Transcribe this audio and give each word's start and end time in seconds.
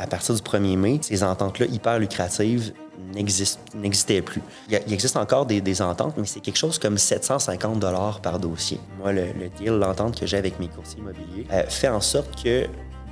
à 0.00 0.06
partir 0.06 0.34
du 0.34 0.40
1er 0.40 0.76
mai, 0.76 0.98
ces 1.02 1.22
ententes-là 1.22 1.66
hyper 1.66 1.98
lucratives 1.98 2.72
n'existaient 3.14 4.22
plus. 4.22 4.40
Il, 4.70 4.92
existe 4.92 5.16
encore 5.16 5.44
des, 5.44 5.82
ententes, 5.82 6.14
mais 6.16 6.26
c'est 6.26 6.40
quelque 6.40 6.56
chose 6.56 6.78
comme 6.78 6.96
750 6.96 7.78
dollars 7.78 8.20
par 8.20 8.38
dossier. 8.38 8.80
Moi, 8.98 9.12
le, 9.12 9.26
deal, 9.58 9.72
l'entente 9.72 10.18
que 10.18 10.26
j'ai 10.26 10.38
avec 10.38 10.58
mes 10.58 10.68
courtiers 10.68 11.00
immobiliers, 11.00 11.46
euh, 11.52 11.64
fait 11.68 11.88
en 11.88 12.00
sorte 12.00 12.42
que 12.42 12.66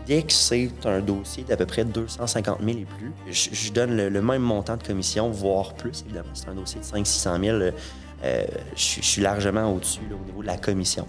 dès 0.06 0.22
que 0.22 0.32
c'est 0.32 0.70
un 0.84 1.00
dossier 1.00 1.44
d'à 1.44 1.58
peu 1.58 1.66
près 1.66 1.84
250 1.84 2.58
000 2.64 2.78
et 2.78 2.86
plus, 2.86 3.12
je, 3.30 3.72
donne 3.72 3.94
le, 3.94 4.22
même 4.22 4.42
montant 4.42 4.76
de 4.76 4.82
commission, 4.82 5.30
voire 5.30 5.74
plus, 5.74 6.02
évidemment. 6.06 6.30
C'est 6.32 6.48
un 6.48 6.54
dossier 6.54 6.80
de 6.80 6.86
500-600 6.86 7.44
000. 7.44 7.58
Euh, 8.24 8.44
je, 8.74 9.02
suis 9.02 9.20
largement 9.20 9.72
au-dessus 9.74 10.00
au 10.10 10.24
niveau 10.24 10.40
de 10.40 10.46
la 10.46 10.56
commission. 10.56 11.06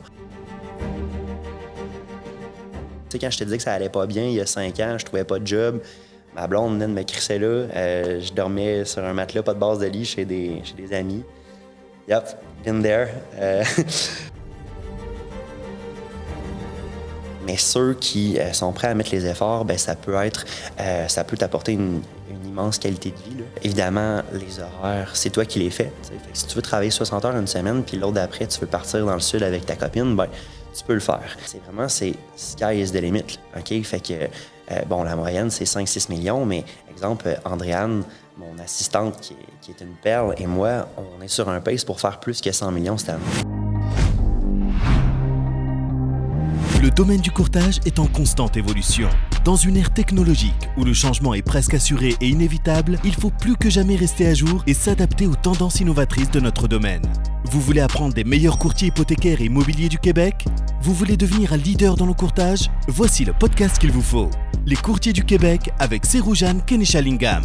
Tu 3.09 3.17
sais, 3.17 3.19
quand 3.19 3.31
je 3.31 3.39
te 3.39 3.43
disais 3.43 3.57
que 3.57 3.63
ça 3.63 3.73
allait 3.73 3.89
pas 3.89 4.05
bien 4.05 4.25
il 4.25 4.33
y 4.33 4.39
a 4.39 4.45
cinq 4.45 4.79
ans, 4.79 4.95
je 4.99 5.05
trouvais 5.05 5.23
pas 5.23 5.39
de 5.39 5.47
job, 5.47 5.81
ma 6.35 6.45
blonde 6.45 6.73
venait 6.73 6.87
de 6.87 6.91
me 6.91 7.03
crisser 7.03 7.39
là. 7.39 7.47
Euh, 7.47 8.21
je 8.21 8.31
dormais 8.33 8.85
sur 8.85 9.03
un 9.03 9.13
matelas, 9.13 9.41
pas 9.41 9.55
de 9.55 9.59
base 9.59 9.79
de 9.79 9.87
lit, 9.87 10.05
chez 10.05 10.25
des, 10.25 10.61
chez 10.63 10.75
des 10.75 10.93
amis. 10.93 11.23
Yep, 12.07 12.23
been 12.63 12.83
there. 12.83 13.07
Euh, 13.35 13.63
mais 17.47 17.57
ceux 17.57 17.95
qui 17.95 18.37
euh, 18.37 18.53
sont 18.53 18.71
prêts 18.73 18.89
à 18.89 18.93
mettre 18.93 19.11
les 19.11 19.25
efforts, 19.25 19.65
ben 19.65 19.77
ça 19.77 19.95
peut 19.95 20.15
être, 20.15 20.45
ça 21.07 21.23
peut 21.23 21.37
t'apporter 21.37 21.73
une, 21.73 22.01
immense 22.45 22.79
qualité 22.79 23.11
de 23.11 23.15
vie. 23.15 23.43
Évidemment, 23.63 24.21
les 24.33 24.59
horaires, 24.59 25.11
c'est 25.13 25.29
toi 25.29 25.45
qui 25.45 25.59
les 25.59 25.69
fais. 25.69 25.91
si 26.33 26.47
tu 26.47 26.55
veux 26.55 26.63
travailler 26.63 26.89
60 26.89 27.23
heures 27.25 27.35
une 27.37 27.45
semaine, 27.47 27.83
puis 27.83 27.95
l'autre 27.95 28.13
d'après, 28.13 28.47
tu 28.47 28.59
veux 28.59 28.67
partir 28.67 29.05
dans 29.05 29.13
le 29.13 29.19
sud 29.19 29.43
avec 29.43 29.67
ta 29.67 29.75
copine, 29.75 30.15
ben 30.15 30.27
tu 30.73 30.83
peux 30.83 30.93
le 30.93 30.99
faire. 30.99 31.37
C'est 31.45 31.61
vraiment, 31.63 31.87
c'est 31.87 32.13
sky 32.35 32.81
is 32.81 32.91
the 32.91 33.01
limit. 33.01 33.39
OK? 33.57 33.83
Fait 33.83 33.99
que, 33.99 34.13
euh, 34.13 34.81
bon, 34.87 35.03
la 35.03 35.15
moyenne, 35.15 35.49
c'est 35.49 35.65
5-6 35.65 36.09
millions, 36.09 36.45
mais 36.45 36.63
exemple, 36.89 37.39
Andréane, 37.45 38.03
mon 38.37 38.57
assistante 38.59 39.19
qui 39.19 39.33
est, 39.33 39.59
qui 39.61 39.71
est, 39.71 39.81
une 39.81 39.95
perle, 39.95 40.33
et 40.37 40.47
moi, 40.47 40.87
on 40.97 41.21
est 41.21 41.27
sur 41.27 41.49
un 41.49 41.59
pace 41.59 41.83
pour 41.83 41.99
faire 41.99 42.19
plus 42.19 42.41
que 42.41 42.51
100 42.51 42.71
millions 42.71 42.97
cette 42.97 43.09
année. 43.09 43.58
Le 46.81 46.89
domaine 46.89 47.19
du 47.19 47.29
courtage 47.29 47.81
est 47.85 47.99
en 47.99 48.07
constante 48.07 48.55
évolution. 48.55 49.09
Dans 49.43 49.57
une 49.57 49.75
ère 49.75 49.93
technologique 49.93 50.69
où 50.77 50.85
le 50.85 50.93
changement 50.93 51.33
est 51.33 51.41
presque 51.41 51.73
assuré 51.73 52.15
et 52.21 52.29
inévitable, 52.29 52.99
il 53.03 53.13
faut 53.13 53.31
plus 53.31 53.57
que 53.57 53.69
jamais 53.69 53.97
rester 53.97 54.25
à 54.27 54.33
jour 54.33 54.63
et 54.65 54.73
s'adapter 54.73 55.27
aux 55.27 55.35
tendances 55.35 55.81
innovatrices 55.81 56.31
de 56.31 56.39
notre 56.39 56.69
domaine. 56.69 57.01
Vous 57.51 57.59
voulez 57.59 57.81
apprendre 57.81 58.13
des 58.13 58.23
meilleurs 58.23 58.59
courtiers 58.59 58.87
hypothécaires 58.87 59.41
et 59.41 59.45
immobiliers 59.45 59.89
du 59.89 59.97
Québec? 59.97 60.45
Vous 60.81 60.93
voulez 60.93 61.17
devenir 61.17 61.51
un 61.51 61.57
leader 61.57 61.97
dans 61.97 62.05
le 62.05 62.13
courtage? 62.13 62.71
Voici 62.87 63.25
le 63.25 63.33
podcast 63.33 63.77
qu'il 63.77 63.91
vous 63.91 64.01
faut. 64.01 64.29
Les 64.65 64.77
courtiers 64.77 65.11
du 65.11 65.25
Québec 65.25 65.71
avec 65.79 66.05
Seroujan 66.05 66.59
Kenishalingam. 66.65 67.43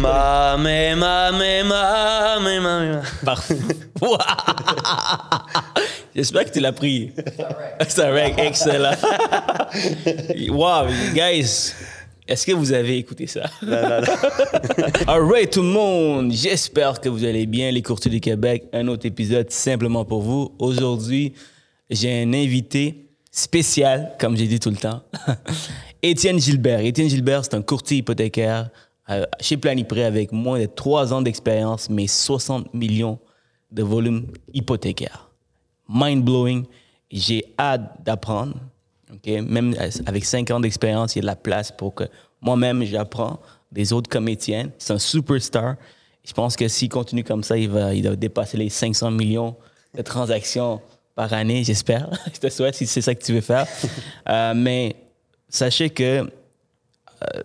Ma, 0.00 0.56
ma, 0.56 0.96
ma, 0.96 1.32
ma, 1.32 2.38
ma, 2.40 2.60
ma. 2.60 3.02
Parfait. 3.24 3.58
J'espère 6.14 6.44
que 6.44 6.50
tu 6.50 6.60
l'as 6.60 6.72
pris. 6.72 7.12
C'est 7.88 8.10
vrai, 8.10 8.34
excellent. 8.38 8.94
wow, 10.50 10.86
guys. 11.14 11.72
Est-ce 12.26 12.46
que 12.46 12.52
vous 12.52 12.72
avez 12.72 12.96
écouté 12.96 13.26
ça? 13.26 13.50
Non, 13.62 13.76
All 15.06 15.22
right, 15.24 15.50
tout 15.50 15.62
le 15.62 15.68
monde. 15.68 16.32
J'espère 16.32 17.00
que 17.00 17.10
vous 17.10 17.24
allez 17.24 17.44
bien, 17.44 17.70
les 17.70 17.82
courtiers 17.82 18.10
du 18.10 18.20
Québec. 18.20 18.64
Un 18.72 18.88
autre 18.88 19.04
épisode 19.04 19.50
simplement 19.50 20.06
pour 20.06 20.22
vous. 20.22 20.54
Aujourd'hui, 20.58 21.34
j'ai 21.90 22.22
un 22.22 22.32
invité 22.32 23.10
spécial, 23.30 24.12
comme 24.18 24.36
j'ai 24.36 24.46
dit 24.46 24.58
tout 24.58 24.70
le 24.70 24.76
temps. 24.76 25.02
Étienne 26.02 26.40
Gilbert. 26.40 26.80
Étienne 26.80 27.10
Gilbert, 27.10 27.44
c'est 27.44 27.54
un 27.54 27.62
courtier 27.62 27.98
hypothécaire 27.98 28.70
euh, 28.70 28.83
chez 29.40 29.56
Planipré 29.56 30.04
avec 30.04 30.32
moins 30.32 30.58
de 30.58 30.66
trois 30.66 31.12
ans 31.12 31.22
d'expérience, 31.22 31.90
mais 31.90 32.06
60 32.06 32.72
millions 32.72 33.18
de 33.70 33.82
volume 33.82 34.26
hypothécaire. 34.52 35.30
Mind-blowing. 35.88 36.64
J'ai 37.10 37.44
hâte 37.58 38.02
d'apprendre. 38.04 38.54
Même 39.26 39.76
avec 40.06 40.24
cinq 40.24 40.50
ans 40.50 40.60
d'expérience, 40.60 41.14
il 41.14 41.18
y 41.18 41.20
a 41.20 41.22
de 41.22 41.26
la 41.26 41.36
place 41.36 41.70
pour 41.70 41.94
que 41.94 42.04
moi-même, 42.40 42.84
j'apprends 42.84 43.40
des 43.70 43.92
autres 43.92 44.08
comme 44.08 44.28
Étienne. 44.28 44.70
C'est 44.78 44.92
un 44.92 44.98
superstar. 44.98 45.76
Je 46.24 46.32
pense 46.32 46.56
que 46.56 46.68
s'il 46.68 46.88
continue 46.88 47.24
comme 47.24 47.44
ça, 47.44 47.56
il 47.56 47.68
va, 47.68 47.94
il 47.94 48.08
va 48.08 48.16
dépasser 48.16 48.56
les 48.56 48.70
500 48.70 49.10
millions 49.10 49.56
de 49.94 50.02
transactions 50.02 50.80
par 51.14 51.32
année, 51.32 51.62
j'espère. 51.64 52.08
Je 52.34 52.40
te 52.40 52.48
souhaite 52.48 52.74
si 52.74 52.86
c'est 52.86 53.00
ça 53.00 53.14
que 53.14 53.24
tu 53.24 53.32
veux 53.32 53.40
faire. 53.40 53.66
Euh, 54.26 54.54
mais 54.56 54.96
sachez 55.50 55.90
que 55.90 56.02
euh, 56.02 56.26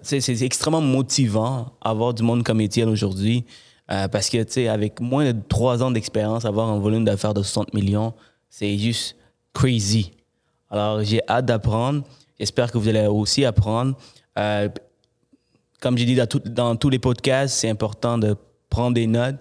c'est 0.01 0.41
extrêmement 0.41 0.81
motivant 0.81 1.73
avoir 1.81 2.13
du 2.13 2.23
monde 2.23 2.44
comme 2.44 2.62
Étienne 2.62 2.90
aujourd'hui. 2.90 3.45
Euh, 3.91 4.07
parce 4.07 4.29
que, 4.29 4.44
tu 4.44 4.53
sais, 4.53 4.67
avec 4.67 5.00
moins 5.00 5.31
de 5.31 5.40
trois 5.47 5.81
ans 5.81 5.90
d'expérience, 5.90 6.45
avoir 6.45 6.69
un 6.69 6.78
volume 6.78 7.06
d'affaires 7.06 7.34
de 7.34 7.41
60 7.41 7.73
millions, 7.73 8.13
c'est 8.50 8.78
juste 8.78 9.16
crazy. 9.53 10.12
Alors, 10.69 11.03
j'ai 11.03 11.22
hâte 11.28 11.45
d'apprendre. 11.45 12.03
J'espère 12.40 12.72
que 12.72 12.78
vous 12.78 12.88
allez 12.88 13.07
aussi 13.07 13.45
apprendre. 13.45 13.97
Euh, 14.38 14.69
comme 15.81 15.97
j'ai 15.97 16.06
dit 16.06 16.16
dans, 16.16 16.28
dans, 16.46 16.75
tous 16.75 16.90
les 16.90 17.00
podcasts, 17.00 17.56
c'est 17.56 17.69
important 17.69 18.17
de 18.17 18.35
prendre 18.69 18.94
des 18.94 19.07
notes. 19.07 19.38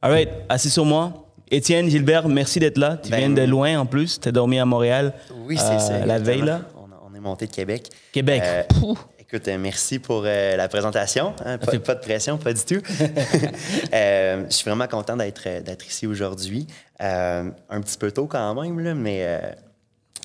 All 0.00 0.10
right, 0.10 0.30
assis 0.48 0.70
sur 0.70 0.84
moi. 0.84 1.28
Étienne, 1.48 1.88
Gilbert, 1.88 2.28
merci 2.28 2.58
d'être 2.58 2.78
là. 2.78 2.96
Tu 2.96 3.10
viens 3.12 3.28
de 3.28 3.34
ben, 3.34 3.48
loin 3.48 3.78
en 3.78 3.86
plus. 3.86 4.18
Tu 4.18 4.28
as 4.28 4.32
dormi 4.32 4.58
à 4.58 4.64
Montréal. 4.64 5.14
Oui, 5.46 5.56
c'est 5.58 5.78
ça. 5.78 6.04
La 6.04 6.18
veille, 6.18 6.42
là. 6.42 6.62
On, 6.76 7.14
est 7.14 7.20
monté 7.20 7.46
de 7.46 7.52
Québec. 7.52 7.88
Québec. 8.10 8.42
Écoute, 9.34 9.48
euh, 9.48 9.56
merci 9.56 9.98
pour 9.98 10.24
euh, 10.26 10.56
la 10.56 10.68
présentation. 10.68 11.34
Hein. 11.42 11.56
Pas, 11.56 11.72
de 11.94 12.00
pression, 12.00 12.36
pas 12.36 12.52
du 12.52 12.62
tout. 12.62 12.82
Euh, 13.94 14.44
je 14.48 14.54
suis 14.54 14.64
vraiment 14.64 14.86
content 14.86 15.16
d'être, 15.16 15.62
d'être 15.62 15.86
ici 15.86 16.06
aujourd'hui. 16.06 16.66
un 16.98 17.52
petit 17.80 17.96
peu 17.96 18.10
tôt 18.10 18.26
quand 18.26 18.54
même, 18.60 18.78
là, 18.80 18.94
mais 18.94 19.56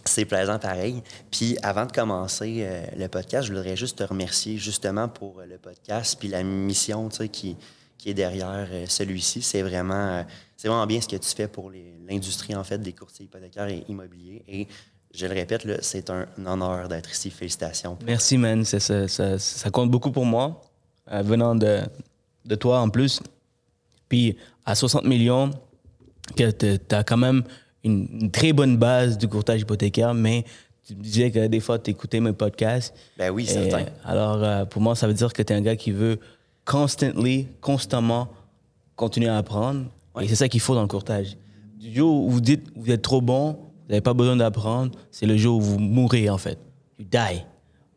c'est 0.05 0.25
plaisant 0.25 0.57
pareil. 0.59 1.03
Puis 1.31 1.57
avant 1.63 1.85
de 1.85 1.91
commencer 1.91 2.65
le 2.95 3.07
podcast, 3.07 3.47
je 3.47 3.53
voudrais 3.53 3.75
juste 3.75 3.97
te 3.97 4.03
remercier 4.03 4.57
justement 4.57 5.07
pour 5.09 5.41
le 5.41 5.57
podcast 5.57 6.17
puis 6.19 6.29
la 6.29 6.43
mission 6.43 7.09
qui, 7.09 7.57
qui 7.97 8.09
est 8.09 8.13
derrière 8.13 8.67
celui-ci. 8.87 9.41
C'est 9.41 9.61
vraiment, 9.61 10.25
c'est 10.55 10.69
vraiment 10.69 10.87
bien 10.87 11.01
ce 11.01 11.07
que 11.07 11.17
tu 11.17 11.29
fais 11.29 11.47
pour 11.47 11.71
l'industrie 12.07 12.55
en 12.55 12.63
fait 12.63 12.77
des 12.77 12.93
courtiers 12.93 13.25
hypothécaires 13.25 13.67
et 13.67 13.83
immobiliers. 13.89 14.43
Et 14.47 14.67
je 15.17 15.25
le 15.25 15.33
répète, 15.33 15.67
c'est 15.81 16.09
un 16.11 16.27
honneur 16.45 16.87
d'être 16.87 17.11
ici. 17.11 17.31
Félicitations. 17.31 17.97
Merci, 18.05 18.37
man. 18.37 18.63
Ça, 18.63 18.79
ça, 18.79 19.39
ça, 19.39 19.69
compte 19.71 19.89
beaucoup 19.89 20.11
pour 20.11 20.25
moi, 20.25 20.61
euh, 21.11 21.23
venant 21.23 21.55
de, 21.55 21.81
de, 22.45 22.55
toi 22.55 22.81
en 22.81 22.89
plus. 22.89 23.19
Puis 24.07 24.37
à 24.65 24.75
60 24.75 25.05
millions, 25.05 25.49
tu 26.35 26.43
as 26.91 27.03
quand 27.03 27.17
même 27.17 27.43
une, 27.83 28.29
très 28.29 28.53
bonne 28.53 28.77
base 28.77 29.17
du 29.17 29.27
courtage 29.27 29.61
hypothécaire, 29.61 30.13
mais 30.13 30.45
tu 30.85 30.95
me 30.95 31.01
disais 31.01 31.31
que 31.31 31.47
des 31.47 31.59
fois, 31.59 31.79
tu 31.79 31.91
écoutais 31.91 32.19
mes 32.19 32.33
podcasts. 32.33 32.93
Ben 33.17 33.31
oui, 33.31 33.45
certain. 33.45 33.85
Alors, 34.05 34.43
euh, 34.43 34.65
pour 34.65 34.81
moi, 34.81 34.95
ça 34.95 35.07
veut 35.07 35.13
dire 35.13 35.33
que 35.33 35.41
tu 35.41 35.51
es 35.51 35.55
un 35.55 35.61
gars 35.61 35.75
qui 35.75 35.91
veut 35.91 36.19
constantly, 36.63 37.47
constamment 37.59 38.29
continuer 38.95 39.29
à 39.29 39.37
apprendre. 39.37 39.85
Et 40.21 40.27
c'est 40.27 40.35
ça 40.35 40.47
qu'il 40.47 40.59
faut 40.59 40.75
dans 40.75 40.81
le 40.81 40.87
courtage. 40.87 41.37
Du 41.79 41.93
jour 41.93 42.25
où 42.25 42.29
vous 42.29 42.41
dites 42.41 42.67
vous 42.75 42.91
êtes 42.91 43.01
trop 43.01 43.21
bon, 43.21 43.66
vous 43.87 43.93
n'avez 43.93 44.01
pas 44.01 44.13
besoin 44.13 44.35
d'apprendre. 44.35 44.91
C'est 45.11 45.25
le 45.25 45.37
jour 45.37 45.57
où 45.57 45.61
vous 45.61 45.79
mourrez, 45.79 46.29
en 46.29 46.37
fait. 46.37 46.59
You 46.99 47.05
die. 47.09 47.43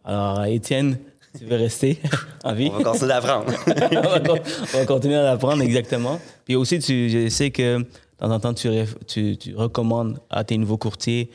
Alors, 0.05 0.45
Étienne, 0.45 0.99
tu 1.39 1.45
veux 1.45 1.57
rester 1.57 1.99
en 2.45 2.55
vie? 2.55 2.71
On 2.73 2.79
va 2.79 2.85
continuer 2.85 3.09
d'apprendre. 3.09 3.53
on 4.75 4.79
va 4.79 4.87
continuer 4.87 5.17
d'apprendre, 5.17 5.63
exactement. 5.63 6.21
Puis 6.45 6.57
aussi, 6.57 6.79
tu, 6.79 7.11
je 7.11 7.29
sais 7.29 7.51
que 7.51 7.79
de 7.79 7.87
temps 8.19 8.31
en 8.31 8.41
temps, 8.41 8.55
tu, 8.55 8.69
tu, 9.07 9.37
tu 9.37 9.57
recommandes 9.57 10.21
à 10.31 10.45
tes 10.45 10.57
nouveaux 10.57 10.79
courtiers 10.79 11.31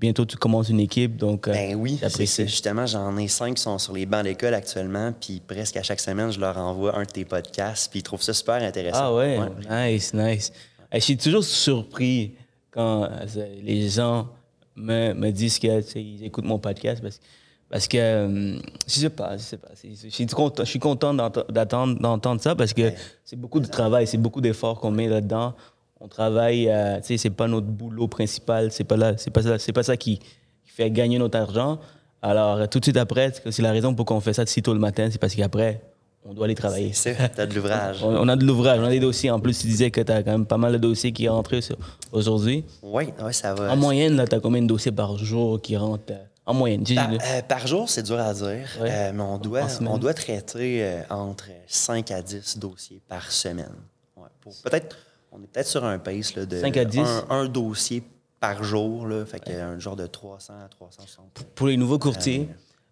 bientôt, 0.00 0.24
tu 0.24 0.36
commences 0.36 0.68
une 0.68 0.80
équipe, 0.80 1.16
donc 1.16 1.48
euh, 1.48 1.52
ben 1.52 1.74
oui, 1.74 2.00
justement, 2.18 2.86
j'en 2.86 3.16
ai 3.18 3.28
cinq 3.28 3.56
qui 3.56 3.62
sont 3.62 3.78
sur 3.78 3.92
les 3.92 4.06
bancs 4.06 4.24
d'école 4.24 4.54
actuellement, 4.54 5.12
puis 5.12 5.42
presque 5.46 5.76
à 5.76 5.82
chaque 5.82 6.00
semaine, 6.00 6.30
je 6.30 6.40
leur 6.40 6.56
envoie 6.56 6.96
un 6.96 7.02
de 7.02 7.10
tes 7.10 7.24
podcasts, 7.24 7.90
puis 7.90 8.00
ils 8.00 8.02
trouvent 8.02 8.22
ça 8.22 8.32
super 8.32 8.62
intéressant. 8.62 8.98
Ah 9.00 9.14
ouais, 9.14 9.38
nice, 9.68 10.14
nice. 10.14 10.52
je 10.92 10.98
suis 10.98 11.16
toujours 11.16 11.44
surpris 11.44 12.32
quand 12.70 13.04
euh, 13.04 13.46
les 13.62 13.88
gens 13.88 14.28
me, 14.76 15.12
me 15.12 15.30
disent 15.30 15.58
qu'ils 15.58 16.24
écoutent 16.24 16.44
mon 16.44 16.58
podcast 16.58 17.02
parce, 17.02 17.20
parce 17.70 17.88
que 17.88 17.98
euh, 17.98 18.58
je 18.86 18.92
sais 18.92 19.10
pas, 19.10 19.36
je 19.36 19.42
sais 19.42 19.56
pas. 19.56 19.68
Je 19.74 20.08
suis 20.08 20.26
content, 20.26 20.64
je 20.64 20.70
suis 20.70 20.78
content 20.78 21.14
d'entendre 21.14 22.40
ça 22.40 22.54
parce 22.54 22.72
que 22.72 22.92
c'est 23.24 23.36
beaucoup 23.36 23.60
de 23.60 23.66
travail, 23.66 24.06
c'est 24.06 24.18
beaucoup 24.18 24.40
d'efforts 24.40 24.80
qu'on 24.80 24.90
met 24.90 25.08
là-dedans. 25.08 25.54
On 26.00 26.08
travaille, 26.08 26.68
euh, 26.68 26.98
tu 26.98 27.08
sais, 27.08 27.16
c'est 27.16 27.30
pas 27.30 27.48
notre 27.48 27.66
boulot 27.66 28.06
principal, 28.06 28.70
c'est 28.70 28.84
pas 28.84 28.96
là, 28.96 29.14
c'est 29.16 29.32
pas 29.32 29.42
ça, 29.42 29.58
c'est 29.58 29.72
pas 29.72 29.82
ça 29.82 29.96
qui, 29.96 30.20
fait 30.64 30.92
gagner 30.92 31.18
notre 31.18 31.36
argent. 31.36 31.80
Alors 32.22 32.68
tout 32.68 32.78
de 32.78 32.84
suite 32.84 32.96
après, 32.96 33.32
c'est 33.50 33.62
la 33.62 33.72
raison 33.72 33.94
pour 33.94 34.06
qu'on 34.06 34.20
fait 34.20 34.32
ça 34.32 34.46
si 34.46 34.62
tôt 34.62 34.74
le 34.74 34.78
matin, 34.78 35.08
c'est 35.10 35.18
parce 35.18 35.34
qu'après 35.34 35.80
on 36.24 36.34
doit 36.34 36.44
aller 36.44 36.54
travailler. 36.54 36.92
C'est 36.92 37.16
tu 37.34 37.40
as 37.40 37.46
de 37.46 37.54
l'ouvrage. 37.54 37.98
on, 38.02 38.28
a 38.28 38.36
de 38.36 38.44
l'ouvrage, 38.44 38.78
on 38.80 38.84
a 38.84 38.90
des 38.90 39.00
dossiers. 39.00 39.30
En 39.30 39.40
plus, 39.40 39.58
tu 39.58 39.66
disais 39.66 39.90
que 39.90 40.00
tu 40.00 40.12
as 40.12 40.22
quand 40.22 40.32
même 40.32 40.46
pas 40.46 40.58
mal 40.58 40.72
de 40.72 40.78
dossiers 40.78 41.12
qui 41.12 41.28
rentrent 41.28 41.58
aujourd'hui. 42.12 42.64
Oui, 42.82 43.04
ouais, 43.22 43.32
ça 43.32 43.54
va. 43.54 43.72
En 43.72 43.76
moyenne, 43.76 44.22
tu 44.28 44.34
as 44.34 44.40
combien 44.40 44.62
de 44.62 44.66
dossiers 44.66 44.92
par 44.92 45.16
jour 45.16 45.60
qui 45.60 45.76
rentrent 45.76 46.12
euh, 46.12 46.24
En 46.46 46.54
moyenne? 46.54 46.84
Par, 47.48 47.66
jour, 47.66 47.88
c'est 47.88 48.02
dur 48.02 48.18
à 48.18 48.34
dire, 48.34 48.68
mais 48.80 49.20
on 49.20 49.38
doit, 49.38 49.66
on 49.80 49.98
doit 49.98 50.14
traiter 50.14 51.00
entre 51.08 51.46
5 51.66 52.10
à 52.10 52.22
10 52.22 52.58
dossiers 52.58 53.00
par 53.08 53.30
semaine. 53.30 53.72
peut-être, 54.64 54.96
on 55.32 55.38
est 55.38 55.46
peut-être 55.46 55.68
sur 55.68 55.84
un 55.84 55.98
pace 55.98 56.34
là, 56.34 56.46
de 56.46 56.60
5 56.60 56.76
à 56.76 56.84
10. 56.84 57.00
Un, 57.30 57.46
dossier 57.46 58.02
par 58.40 58.62
jour, 58.62 59.06
là, 59.06 59.24
fait 59.24 59.50
un 59.54 59.78
genre 59.78 59.96
de 59.96 60.06
300 60.06 60.54
à 60.64 60.68
360. 60.68 61.44
Pour 61.54 61.68
les 61.68 61.76
nouveaux 61.76 61.98
courtiers, 61.98 62.48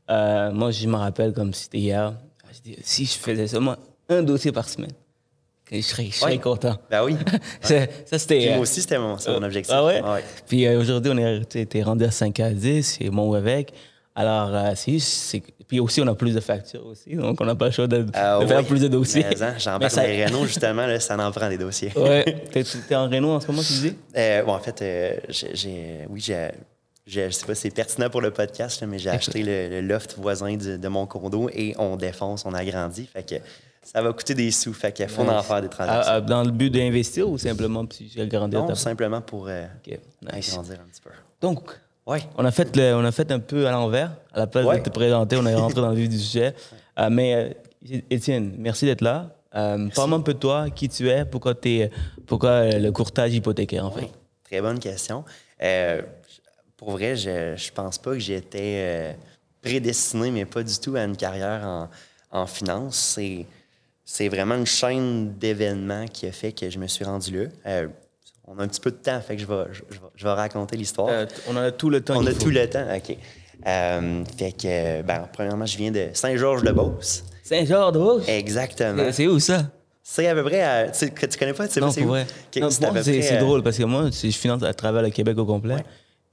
moi, 0.09 0.71
je 0.71 0.87
me 0.87 0.97
rappelle 0.97 1.35
comme 1.35 1.53
c'était 1.53 1.79
hier, 1.79 2.15
si 2.83 3.05
je 3.05 3.13
faisais 3.13 3.47
seulement 3.47 3.77
un 4.09 4.23
dossier 4.23 4.53
par 4.53 4.69
semaine, 4.69 4.93
je 5.73 5.81
serais, 5.81 6.39
content. 6.39 6.77
Ben 6.91 7.05
oui. 7.05 7.17
ça, 7.61 8.19
c'était. 8.19 8.51
moi 8.51 8.61
aussi, 8.61 8.81
c'était 8.81 8.99
mon, 8.99 9.17
mon, 9.27 9.43
objectif. 9.43 9.75
Ah 9.75 9.85
ouais? 9.85 10.03
Puis 10.47 10.65
euh, 10.67 10.79
aujourd'hui, 10.81 11.13
on 11.13 11.19
est 11.19 11.83
rendu 11.83 12.05
à 12.05 12.11
5 12.11 12.39
à 12.41 12.51
10, 12.51 12.99
et 13.01 13.11
mon 13.11 13.33
avec. 13.33 13.73
Alors, 14.15 14.55
euh, 14.55 14.73
c'est. 14.75 15.43
Puis 15.67 15.81
aussi, 15.81 16.01
on 16.01 16.07
a 16.07 16.15
plus 16.15 16.33
de 16.33 16.41
factures 16.41 16.87
aussi, 16.87 17.17
donc 17.17 17.41
on 17.41 17.45
n'a 17.45 17.57
pas 17.57 17.67
le 17.67 17.73
choix 17.73 17.89
de, 17.89 18.07
ah 18.15 18.39
faire 18.47 18.65
plus 18.65 18.81
de 18.81 18.87
dossiers. 18.87 19.27
Hein, 19.27 19.55
j'en 19.59 19.81
parle 19.81 19.91
ça... 19.91 20.03
Renault, 20.03 20.47
justement, 20.47 20.87
là, 20.87 21.01
ça 21.01 21.19
en 21.19 21.33
prend 21.33 21.49
des 21.49 21.59
dossiers. 21.59 21.91
ouais. 21.97 22.25
T'es, 22.53 22.61
es 22.61 22.95
en 22.95 23.11
Renault 23.11 23.31
en 23.31 23.41
ce 23.41 23.49
moment, 23.49 23.63
tu? 23.63 23.93
Euh, 24.17 24.43
bon, 24.45 24.53
en 24.53 24.61
fait, 24.61 24.85
j'ai, 25.29 26.07
oui, 26.09 26.21
j'ai 26.21 26.51
je 27.07 27.21
ne 27.21 27.31
sais 27.31 27.47
pas 27.47 27.55
si 27.55 27.63
c'est 27.63 27.71
pertinent 27.71 28.11
pour 28.11 28.21
le 28.21 28.33
podcast, 28.33 28.83
mais 28.87 28.99
j'ai 28.99 29.11
acheté 29.11 29.43
le, 29.43 29.81
loft 29.81 30.17
voisin 30.19 30.57
de 30.57 30.89
mon 30.89 31.07
condo 31.07 31.49
et 31.53 31.75
on 31.79 31.97
défonce, 31.97 32.45
on 32.45 32.53
agrandit. 32.53 33.07
Fait 33.07 33.23
que 33.23 33.37
ça 33.83 34.03
va 34.03 34.13
coûter 34.13 34.35
des 34.35 34.51
sous. 34.51 34.73
Fait 34.73 34.93
qu'il 34.93 35.09
faut 35.09 35.23
en 35.23 35.43
faire 35.43 35.63
des 35.63 35.69
transactions. 35.69 36.13
Ah, 36.13 36.17
ah, 36.17 36.21
dans 36.21 36.43
le 36.43 36.51
but 36.51 36.71
d'investir 36.71 37.29
ou 37.29 37.39
simplement 37.39 37.87
pour 37.87 37.99
agrandir 38.19 38.65
Non, 38.65 38.75
simplement 38.75 39.21
pour 39.21 39.47
euh, 39.47 39.67
agrandir 40.27 40.81
un 40.81 40.89
petit 40.89 41.01
peu. 41.01 41.11
Donc, 41.41 41.71
ouais. 42.07 42.23
on, 42.37 42.45
a 42.45 42.51
fait 42.51 42.77
on 42.77 43.05
a 43.05 43.13
fait 43.13 43.31
un 43.31 43.39
peu 43.39 43.69
à 43.69 43.71
l'envers. 43.71 44.17
À 44.33 44.41
la 44.41 44.47
place 44.49 44.67
de 44.67 44.83
te 44.83 44.91
présenter, 44.91 45.37
on 45.37 45.47
est 45.47 45.55
rentré 45.55 45.81
dans 45.81 45.91
le 45.91 45.97
vif 45.97 46.09
du 46.09 46.19
sujet. 46.19 46.55
Euh, 46.99 47.11
mais 47.11 47.53
euh, 47.91 48.01
Étienne, 48.09 48.55
merci 48.57 48.87
d'être 48.87 49.03
là. 49.03 49.29
Parle-moi 49.53 50.17
un 50.17 50.23
peu 50.23 50.33
de 50.33 50.39
toi, 50.39 50.71
qui 50.75 50.89
tu 50.89 51.11
es, 51.11 51.27
pourquoi, 51.27 51.53
es, 51.65 51.91
pourquoi 52.27 52.71
le 52.71 52.91
courtage 52.91 53.35
hypothécaire, 53.35 53.85
en 53.85 53.91
fait? 53.91 54.09
Très 54.45 54.63
bonne 54.63 54.79
question 54.79 55.27
pour 56.77 56.91
vrai, 56.91 57.17
je, 57.17 57.55
je 57.57 57.73
pense 57.73 57.99
pas 57.99 58.13
que 58.13 58.19
j'étais 58.19 58.77
euh, 58.79 59.13
prédestiné, 59.63 60.31
mais 60.31 60.45
pas 60.45 60.63
du 60.63 60.79
tout 60.79 60.95
à 60.95 61.05
une 61.05 61.17
carrière 61.17 61.63
en, 61.65 61.89
en 62.31 62.47
finance. 62.47 63.15
C'est, 63.15 63.47
c'est 64.05 64.29
vraiment 64.29 64.57
une 64.57 64.67
chaîne 64.67 65.35
d'événements 65.39 66.07
qui 66.07 66.27
a 66.27 66.33
fait 66.33 66.53
que 66.53 66.69
je 66.69 66.79
me 66.79 66.87
suis 66.87 67.05
rendu 67.05 67.45
là. 67.45 67.49
Euh, 67.67 67.89
on 68.47 68.59
a 68.59 68.63
un 68.63 68.69
petit 68.69 68.81
peu 68.81 68.91
de 68.91 68.97
temps, 68.97 69.21
fait 69.21 69.37
que 69.37 69.43
je 69.43 69.47
vais, 69.47 69.65
je, 70.15 70.25
vais, 70.25 70.33
raconter 70.33 70.77
l'histoire. 70.77 71.09
Euh, 71.11 71.27
on 71.49 71.57
a 71.57 71.73
tout 71.73 71.91
le 71.91 72.01
temps. 72.01 72.17
On 72.17 72.27
a 72.27 72.33
tout 72.33 72.51
le 72.51 72.69
temps, 72.69 72.87
OK. 72.95 73.17
fait 74.37 74.53
que, 74.53 75.03
ben, 75.03 75.29
premièrement, 75.33 75.67
je 75.67 75.77
viens 75.79 75.91
de 75.91 76.09
Saint-Georges-de-Beauce. 76.13 77.25
Saint-Georges-de-Beauce? 77.43 78.29
Exactement. 78.29 79.11
C'est 79.11 79.27
où 79.27 79.41
ça? 79.41 79.71
C'est 80.03 80.29
à 80.29 80.35
peu 80.35 80.45
près. 80.45 80.93
tu, 80.93 81.11
tu 81.11 81.39
connais 81.39 81.55
pas? 81.55 81.67
Tu 81.67 81.75
sais 81.75 81.81
non, 81.81 81.91
c'est 81.91 82.03
vrai. 82.03 82.27
c'est, 82.53 83.39
drôle 83.39 83.65
parce 83.65 83.77
que 83.79 83.83
moi, 83.83 84.11
je 84.11 84.31
finance 84.31 84.63
à 84.63 84.73
travers 84.73 85.03
le 85.03 85.11
Québec 85.11 85.37
au 85.39 85.45
complet 85.45 85.83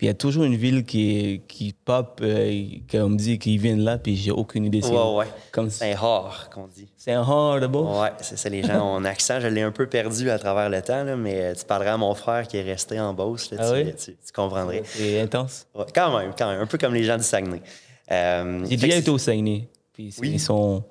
il 0.04 0.08
y 0.08 0.10
a 0.10 0.14
toujours 0.14 0.44
une 0.44 0.58
ville 0.58 0.84
qui, 0.84 1.42
qui 1.48 1.74
pop, 1.74 2.20
euh, 2.22 2.52
on 2.96 3.10
me 3.10 3.16
dit 3.16 3.40
qu'ils 3.40 3.58
viennent 3.58 3.86
là, 3.86 3.98
puis 3.98 4.18
j'ai 4.18 4.32
aucune 4.32 4.66
idée. 4.66 4.84
Ouais, 4.86 5.16
ouais. 5.16 5.26
Comme 5.54 5.70
c'est 5.70 5.94
rare 5.94 6.50
qu'on 6.54 6.68
dit. 6.68 6.90
C'est 6.98 7.16
rare 7.16 7.62
de 7.62 7.68
beau. 7.68 8.02
Ouais, 8.02 8.12
c'est 8.20 8.38
ça. 8.38 8.50
Les 8.50 8.64
gens 8.64 8.86
ont 8.86 8.98
un 8.98 9.06
accent. 9.06 9.40
Je 9.40 9.48
l'ai 9.48 9.62
un 9.62 9.72
peu 9.72 9.88
perdu 9.88 10.30
à 10.30 10.38
travers 10.38 10.70
le 10.70 10.82
temps, 10.82 11.06
là, 11.06 11.16
mais 11.16 11.56
tu 11.56 11.64
parleras 11.64 11.94
à 11.94 11.98
mon 11.98 12.14
frère 12.16 12.46
qui 12.50 12.58
est 12.58 12.64
resté 12.64 13.00
en 13.00 13.14
Beauce. 13.14 13.52
Là, 13.52 13.60
ah 13.62 13.82
tu, 13.82 13.94
tu, 13.94 14.34
comprendrais. 14.36 14.82
C'est 14.84 15.22
intense. 15.22 15.68
quand 15.96 16.20
même, 16.20 16.34
quand 16.38 16.52
même. 16.52 16.60
Un 16.60 16.68
peu 16.68 16.78
comme 16.78 16.94
les 16.94 17.06
gens 17.06 17.16
du 17.16 17.24
Saguenay. 17.24 17.62
Euh, 18.12 18.66
j'ai 18.70 18.76
déjà 18.76 18.98
été 18.98 19.10
au 19.10 19.18
Saguenay. 19.18 19.70
Puis 19.94 20.14
oui. 20.20 20.32
Ils 20.34 20.40
sont 20.42 20.84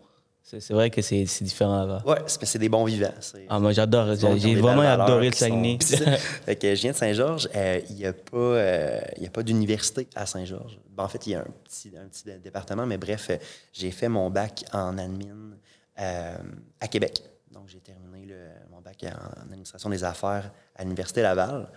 c'est 0.61 0.75
vrai 0.75 0.91
que 0.91 1.01
c'est 1.01 1.25
différent 1.43 1.81
là-bas. 1.81 2.03
Oui, 2.07 2.17
c'est 2.27 2.59
des 2.59 2.69
bons 2.69 2.85
vivants. 2.85 3.15
Ah, 3.49 3.59
moi, 3.59 3.73
j'adore. 3.73 4.15
J'ai 4.15 4.55
vraiment 4.57 4.83
adoré 4.83 5.31
le 5.31 5.35
Saguenay. 5.35 5.79
fait 6.45 6.57
que 6.57 6.75
je 6.75 6.83
viens 6.83 6.93
de 6.93 6.97
Saint-Georges. 6.97 7.49
Euh, 7.55 7.81
il 7.91 7.97
n'y 7.97 8.07
a 8.07 8.13
pas, 8.13 8.37
euh, 8.37 9.01
pas 9.33 9.43
d'université 9.43 10.09
à 10.15 10.27
Saint-Georges. 10.27 10.79
en 10.97 11.09
fait, 11.09 11.27
il 11.27 11.31
y 11.31 11.35
a 11.35 11.41
un 11.41 11.47
petit, 11.65 11.93
un 11.97 12.07
petit 12.07 12.25
département, 12.43 12.87
mais 12.87 12.99
bref, 12.99 13.29
euh, 13.31 13.37
j'ai 13.73 13.91
fait 13.91 14.09
mon 14.09 14.31
bac 14.31 14.65
en 14.73 14.99
admin 14.99 15.57
à 15.97 16.89
Québec. 16.89 17.23
Donc, 17.53 17.65
j'ai 17.69 17.81
terminé 17.81 18.27
le, 18.27 18.49
mon 18.71 18.81
bac 18.81 19.05
en 19.05 19.43
administration 19.43 19.89
des 19.91 20.03
affaires 20.05 20.51
à 20.75 20.83
l'Université 20.83 21.23
Laval. 21.23 21.69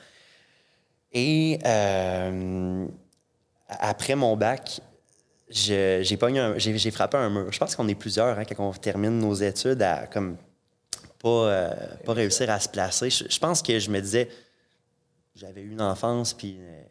Et 1.13 1.59
après 3.69 4.15
mon 4.15 4.35
bac, 4.35 4.81
j'ai 5.49 6.03
j'ai 6.03 6.91
frappé 6.91 7.17
un 7.17 7.29
mur. 7.29 7.51
Je 7.51 7.59
pense 7.59 7.75
qu'on 7.75 7.87
est 7.87 7.95
plusieurs 7.95 8.37
hein, 8.37 8.45
quand 8.45 8.67
on 8.67 8.73
termine 8.73 9.19
nos 9.19 9.33
études 9.33 9.81
à 9.81 10.07
comme 10.07 10.37
pas, 11.19 11.29
euh, 11.29 11.73
pas 12.03 12.13
réussir 12.13 12.49
à 12.49 12.59
se 12.59 12.69
placer. 12.69 13.09
Je, 13.09 13.39
pense 13.39 13.61
que 13.61 13.79
je 13.79 13.89
me 13.89 13.99
disais, 13.99 14.29
j'avais 15.35 15.61
eu 15.61 15.71
une 15.71 15.81
enfance 15.81 16.33
puis 16.33 16.57
euh, 16.59 16.81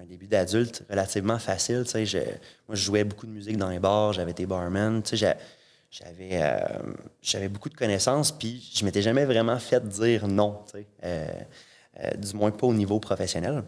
un 0.00 0.04
début 0.04 0.26
d'adulte 0.26 0.84
relativement 0.88 1.38
facile. 1.38 1.84
Je, 1.86 2.18
moi, 2.18 2.74
je 2.74 2.82
jouais 2.82 3.04
beaucoup 3.04 3.26
de 3.26 3.32
musique 3.32 3.56
dans 3.56 3.70
les 3.70 3.78
bars, 3.78 4.12
j'avais 4.12 4.32
été 4.32 4.46
barman. 4.46 5.02
J'avais 5.04 5.36
euh, 6.32 6.58
j'avais 7.20 7.48
beaucoup 7.48 7.68
de 7.68 7.74
connaissances, 7.74 8.32
puis 8.32 8.70
je 8.74 8.84
m'étais 8.84 9.02
jamais 9.02 9.24
vraiment 9.24 9.58
fait 9.58 9.86
dire 9.86 10.26
non, 10.26 10.64
du 11.02 12.34
moins 12.34 12.50
pas 12.50 12.66
au 12.66 12.74
niveau 12.74 12.98
professionnel. 12.98 13.62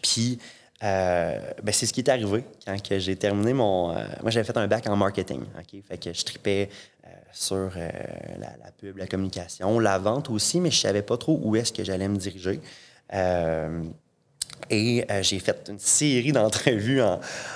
Puis 0.00 0.38
euh, 0.82 1.38
ben, 1.62 1.72
c'est 1.72 1.86
ce 1.86 1.92
qui 1.92 2.00
est 2.00 2.08
arrivé 2.10 2.44
quand 2.66 2.76
j'ai 2.98 3.16
terminé 3.16 3.52
mon. 3.52 3.92
Euh, 3.92 4.04
moi, 4.22 4.30
j'avais 4.30 4.44
fait 4.44 4.56
un 4.56 4.66
bac 4.66 4.86
en 4.88 4.96
marketing. 4.96 5.42
Fait 5.88 5.98
que 5.98 6.12
je 6.12 6.24
tripais 6.24 6.68
euh, 7.06 7.08
sur 7.32 7.70
la, 8.38 8.70
pub, 8.72 8.96
la 8.96 9.06
communication, 9.06 9.78
la 9.78 9.98
vente 9.98 10.30
aussi, 10.30 10.60
mais 10.60 10.70
je 10.70 10.80
savais 10.80 11.02
pas 11.02 11.16
trop 11.16 11.38
où 11.42 11.56
est-ce 11.56 11.72
que 11.72 11.84
j'allais 11.84 12.08
me 12.08 12.16
diriger. 12.16 12.60
et 14.70 15.06
j'ai 15.22 15.38
fait 15.38 15.68
une 15.68 15.78
série 15.78 16.32
d'entrevues 16.38 17.02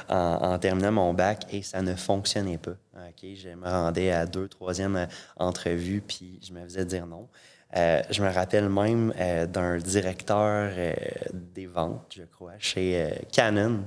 en, 0.08 0.58
terminant 0.58 0.92
mon 0.92 1.14
bac 1.14 1.46
et 1.52 1.62
ça 1.62 1.82
ne 1.82 1.94
fonctionnait 1.94 2.58
pas. 2.58 2.76
Je 3.20 3.48
me 3.48 3.64
rendais 3.64 4.12
à 4.12 4.26
deux, 4.26 4.46
troisième 4.48 5.08
entrevue, 5.36 6.02
puis 6.06 6.38
je 6.40 6.52
me 6.52 6.62
faisais 6.62 6.84
dire 6.84 7.06
non. 7.06 7.28
Euh, 7.76 8.02
je 8.10 8.22
me 8.22 8.30
rappelle 8.30 8.68
même 8.68 9.12
euh, 9.18 9.46
d'un 9.46 9.76
directeur 9.76 10.70
euh, 10.74 10.94
des 11.32 11.66
ventes, 11.66 12.14
je 12.16 12.22
crois, 12.22 12.54
chez 12.58 13.12
Canon, 13.30 13.80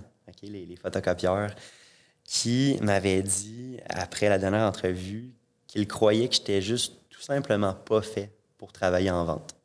les, 0.44 0.76
photocopieurs, 0.82 1.50
qui 2.24 2.78
m'avait 2.82 3.24
dit, 3.24 3.80
après 3.90 4.30
la 4.30 4.38
dernière 4.38 4.68
entrevue, 4.68 5.32
qu'il 5.68 5.88
croyait 5.88 6.28
que 6.28 6.36
j'étais 6.36 6.62
juste 6.62 6.94
tout 7.10 7.22
simplement 7.22 7.74
pas 7.74 8.02
fait 8.02 8.30
pour 8.58 8.72
travailler 8.72 9.10
en 9.10 9.26
vente. 9.26 9.56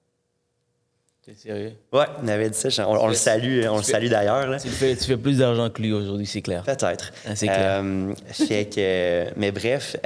T'es 1.22 1.34
sérieux? 1.34 1.72
Ouais, 1.92 2.06
il 2.20 2.24
m'avait 2.24 2.48
dit 2.48 2.58
ça. 2.58 2.88
On, 2.88 3.08
le 3.08 3.14
salue, 3.14 3.66
on 3.68 3.78
le 3.78 3.82
salue 3.82 4.08
d'ailleurs. 4.08 4.60
Tu, 4.60 4.68
fais, 4.68 5.16
plus 5.16 5.38
d'argent 5.38 5.68
que 5.68 5.82
lui 5.82 5.92
aujourd'hui, 5.92 6.26
c'est 6.26 6.40
clair. 6.40 6.62
Peut-être. 6.62 7.12
Ah, 7.26 7.36
c'est 7.36 7.48
clair. 7.48 7.84
fait 8.28 8.66
que, 8.66 9.38
mais 9.38 9.50
bref, 9.50 9.96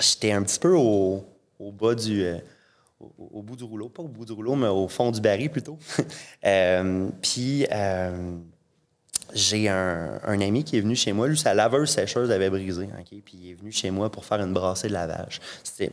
j'étais 0.00 0.32
un 0.32 0.42
petit 0.42 0.58
peu 0.58 0.74
au, 0.74 1.24
au 1.58 1.70
bas 1.70 1.94
du 1.94 2.24
au, 3.00 3.42
bout 3.42 3.56
du 3.56 3.64
rouleau, 3.64 3.88
pas 3.88 4.02
au 4.02 4.08
bout 4.08 4.24
du 4.24 4.32
rouleau, 4.32 4.54
mais 4.56 4.68
au 4.68 4.88
fond 4.88 5.10
du 5.10 5.20
baril 5.20 5.50
plutôt. 5.50 5.78
Euh, 6.44 7.08
puis 7.20 7.66
euh, 7.72 8.36
j'ai 9.34 9.68
un, 9.68 10.20
ami 10.24 10.62
qui 10.62 10.78
est 10.78 10.80
venu 10.80 10.94
chez 10.94 11.12
moi. 11.12 11.26
Lui, 11.26 11.36
sa 11.36 11.52
laveuse 11.52 11.90
sécheuse 11.90 12.30
avait 12.30 12.48
brisé. 12.48 12.88
Puis 13.04 13.22
il 13.34 13.50
est 13.50 13.54
venu 13.54 13.72
chez 13.72 13.90
moi 13.90 14.10
pour 14.10 14.24
faire 14.24 14.40
une 14.40 14.52
brassée 14.52 14.88
de 14.88 14.92
lavage. 14.92 15.40
C'était 15.64 15.90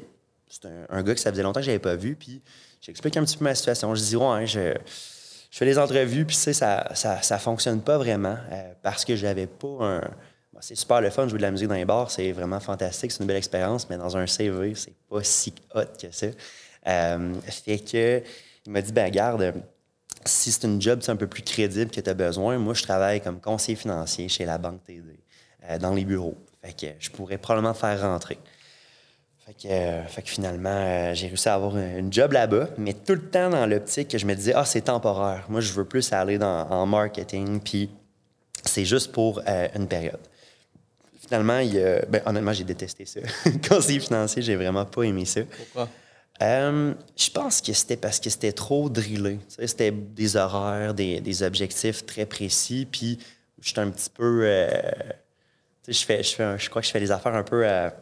un, 0.89 1.03
gars 1.03 1.15
que 1.15 1.19
ça 1.19 1.31
faisait 1.31 1.41
longtemps 1.43 1.59
que 1.59 1.65
je 1.65 1.71
n'avais 1.71 1.79
pas 1.79 1.95
vu. 1.95 2.15
Puis 2.15 2.41
j'explique 2.79 3.17
un 3.17 3.25
petit 3.25 3.38
peu 3.38 3.43
ma 3.43 3.55
situation. 3.55 3.93
Je 3.95 4.01
dis, 4.01 4.15
ouais, 4.15 4.45
je, 4.45 4.75
je 5.55 5.57
fais 5.57 5.65
des 5.65 5.79
entrevues, 5.79 6.25
puis 6.25 6.35
ça, 6.35 6.53
ça, 6.93 7.21
ça 7.21 7.39
fonctionne 7.39 7.81
pas 7.81 7.97
vraiment 7.97 8.38
euh, 8.51 8.74
parce 8.81 9.05
que 9.05 9.15
j'avais 9.15 9.47
pas 9.47 9.77
un. 9.79 10.01
c'est 10.59 10.75
super 10.75 11.00
le 11.00 11.09
fun 11.09 11.29
jouer 11.29 11.38
de 11.38 11.43
la 11.43 11.51
musique 11.51 11.69
dans 11.69 11.75
les 11.75 11.85
bars, 11.85 12.12
c'est 12.12 12.33
vraiment 12.33 12.59
fantastique, 12.59 13.12
c'est 13.12 13.21
une 13.21 13.27
belle 13.27 13.38
expérience, 13.38 13.89
mais 13.89 13.97
dans 13.97 14.17
un 14.17 14.27
CV, 14.27 14.75
c'est 14.75 14.93
pas 15.09 15.24
si 15.24 15.53
hot 15.74 15.85
que 15.97 16.12
ça. 16.12 16.27
Euh, 16.88 17.34
fait 17.44 17.80
que, 17.80 18.24
il 18.65 18.72
m'a 18.72 18.82
dit, 18.82 18.92
ben 18.92 19.10
garde, 19.10 19.54
si 20.25 20.51
c'est 20.51 20.65
une 20.65 20.82
job 20.82 21.01
un 21.08 21.15
peu 21.15 21.27
plus 21.27 21.44
crédible 21.44 21.92
que 21.92 22.01
tu 22.01 22.10
as 22.10 22.13
besoin, 22.13 22.58
moi, 22.58 22.74
je 22.74 22.84
travaille 22.84 23.22
comme 23.22 23.39
conseiller 23.39 23.75
financier 23.75 24.27
chez 24.27 24.46
la 24.46 24.58
Banque 24.58 24.84
TD, 24.84 25.20
euh, 25.70 25.77
dans 25.77 25.94
les 25.94 26.06
bureaux. 26.06 26.36
Fait 26.63 26.74
que 26.74 26.94
je 27.00 27.10
pourrais 27.10 27.38
probablement 27.38 27.74
te 27.74 27.80
faire 27.80 28.01
rentrer. 28.01 28.39
Fait 29.46 29.54
que, 29.54 29.72
euh, 29.72 30.04
fait 30.08 30.24
que 30.24 30.30
finalement, 30.30 31.13
j'ai 31.13 31.27
réussi 31.27 31.48
à 31.48 31.54
avoir 31.54 31.77
une 31.77 32.12
job 32.12 32.32
là-bas, 32.32 32.70
mais 32.77 32.94
tout 32.94 33.13
le 33.13 33.30
temps 33.30 33.50
dans 33.50 33.68
l'optique 33.68 34.08
que 34.08 34.18
je 34.18 34.25
me 34.25 34.34
disais, 34.34 34.54
ah, 34.56 34.65
c'est 34.65 34.82
temporaire. 34.82 35.46
Moi, 35.50 35.62
je 35.62 35.72
veux 35.74 35.86
plus 35.86 36.12
aller 36.13 36.39
dans, 36.39 36.68
en 36.70 36.88
marketing, 36.88 37.60
puis 37.60 37.92
c'est 38.63 38.86
juste 38.86 39.12
pour 39.12 39.42
une 39.75 39.88
période. 39.88 40.20
Finalement, 41.20 41.60
il, 41.60 41.74
ben, 42.10 42.22
honnêtement, 42.25 42.54
j'ai 42.54 42.63
détesté 42.63 43.06
ça. 43.06 43.20
Conseiller 43.70 44.00
financier, 44.00 44.42
j'ai 44.42 44.56
vraiment 44.56 44.86
pas 44.86 45.04
aimé 45.04 45.25
ça. 45.25 45.42
Pourquoi? 45.44 45.89
Euh, 46.42 46.94
je 47.15 47.30
pense 47.30 47.62
que 47.62 47.72
c'était 47.74 47.98
parce 47.98 48.20
que 48.20 48.30
c'était 48.30 48.51
trop 48.51 48.89
drillé. 48.89 49.39
C'était 49.48 49.92
des 49.92 50.36
horaires, 50.36 50.94
des, 50.94 51.44
objectifs 51.44 52.06
très 52.06 52.25
précis. 52.25 52.88
Puis 52.89 53.20
je 53.62 53.80
un 53.80 53.89
petit 53.89 54.10
peu. 54.10 54.42
je, 55.88 56.06
fais, 56.06 56.24
je, 56.24 56.36
fais 56.36 56.58
je 56.60 56.70
crois 56.70 56.82
que 56.82 56.88
je 56.88 56.92
fais 56.92 57.00
les 57.00 57.12
affaires 57.12 57.36
un 57.36 57.44
peu 57.44 57.68
à, 57.68 57.94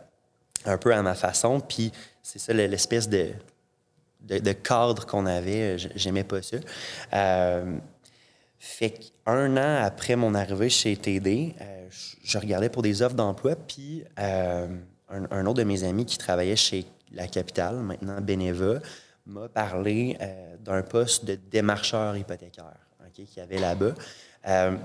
un 0.66 0.78
peu 0.78 0.94
à 0.94 1.02
ma 1.02 1.13
façon. 1.13 1.60
Puis 1.60 1.92
c'est 2.24 2.40
ça 2.40 2.54
l'espèce 2.54 3.08
de, 3.08 3.32
cadre 4.63 5.06
qu'on 5.06 5.25
avait. 5.28 5.78
J'aimais 5.96 6.24
pas 6.24 6.42
ça. 6.42 6.58
fait 8.58 8.90
qu'un 9.25 9.58
an 9.58 9.84
après 9.84 10.16
mon 10.16 10.34
arrivée 10.34 10.70
chez 10.70 10.98
TD, 10.98 11.54
je 12.24 12.38
regardais 12.40 12.70
pour 12.70 12.82
des 12.82 13.04
offres 13.04 13.16
d'emploi. 13.16 13.56
Puis 13.56 14.04
un, 14.18 15.46
autre 15.46 15.60
de 15.60 15.63
mes 15.63 15.84
amis 15.84 16.06
qui 16.06 16.18
travaillait 16.18 16.56
chez 16.56 16.86
La 17.13 17.27
Capitale, 17.27 17.77
maintenant 17.77 18.20
Beneva, 18.22 18.79
m'a 19.25 19.48
parlé 19.48 20.17
euh, 20.22 20.55
d'un 20.58 20.82
poste 20.82 21.25
de 21.25 21.38
démarcheur 21.50 22.17
hypothécaire 22.17 22.84
qu'il 23.13 23.27
y 23.38 23.39
avait 23.39 23.60
là-bas. 23.60 23.93
Euh, 24.48 24.75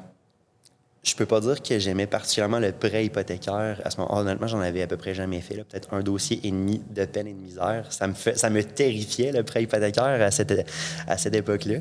je 1.02 1.14
peux 1.14 1.26
pas 1.26 1.40
dire 1.40 1.62
que 1.62 1.78
j'aimais 1.78 2.06
particulièrement 2.06 2.58
le 2.58 2.72
prêt 2.72 3.06
hypothécaire. 3.06 3.80
À 3.84 3.90
ce 3.90 3.98
moment, 3.98 4.14
honnêtement, 4.16 4.46
j'en 4.46 4.60
avais 4.60 4.82
à 4.82 4.86
peu 4.86 4.96
près 4.96 5.14
jamais 5.14 5.40
fait. 5.40 5.54
Peut-être 5.64 5.94
un 5.94 6.02
dossier 6.02 6.40
et 6.46 6.50
demi 6.50 6.82
de 6.90 7.04
peine 7.04 7.28
et 7.28 7.32
de 7.32 7.40
misère. 7.40 7.90
Ça 7.90 8.06
me, 8.06 8.14
fait, 8.14 8.36
ça 8.36 8.50
me 8.50 8.62
terrifiait, 8.62 9.32
le 9.32 9.42
prêt 9.42 9.62
hypothécaire, 9.62 10.20
à 10.20 10.30
cette, 10.30 10.66
à 11.06 11.16
cette 11.16 11.34
époque-là. 11.34 11.78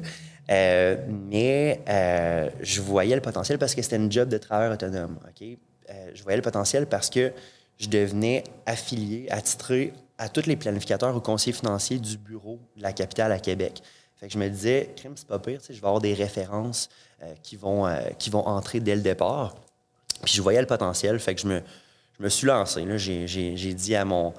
Euh, 0.50 0.96
mais 1.10 1.82
euh, 1.90 2.50
je 2.62 2.80
voyais 2.80 3.16
le 3.16 3.22
potentiel 3.22 3.58
parce 3.58 3.76
que 3.76 3.82
c'était 3.82 3.98
une 3.98 4.12
job 4.12 4.30
de 4.30 4.38
travailleur 4.38 4.74
autonome. 4.74 5.20
je 5.42 6.24
voyais 6.24 6.38
le 6.38 6.44
potentiel 6.44 6.86
parce 6.86 7.10
que 7.10 7.34
je 7.78 7.90
devenais 7.90 8.46
affilié, 8.66 9.28
attitré 9.30 9.94
à 10.18 10.30
tous 10.30 10.46
les 10.46 10.56
planificateurs 10.56 11.16
ou 11.16 11.20
conseillers 11.20 11.56
financiers 11.56 12.00
du 12.00 12.18
bureau 12.18 12.60
de 12.76 12.82
la 12.82 12.94
capitale 12.94 13.32
à 13.32 13.40
Québec. 13.40 13.82
Fait 14.20 14.28
que 14.28 14.34
je 14.34 14.40
me 14.40 14.50
disais, 14.50 14.94
crime, 14.96 15.14
c'est 15.16 15.28
pas 15.28 15.40
pire, 15.40 15.60
je 15.68 15.74
vais 15.74 15.78
avoir 15.78 16.02
des 16.02 16.14
références 16.14 16.90
euh, 17.22 17.34
qui, 17.44 17.56
vont, 17.56 17.86
euh, 17.86 18.00
qui 18.18 18.30
vont 18.30 18.46
entrer 18.48 18.80
dès 18.80 18.96
le 18.96 19.02
départ. 19.02 19.56
Puis 20.24 20.34
je 20.34 20.42
voyais 20.42 20.60
le 20.60 20.66
potentiel, 20.66 21.20
fait 21.20 21.36
que 21.36 21.42
je 21.42 21.48
me, 21.48 21.62
je 22.18 22.24
me 22.24 22.30
suis 22.30 22.48
lancé. 22.48 22.84
J'ai 22.98 23.74
dit 23.76 23.96
à 23.96 24.06
mon, 24.06 24.34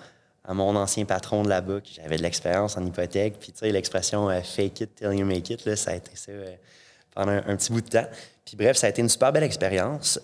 à 0.44 0.52
mon 0.52 0.74
ancien 0.74 1.04
patron 1.04 1.44
de 1.44 1.48
là-bas 1.48 1.80
que 1.80 1.88
j'avais 1.94 2.16
de 2.16 2.22
l'expérience 2.22 2.76
en 2.76 2.84
hypothèque. 2.84 3.38
Puis 3.38 3.52
tu 3.52 3.58
sais, 3.58 3.70
l'expression 3.70 4.28
euh, 4.28 4.40
fake 4.40 4.80
it 4.80 4.94
till 4.96 5.12
you 5.12 5.24
make 5.24 5.48
it, 5.50 5.64
là, 5.64 5.76
ça 5.76 5.92
a 5.92 5.94
été 5.94 6.10
ça 6.16 6.32
pendant 7.14 7.32
un, 7.32 7.56
petit 7.56 7.72
bout 7.72 7.80
de 7.80 7.88
temps. 7.88 8.06
Puis 8.44 8.56
bref, 8.56 8.76
ça 8.76 8.88
a 8.88 8.90
été 8.90 9.00
une 9.00 9.08
super 9.08 9.32
belle 9.32 9.44
expérience. 9.44 10.20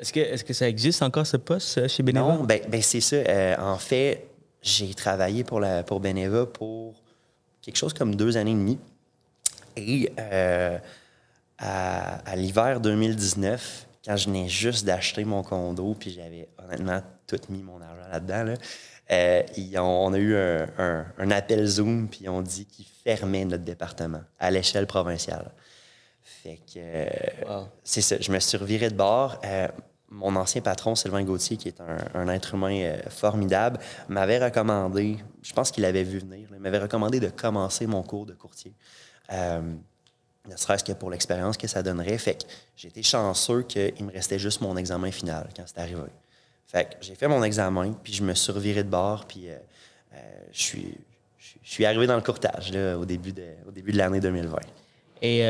Est-ce 0.00 0.14
que, 0.14 0.20
est 0.20 0.42
que 0.42 0.54
ça 0.54 0.66
existe 0.66 1.02
encore 1.02 1.26
ce 1.26 1.36
poste 1.36 1.76
euh, 1.76 1.88
chez 1.88 2.02
Beneva? 2.02 2.26
Non, 2.26 2.44
ben, 2.44 2.62
ben 2.68 2.80
c'est 2.80 3.02
ça. 3.02 3.16
Euh, 3.16 3.54
en 3.58 3.76
fait, 3.76 4.28
j'ai 4.62 4.94
travaillé 4.94 5.44
pour, 5.44 5.60
la, 5.60 5.82
pour 5.82 6.00
Beneva 6.00 6.46
pour 6.46 6.94
quelque 7.60 7.76
chose 7.76 7.92
comme 7.92 8.14
deux 8.14 8.38
années 8.38 8.52
et 8.52 8.54
demie. 8.54 8.78
Et 9.76 10.10
euh, 10.18 10.78
à, 11.58 12.34
l'hiver 12.34 12.80
2019, 12.80 13.86
quand 14.06 14.16
je 14.16 14.26
venais 14.26 14.48
juste 14.48 14.86
d'acheter 14.86 15.24
mon 15.24 15.42
condo, 15.42 15.94
puis 15.98 16.12
j'avais 16.12 16.48
honnêtement 16.58 17.02
tout 17.26 17.38
mis 17.50 17.62
mon 17.62 17.80
argent 17.82 18.08
là-dedans, 18.10 18.54
on 19.76 20.14
a 20.14 20.18
eu 20.18 20.34
un, 20.34 21.30
appel 21.30 21.66
Zoom, 21.66 22.08
puis 22.08 22.26
on 22.28 22.40
dit 22.40 22.64
qu'ils 22.64 22.86
fermaient 23.04 23.44
notre 23.44 23.64
département 23.64 24.22
à 24.38 24.50
l'échelle 24.50 24.86
provinciale. 24.86 25.50
Fait 26.22 26.58
que 26.72 27.06
c'est 27.84 28.00
ça. 28.00 28.16
Je 28.18 28.32
me 28.32 28.38
suis 28.38 28.56
reviré 28.56 28.88
de 28.88 28.94
bord 28.94 29.38
mon 30.10 30.34
ancien 30.36 30.60
patron, 30.60 30.94
Sylvain 30.94 31.22
Gauthier, 31.22 31.56
qui 31.56 31.68
est 31.68 31.80
un, 32.14 32.28
être 32.28 32.54
humain 32.54 32.74
euh, 32.82 32.98
formidable, 33.08 33.78
m'avait 34.08 34.44
recommandé, 34.44 35.18
je 35.42 35.52
pense 35.52 35.70
qu'il 35.70 35.84
avait 35.84 36.02
vu 36.02 36.18
venir, 36.18 36.48
il 36.52 36.60
m'avait 36.60 36.78
recommandé 36.78 37.20
de 37.20 37.28
commencer 37.28 37.86
mon 37.86 38.02
cours 38.02 38.26
de 38.26 38.34
courtier. 38.34 38.74
Euh, 39.32 39.60
ne 40.48 40.56
serait-ce 40.56 40.82
que 40.82 40.92
pour 40.92 41.10
l'expérience 41.10 41.56
que 41.56 41.68
ça 41.68 41.82
donnerait. 41.82 42.18
Fait 42.18 42.42
que 42.42 42.50
j'étais 42.76 43.02
chanceux 43.02 43.62
qu'il 43.62 44.04
me 44.04 44.12
restait 44.12 44.38
juste 44.38 44.62
mon 44.62 44.76
examen 44.76 45.12
final 45.12 45.48
quand 45.54 45.62
c'est 45.66 45.78
arrivé. 45.78 46.00
Fait 46.66 46.86
que 46.86 46.96
j'ai 47.02 47.14
fait 47.14 47.28
mon 47.28 47.42
examen, 47.44 47.92
puis 48.02 48.12
je 48.12 48.24
me 48.24 48.34
suis 48.34 48.52
de 48.52 48.82
bord, 48.82 49.26
puis 49.26 49.48
euh, 49.48 49.56
je, 50.50 50.60
suis, 50.60 50.94
je 51.38 51.70
suis 51.70 51.84
arrivé 51.84 52.06
dans 52.06 52.16
le 52.16 52.22
courtage 52.22 52.72
au 52.74 53.04
début 53.04 53.32
de, 53.32 53.46
au 53.68 53.70
début 53.70 53.92
de 53.92 53.98
l'année 53.98 54.20
2020. 54.20 54.58
Et 55.22 55.44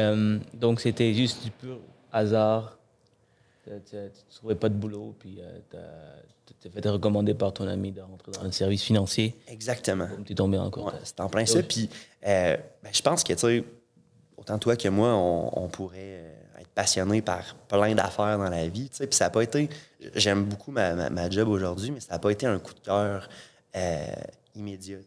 donc, 0.52 0.80
c'était 0.80 1.14
juste 1.14 1.44
du 1.44 1.50
pur 1.52 1.78
hasard 2.12 2.79
tu 3.78 3.96
ne 3.96 4.08
trouvais 4.34 4.54
pas 4.54 4.68
de 4.68 4.74
boulot, 4.74 5.14
puis 5.18 5.38
euh, 5.40 5.58
tu 6.46 6.54
t'es 6.54 6.70
fait 6.70 6.88
recommander 6.88 7.34
par 7.34 7.52
ton 7.52 7.66
ami 7.66 7.92
de 7.92 8.00
rentrer 8.00 8.32
dans 8.32 8.44
un 8.44 8.52
service 8.52 8.82
financier. 8.82 9.36
Exactement. 9.48 10.08
Tu 10.24 10.32
es 10.32 10.34
tombé 10.34 10.58
en 10.58 10.70
cours. 10.70 10.92
c'est 11.04 11.20
en 11.20 11.28
plein 11.28 11.46
ça. 11.46 11.62
Puis 11.62 11.88
euh, 12.26 12.56
ben, 12.82 12.90
je 12.92 13.02
pense 13.02 13.22
que, 13.22 13.32
tu 13.32 13.38
sais, 13.38 13.64
autant 14.36 14.58
toi 14.58 14.76
que 14.76 14.88
moi, 14.88 15.14
on, 15.14 15.68
pourrait 15.68 15.98
euh, 15.98 16.60
être 16.60 16.68
passionné 16.68 17.22
par 17.22 17.54
plein 17.68 17.94
d'affaires 17.94 18.38
dans 18.38 18.50
la 18.50 18.68
vie. 18.68 18.90
Puis 18.92 19.08
ça 19.10 19.26
n'a 19.26 19.30
pas 19.30 19.42
été. 19.42 19.68
J'aime 20.14 20.44
beaucoup 20.44 20.72
ma, 20.72 21.10
ma, 21.10 21.30
job 21.30 21.48
aujourd'hui, 21.48 21.90
mais 21.90 22.00
ça 22.00 22.14
n'a 22.14 22.18
pas 22.18 22.30
été 22.30 22.46
un 22.46 22.58
coup 22.58 22.74
de 22.74 22.80
cœur 22.80 23.28
immédiat. 24.54 24.98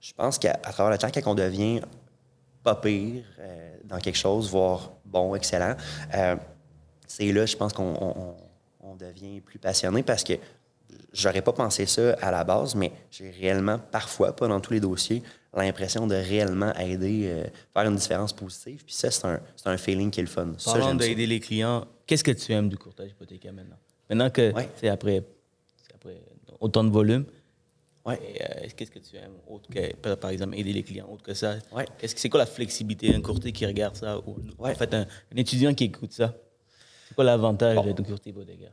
Je 0.00 0.12
pense 0.16 0.38
qu'à 0.38 0.54
travers 0.54 0.90
le 0.90 0.98
temps, 0.98 1.10
quand 1.12 1.30
on 1.30 1.34
devient 1.34 1.80
pas 2.62 2.76
pire 2.76 3.24
dans 3.84 3.98
quelque 3.98 4.18
chose, 4.18 4.48
voire 4.50 4.92
bon, 5.04 5.34
excellent, 5.34 5.74
c'est 7.08 7.32
là, 7.32 7.44
je 7.46 7.56
pense 7.56 7.72
qu'on 7.72 8.36
devient 8.98 9.40
plus 9.40 9.58
passionné 9.58 10.04
parce 10.04 10.22
que 10.22 10.34
j'aurais 11.12 11.42
pas 11.42 11.52
pensé 11.52 11.86
ça 11.86 12.12
à 12.20 12.30
la 12.30 12.44
base, 12.44 12.74
mais 12.74 12.92
j'ai 13.10 13.30
réellement, 13.30 13.78
parfois, 13.78 14.36
pas 14.36 14.46
dans 14.46 14.60
tous 14.60 14.74
les 14.74 14.80
dossiers, 14.80 15.22
l'impression 15.56 16.06
de 16.06 16.14
réellement 16.14 16.72
aider, 16.74 17.24
euh, 17.26 17.44
faire 17.74 17.88
une 17.88 17.96
différence 17.96 18.32
positive. 18.32 18.84
Puis 18.84 18.94
ça, 18.94 19.10
c'est 19.10 19.26
un, 19.26 19.40
un, 19.64 19.76
feeling 19.76 20.10
qui 20.10 20.20
est 20.20 20.22
le 20.22 20.28
fun. 20.28 20.52
Parlant 20.64 20.94
d'aider 20.94 21.26
les 21.26 21.40
clients, 21.40 21.86
qu'est-ce 22.06 22.24
que 22.24 22.30
tu 22.30 22.52
aimes 22.52 22.68
du 22.68 22.76
courtage 22.76 23.10
hypothécaire 23.10 23.52
maintenant? 23.52 23.78
Maintenant 24.08 24.30
que, 24.30 24.52
c'est 24.76 24.88
après, 24.88 25.24
après 25.94 26.20
autant 26.60 26.84
de 26.84 26.90
volume, 26.90 27.24
ouais. 28.06 28.18
Euh, 28.40 28.66
qu'est-ce 28.76 28.90
que 28.90 28.98
tu 28.98 29.16
aimes 29.16 29.36
autre 29.46 29.68
que, 29.68 30.14
par 30.14 30.30
exemple, 30.30 30.56
aider 30.56 30.72
les 30.72 30.82
clients, 30.82 31.08
autre 31.10 31.22
que 31.22 31.34
ça? 31.34 31.56
Ouais. 31.72 31.84
c'est 32.02 32.28
quoi 32.28 32.38
la 32.38 32.46
flexibilité 32.46 33.12
d'un 33.12 33.20
courtier 33.20 33.52
qui 33.52 33.66
regarde 33.66 33.96
ça 33.96 34.18
ou 34.18 34.36
en 34.58 34.74
fait 34.74 34.94
un 34.94 35.06
étudiant 35.36 35.74
qui 35.74 35.84
écoute 35.84 36.12
ça? 36.12 36.34
C'est 37.08 37.14
quoi 37.14 37.24
l'avantage 37.24 37.76
de 37.84 38.02
courtier 38.02 38.32
hypothécaire? 38.32 38.72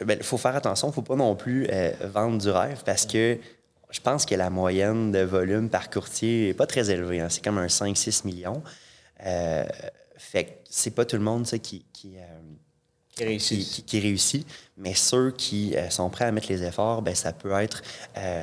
Il 0.00 0.06
ben, 0.06 0.22
faut 0.22 0.38
faire 0.38 0.56
attention, 0.56 0.88
il 0.88 0.90
ne 0.90 0.94
faut 0.94 1.02
pas 1.02 1.16
non 1.16 1.34
plus 1.36 1.66
euh, 1.70 1.92
vendre 2.04 2.38
du 2.38 2.48
rêve 2.48 2.82
parce 2.84 3.04
que 3.04 3.38
je 3.90 4.00
pense 4.00 4.24
que 4.24 4.34
la 4.34 4.48
moyenne 4.50 5.12
de 5.12 5.20
volume 5.20 5.68
par 5.68 5.90
courtier 5.90 6.48
n'est 6.48 6.54
pas 6.54 6.66
très 6.66 6.90
élevée. 6.90 7.20
Hein. 7.20 7.28
C'est 7.28 7.44
comme 7.44 7.58
un 7.58 7.66
5-6 7.66 8.26
millions. 8.26 8.62
Euh, 9.24 9.64
fait 10.16 10.44
que 10.44 10.50
c'est 10.68 10.94
pas 10.94 11.04
tout 11.04 11.16
le 11.16 11.22
monde 11.22 11.44
qui, 11.44 11.84
qui, 11.92 12.16
euh, 12.16 13.38
qui, 13.86 14.00
réussit. 14.00 14.46
Mais 14.78 14.94
ceux 14.94 15.30
qui 15.30 15.74
sont 15.90 16.08
prêts 16.10 16.24
à 16.24 16.32
mettre 16.32 16.48
les 16.48 16.62
efforts, 16.62 17.02
ben, 17.02 17.14
ça 17.14 17.32
peut 17.32 17.52
être, 17.52 17.82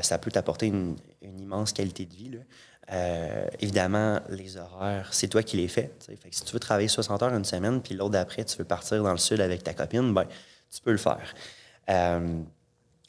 ça 0.02 0.18
peut 0.20 0.32
t'apporter 0.32 0.68
une, 0.68 0.96
immense 1.22 1.74
qualité 1.74 2.06
de 2.06 2.13
vie. 2.13 2.30
Là. 2.30 2.40
Euh, 2.92 3.48
évidemment, 3.60 4.20
les 4.30 4.58
horaires, 4.58 5.10
c'est 5.12 5.28
toi 5.28 5.42
qui 5.42 5.58
les 5.58 5.68
fais. 5.68 5.92
si 6.32 6.44
tu 6.44 6.54
veux 6.54 6.60
travailler 6.60 6.88
60 6.88 7.24
heures 7.24 7.34
une 7.34 7.46
semaine, 7.46 7.82
puis 7.82 7.96
l'autre 7.96 8.12
d'après, 8.12 8.44
tu 8.44 8.58
veux 8.58 8.66
partir 8.66 9.02
dans 9.04 9.12
le 9.12 9.18
sud 9.18 9.40
avec 9.40 9.63
ta 9.63 9.74
copine, 9.74 10.13
ben, 10.13 10.25
tu 10.70 10.82
peux 10.82 10.92
le 10.92 10.98
faire. 10.98 11.34
Euh, 11.90 12.42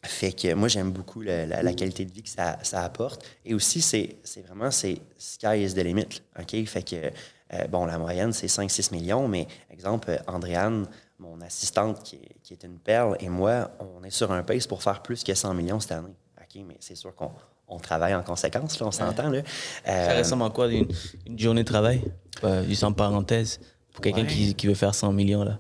fait 0.05 0.33
que 0.33 0.53
moi, 0.55 0.69
j'aime 0.69 0.93
beaucoup 0.93 1.23
la, 1.23 1.73
qualité 1.73 2.05
de 2.05 2.13
vie 2.13 2.23
que 2.23 2.29
ça, 2.29 2.59
apporte. 2.75 3.25
Et 3.45 3.55
aussi, 3.55 3.81
c'est 3.81 4.19
vraiment, 4.47 4.71
c'est 4.71 5.01
sky 5.19 5.65
is 5.65 5.75
the 5.75 5.79
limit. 5.79 6.23
OK? 6.39 6.65
Fait 6.67 6.83
que, 6.83 7.11
euh, 7.55 7.67
bon, 7.69 7.87
la 7.87 7.99
moyenne, 7.99 8.33
c'est 8.33 8.47
5-6 8.47 8.93
millions, 8.93 9.27
mais 9.27 9.49
exemple, 9.71 10.21
Andréane, 10.27 10.87
mon 11.19 11.41
assistante 11.41 12.03
qui 12.03 12.17
est, 12.51 12.65
une 12.65 12.79
perle, 12.79 13.17
et 13.21 13.29
moi, 13.29 13.71
on 13.81 14.05
est 14.05 14.11
sur 14.11 14.31
un 14.31 14.43
pace 14.43 14.67
pour 14.67 14.83
faire 14.83 15.03
plus 15.03 15.25
que 15.25 15.35
100 15.35 15.55
millions 15.55 15.81
cette 15.81 15.93
année. 15.93 16.15
Mais 16.57 16.77
c'est 16.79 16.95
sûr 16.95 17.13
qu'on 17.17 17.33
on 17.69 17.79
travaille 17.79 18.15
en 18.15 18.23
conséquence, 18.23 18.79
là, 18.79 18.87
on 18.87 18.91
s'entend. 18.91 19.31
Là. 19.31 19.41
Euh, 19.89 20.07
ça 20.07 20.19
ressemble 20.19 20.45
à 20.45 20.51
quoi 20.51 20.69
une, 20.69 20.89
journée 21.37 21.63
de 21.63 21.69
travail? 21.69 22.03
Euh, 22.43 22.65
juste 22.65 22.85
en 22.85 22.93
parenthèse, 22.93 23.61
pour 23.93 24.03
quelqu'un 24.03 24.25
qui, 24.25 24.67
veut 24.67 24.75
faire 24.75 24.95
100 24.95 25.13
millions. 25.13 25.45
Là. 25.45 25.59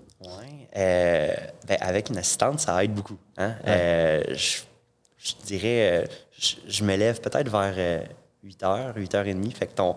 Euh, 0.76 1.32
ben, 1.68 1.78
avec 1.80 2.10
une 2.10 2.18
assistante, 2.18 2.60
ça 2.60 2.82
aide 2.82 2.92
beaucoup. 2.92 3.16
Hein? 3.36 3.54
Euh, 3.66 4.22
je, 4.34 4.62
dirais, 5.46 6.08
je, 6.36 6.84
me 6.84 6.96
lève 6.96 7.20
peut-être 7.20 7.48
vers 7.48 8.02
8 8.42 8.62
h, 8.62 8.92
8 8.96 9.14
h 9.14 9.34
30. 9.34 9.56
Fait 9.56 9.66
que 9.66 9.74
ton, 9.74 9.94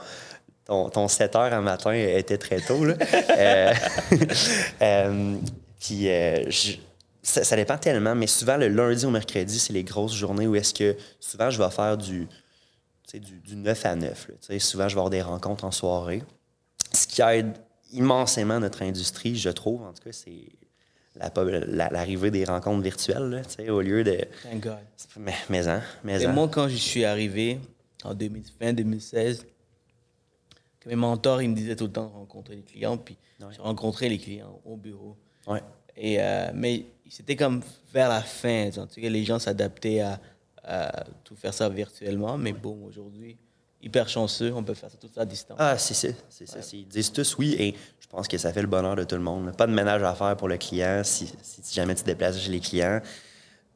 ton, 0.65 0.89
ton 0.89 1.07
7 1.07 1.33
h 1.33 1.53
un 1.53 1.61
matin 1.61 1.93
était 1.93 2.37
très 2.37 2.61
tôt. 2.61 2.85
Là. 2.85 2.93
puis 5.79 6.03
je 6.03 6.77
ça, 7.27 7.55
dépend 7.55 7.77
tellement, 7.77 8.15
mais 8.15 8.27
souvent, 8.27 8.57
le 8.57 8.69
lundi 8.69 9.05
au 9.05 9.09
mercredi, 9.09 9.59
c'est 9.59 9.73
les 9.73 9.83
grosses 9.83 10.13
journées 10.13 10.47
où 10.47 10.55
est-ce 10.55 10.73
que 10.73 10.95
souvent, 11.19 11.49
je 11.49 11.61
vais 11.61 11.69
faire 11.69 11.97
du, 11.97 12.27
du, 13.13 13.55
9 13.55 13.85
à 13.85 13.95
9. 13.95 14.31
souvent, 14.59 14.87
je 14.87 14.95
vais 14.95 14.99
avoir 14.99 15.09
des 15.09 15.21
rencontres 15.21 15.65
en 15.65 15.71
soirée. 15.71 16.23
Ce 16.93 17.05
qui 17.05 17.21
aide 17.21 17.51
immensément 17.91 18.59
notre 18.59 18.81
industrie, 18.81 19.35
je 19.35 19.49
trouve, 19.49 19.83
en 19.83 19.93
tout 19.93 20.03
cas, 20.03 20.11
c'est 20.13 20.47
l'arrivée 21.19 22.31
des 22.31 22.45
rencontres 22.45 22.83
virtuelles, 22.83 23.43
au 23.69 23.81
lieu 23.81 24.03
de... 24.03 24.19
Thank 24.43 24.61
God. 24.61 24.77
Mais, 25.17 25.33
mais, 25.49 25.67
hein, 25.67 25.81
mais 26.03 26.21
Et 26.21 26.27
moi, 26.27 26.47
quand 26.47 26.69
je 26.69 26.75
suis 26.75 27.03
arrivé 27.03 27.59
en 28.03 28.13
2020, 28.13 28.73
2016, 28.73 29.45
mes 30.85 30.95
mentors, 30.95 31.41
ils 31.41 31.49
me 31.49 31.55
disaient 31.55 31.75
tout 31.75 31.87
le 31.87 31.91
temps 31.91 32.07
de 32.07 32.13
rencontrer 32.13 32.55
les 32.55 32.61
clients. 32.61 32.97
Puis 32.97 33.17
j'ai 33.39 33.61
rencontré 33.61 34.07
les 34.07 34.17
clients 34.17 34.61
au 34.63 34.77
bureau. 34.77 35.17
Ouais. 35.45 35.61
Et, 35.97 36.21
euh, 36.21 36.51
mais 36.53 36.85
c'était 37.09 37.35
comme 37.35 37.61
vers 37.93 38.09
la 38.09 38.21
fin. 38.21 38.69
En 38.77 38.87
tout 38.87 39.01
cas, 39.01 39.09
les 39.09 39.23
gens 39.23 39.39
s'adaptaient 39.39 40.01
à, 40.01 40.19
tout 41.23 41.35
faire 41.35 41.53
ça 41.53 41.69
virtuellement. 41.69 42.37
Mais 42.37 42.51
bon, 42.51 42.85
aujourd'hui, 42.85 43.37
hyper 43.81 44.09
chanceux, 44.09 44.53
on 44.53 44.63
peut 44.63 44.73
faire 44.73 44.91
ça 44.91 44.97
tout 44.97 45.09
ça 45.13 45.21
à 45.21 45.25
distance. 45.25 45.57
Ah, 45.59 45.77
c'est 45.77 45.93
ça. 45.93 46.09
C'est 46.29 46.47
ça. 46.47 46.59
Ils 46.73 46.87
disent 46.87 47.11
tous 47.11 47.37
oui 47.37 47.55
et 47.57 47.75
je 47.99 48.07
pense 48.07 48.27
que 48.27 48.37
ça 48.37 48.51
fait 48.51 48.61
le 48.61 48.67
bonheur 48.67 48.95
de 48.95 49.03
tout 49.03 49.15
le 49.15 49.21
monde. 49.21 49.55
Pas 49.55 49.67
de 49.67 49.73
ménage 49.73 50.03
à 50.03 50.13
faire 50.13 50.35
pour 50.35 50.49
le 50.49 50.57
client 50.57 51.01
si, 51.03 51.31
si 51.41 51.73
jamais 51.73 51.95
tu 51.95 52.01
te 52.01 52.07
déplaces 52.07 52.39
chez 52.39 52.51
les 52.51 52.59
clients. 52.59 53.01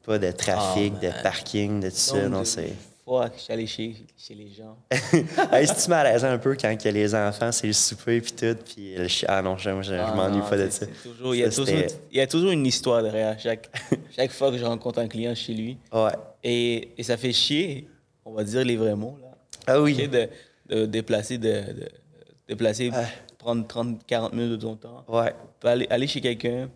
Pas 0.04 0.18
de 0.18 0.32
trafic, 0.32 0.94
ah, 0.96 1.06
de 1.06 1.22
parking, 1.22 1.80
de 1.80 1.88
tout 1.88 1.96
ça. 1.96 2.28
Non, 2.28 2.44
c'est 2.44 2.74
que 3.04 3.36
je 3.36 3.40
suis 3.40 3.52
allé 3.52 3.66
chez, 3.66 3.96
chez 4.16 4.34
les 4.34 4.48
gens. 4.48 4.76
hey, 5.52 5.66
C'est-tu 5.66 5.90
malaisant 5.90 6.28
un 6.28 6.38
peu 6.38 6.56
quand 6.60 6.70
il 6.70 6.84
y 6.84 6.88
a 6.88 6.92
les 6.92 7.14
enfants, 7.14 7.50
c'est 7.50 7.66
le 7.66 7.72
souper 7.72 8.20
puis 8.20 8.32
tout, 8.32 8.56
puis 8.64 8.94
le 8.94 9.08
chien? 9.08 9.28
Ah 9.30 9.42
non, 9.42 9.56
je, 9.56 9.70
je, 9.82 9.94
ah, 9.94 10.14
m'ennuie 10.14 10.42
pas 10.48 10.56
de 10.56 10.70
ça. 10.70 10.86
Toujours, 11.02 11.34
il, 11.34 11.40
y 11.40 11.44
a 11.44 11.50
toujours, 11.50 11.68
il 11.68 12.16
y 12.16 12.20
a 12.20 12.26
toujours 12.26 12.50
une 12.50 12.66
histoire 12.66 13.02
derrière 13.02 13.38
chaque, 13.38 13.68
chaque 14.16 14.30
fois 14.30 14.50
que 14.50 14.58
je 14.58 14.64
rencontre 14.64 15.00
un 15.00 15.08
client 15.08 15.34
chez 15.34 15.54
lui. 15.54 15.78
Ouais. 15.92 16.12
Et, 16.44 16.90
et 16.96 17.02
ça 17.02 17.16
fait 17.16 17.32
chier, 17.32 17.88
on 18.24 18.32
va 18.32 18.44
dire 18.44 18.64
les 18.64 18.76
vrais 18.76 18.96
mots. 18.96 19.18
Là. 19.20 19.28
Ah 19.66 19.80
oui. 19.80 20.08
De, 20.08 20.28
de 20.68 20.86
déplacer, 20.86 21.38
de, 21.38 21.48
de 21.50 21.88
déplacer 22.48 22.90
prendre 23.42 23.66
30, 23.66 24.06
40 24.06 24.32
minutes 24.32 24.52
de 24.52 24.56
ton 24.56 24.76
temps. 24.76 25.04
Ouais. 25.08 25.34
Aller, 25.64 25.86
aller 25.90 26.06
chez 26.06 26.20
quelqu'un 26.20 26.68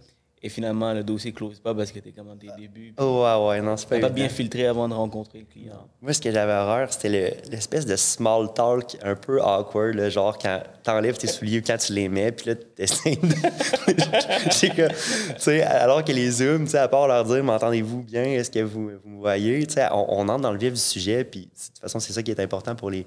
et 0.46 0.48
finalement, 0.48 0.92
le 0.92 1.02
dossier 1.02 1.32
close 1.32 1.58
pas 1.58 1.74
parce 1.74 1.90
que 1.90 1.98
tu 1.98 2.10
es 2.10 2.12
comme 2.12 2.28
dans 2.28 2.36
tes 2.36 2.46
débuts. 2.56 2.94
Oh, 2.98 3.24
ouais, 3.24 3.48
ouais, 3.48 3.60
non, 3.60 3.76
c'est 3.76 3.88
pas 3.88 3.98
pas 3.98 4.10
bien 4.10 4.28
filtré 4.28 4.68
avant 4.68 4.88
de 4.88 4.94
rencontrer 4.94 5.40
le 5.40 5.44
client. 5.44 5.88
Moi, 6.00 6.12
ce 6.12 6.20
que 6.20 6.30
j'avais 6.30 6.52
horreur, 6.52 6.92
c'était 6.92 7.36
l'espèce 7.50 7.84
de 7.84 7.96
small 7.96 8.54
talk 8.54 8.96
un 9.02 9.16
peu 9.16 9.42
awkward, 9.42 9.96
le 9.96 10.08
genre 10.08 10.38
quand 10.38 10.62
t'enlèves 10.84 11.18
tes 11.18 11.26
souliers 11.26 11.58
ou 11.58 11.62
quand 11.66 11.76
tu 11.78 11.92
les 11.94 12.08
mets, 12.08 12.30
puis 12.30 12.50
là, 12.50 12.54
t'essayes 12.54 13.16
de. 13.16 13.26
que, 14.76 14.88
tu 14.88 15.40
sais, 15.40 15.62
alors 15.62 16.04
que 16.04 16.12
les 16.12 16.30
Zooms, 16.30 16.68
tu 16.68 16.76
à 16.76 16.86
part 16.86 17.08
leur 17.08 17.24
dire, 17.24 17.42
m'entendez-vous 17.42 18.02
bien, 18.04 18.22
est-ce 18.22 18.52
que 18.52 18.60
vous, 18.60 18.92
vous 19.02 19.10
me 19.10 19.18
voyez, 19.18 19.66
tu 19.66 19.74
sais, 19.74 19.88
on, 19.90 20.28
entre 20.28 20.42
dans 20.42 20.52
le 20.52 20.58
vif 20.58 20.74
du 20.74 20.80
sujet, 20.80 21.24
puis 21.24 21.40
de 21.40 21.46
toute 21.46 21.80
façon, 21.80 21.98
c'est 21.98 22.12
ça 22.12 22.22
qui 22.22 22.30
est 22.30 22.40
important 22.40 22.76
pour 22.76 22.90
les, 22.90 23.04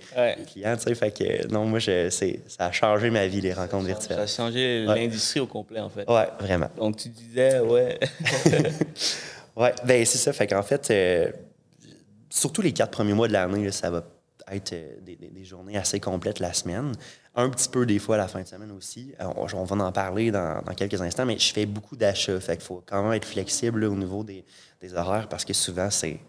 clients, 0.51 0.75
tu 0.75 0.83
sais, 0.83 0.95
fait 0.95 1.11
que 1.11 1.47
non, 1.47 1.63
moi, 1.63 1.79
je, 1.79 2.09
ça 2.09 2.65
a 2.65 2.71
changé 2.73 3.09
ma 3.09 3.27
vie, 3.27 3.39
les 3.39 3.53
rencontres 3.53 3.85
virtuelles. 3.85 4.17
Ça 4.17 4.23
a 4.23 4.27
changé 4.27 4.83
l'industrie 4.83 5.39
au 5.39 5.47
complet, 5.47 5.79
en 5.79 5.89
fait. 5.89 6.09
Ouais, 6.09 6.27
vraiment. 6.37 6.67
Donc, 6.75 6.97
tu 6.97 7.09
disais, 7.29 7.59
ouais. 7.59 7.99
ouais, 9.55 9.73
ben 9.85 10.05
c'est 10.05 10.17
ça, 10.17 10.33
fait 10.33 10.47
qu'en 10.47 10.63
fait, 10.63 10.91
euh, 10.91 11.31
surtout 12.29 12.61
les 12.61 12.73
quatre 12.73 12.91
premiers 12.91 13.13
mois 13.13 13.27
de 13.27 13.33
l'année, 13.33 13.71
ça 13.71 13.89
va 13.89 14.03
être 14.51 14.73
euh, 14.73 14.99
des, 15.01 15.43
journées 15.43 15.77
assez 15.77 15.99
complètes 15.99 16.39
la 16.39 16.53
semaine. 16.53 16.93
Un 17.35 17.49
petit 17.49 17.69
peu 17.69 17.85
des 17.85 17.99
fois 17.99 18.17
la 18.17 18.27
fin 18.27 18.41
de 18.41 18.47
semaine 18.47 18.71
aussi. 18.71 19.13
Euh, 19.19 19.25
on, 19.35 19.63
va 19.63 19.85
en 19.85 19.91
parler 19.91 20.31
dans, 20.31 20.61
quelques 20.75 21.01
instants, 21.01 21.25
mais 21.25 21.37
je 21.37 21.53
fais 21.53 21.65
beaucoup 21.65 21.95
d'achats. 21.95 22.39
Fait 22.39 22.57
qu'il 22.57 22.65
faut 22.65 22.83
quand 22.85 23.03
même 23.03 23.13
être 23.13 23.25
flexible 23.25 23.83
au 23.85 23.95
niveau 23.95 24.23
des, 24.23 24.43
horaires 24.93 25.27
parce 25.27 25.45
que 25.45 25.53
souvent, 25.53 25.89
c'est. 25.89 26.19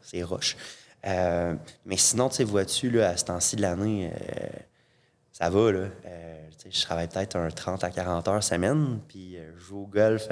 Euh, 1.07 1.54
mais 1.87 1.97
sinon, 1.97 2.28
tu 2.28 2.37
sais, 2.37 2.45
vois-tu, 2.45 3.00
à 3.00 3.16
ce 3.16 3.25
temps-ci 3.25 3.57
de 3.57 3.62
l'année, 3.62 4.12
ça 5.33 5.49
va, 5.49 5.73
là. 5.73 5.87
je 6.71 6.83
travaille 6.83 7.09
peut-être 7.09 7.37
un 7.37 7.49
30 7.49 7.85
à 7.85 7.90
40 7.90 8.28
heures 8.28 8.42
semaine, 8.42 9.00
puis 9.09 9.38
je 9.57 9.64
joue 9.64 9.85
au 9.85 9.87
golf 9.87 10.28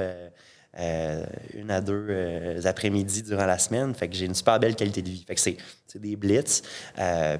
une 0.78 1.70
à 1.70 1.80
deux 1.80 2.60
après-midi 2.64 3.22
durant 3.22 3.46
la 3.46 3.58
semaine. 3.58 3.94
Fait 3.94 4.08
que 4.08 4.14
j'ai 4.14 4.26
une 4.26 4.34
super 4.34 4.60
belle 4.60 4.76
qualité 4.76 5.02
de 5.02 5.08
vie. 5.08 5.24
Fait 5.26 5.34
que 5.34 5.40
c'est, 5.40 5.56
des 5.96 6.16
blitz. 6.16 6.62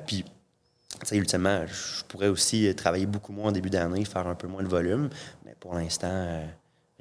puis 0.07 0.25
sais, 1.05 1.17
ultimement, 1.17 1.67
je 1.67 2.05
pourrais 2.05 2.29
aussi 2.29 2.73
travailler 2.75 3.07
beaucoup 3.07 3.33
moins 3.33 3.49
en 3.49 3.53
début 3.53 3.71
d'année, 3.71 4.05
faire 4.05 4.27
un 4.27 4.35
peu 4.35 4.47
moins 4.47 4.63
de 4.63 4.69
volume. 4.69 5.09
Mais 5.45 5.55
pour 5.59 5.75
l'instant, 5.75 6.11
euh, 6.11 6.45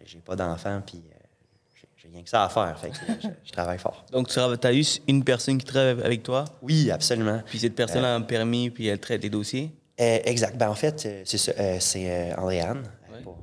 j'ai 0.06 0.20
pas 0.20 0.36
d'enfant, 0.36 0.82
puis 0.86 1.04
euh, 1.10 1.82
j'ai 1.96 2.10
rien 2.10 2.24
que 2.24 2.30
ça 2.30 2.44
à 2.44 2.50
faire. 2.50 2.78
Fait 2.80 2.90
que 2.90 2.96
je, 3.44 3.52
travaille 3.52 3.80
fort. 3.80 4.06
Donc, 4.12 4.30
tu 4.30 4.40
as 4.40 4.74
eu 4.74 4.84
une 5.08 5.24
personne 5.24 5.58
qui 5.58 5.66
travaille 5.66 6.02
avec 6.04 6.24
toi? 6.24 6.46
Oui, 6.62 6.92
absolument. 6.92 7.42
Puis 7.46 7.60
cette 7.60 7.76
personne 7.76 8.04
a 8.04 8.14
un 8.14 8.22
permis, 8.22 8.70
puis 8.70 8.88
elle 8.88 9.00
traite 9.00 9.24
les 9.24 9.30
dossiers? 9.30 9.72
Euh, 10.00 10.20
exact. 10.26 10.58
Ben, 10.58 10.70
en 10.70 10.76
fait, 10.76 11.08
c'est 11.26 11.38
ça. 11.38 11.80
c'est 11.80 12.34
Andréane, 12.36 12.84
pour, 13.24 13.38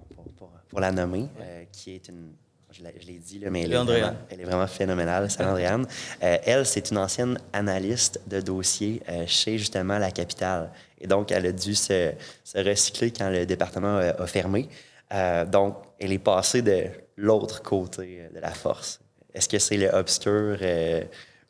pour, 0.68 0.80
la 0.80 0.92
nommer, 0.92 1.28
qui 1.72 1.92
est 1.92 2.08
une 2.08 2.32
je 2.74 3.06
l'ai 3.06 3.18
dit, 3.18 3.38
là, 3.38 3.50
mais 3.50 3.62
elle 3.62 3.72
est, 3.72 3.76
vraiment, 3.76 4.16
elle 4.28 4.40
est, 4.40 4.44
vraiment, 4.44 4.66
phénoménale, 4.66 5.30
c'est 5.30 5.44
Andréane. 5.44 5.86
Euh, 6.22 6.38
elle, 6.44 6.66
c'est 6.66 6.90
une 6.90 6.98
ancienne 6.98 7.38
analyste 7.52 8.20
de 8.26 8.40
dossiers 8.40 9.00
euh, 9.08 9.24
chez 9.26 9.58
justement 9.58 9.98
la 9.98 10.10
capitale. 10.10 10.70
Et 11.00 11.06
donc, 11.06 11.30
elle 11.30 11.46
a 11.46 11.52
dû 11.52 11.74
se, 11.74 12.12
se 12.42 12.58
recycler 12.58 13.12
quand 13.12 13.30
le 13.30 13.46
département 13.46 13.98
a, 13.98 14.26
fermé. 14.26 14.68
Euh, 15.12 15.44
donc, 15.44 15.76
elle 16.00 16.12
est 16.12 16.18
passée 16.18 16.62
de 16.62 16.86
l'autre 17.16 17.62
côté 17.62 18.22
de 18.34 18.40
la 18.40 18.50
force. 18.50 19.00
Est-ce 19.32 19.48
que 19.48 19.58
c'est 19.58 19.76
le 19.76 19.90
obscur 19.90 20.58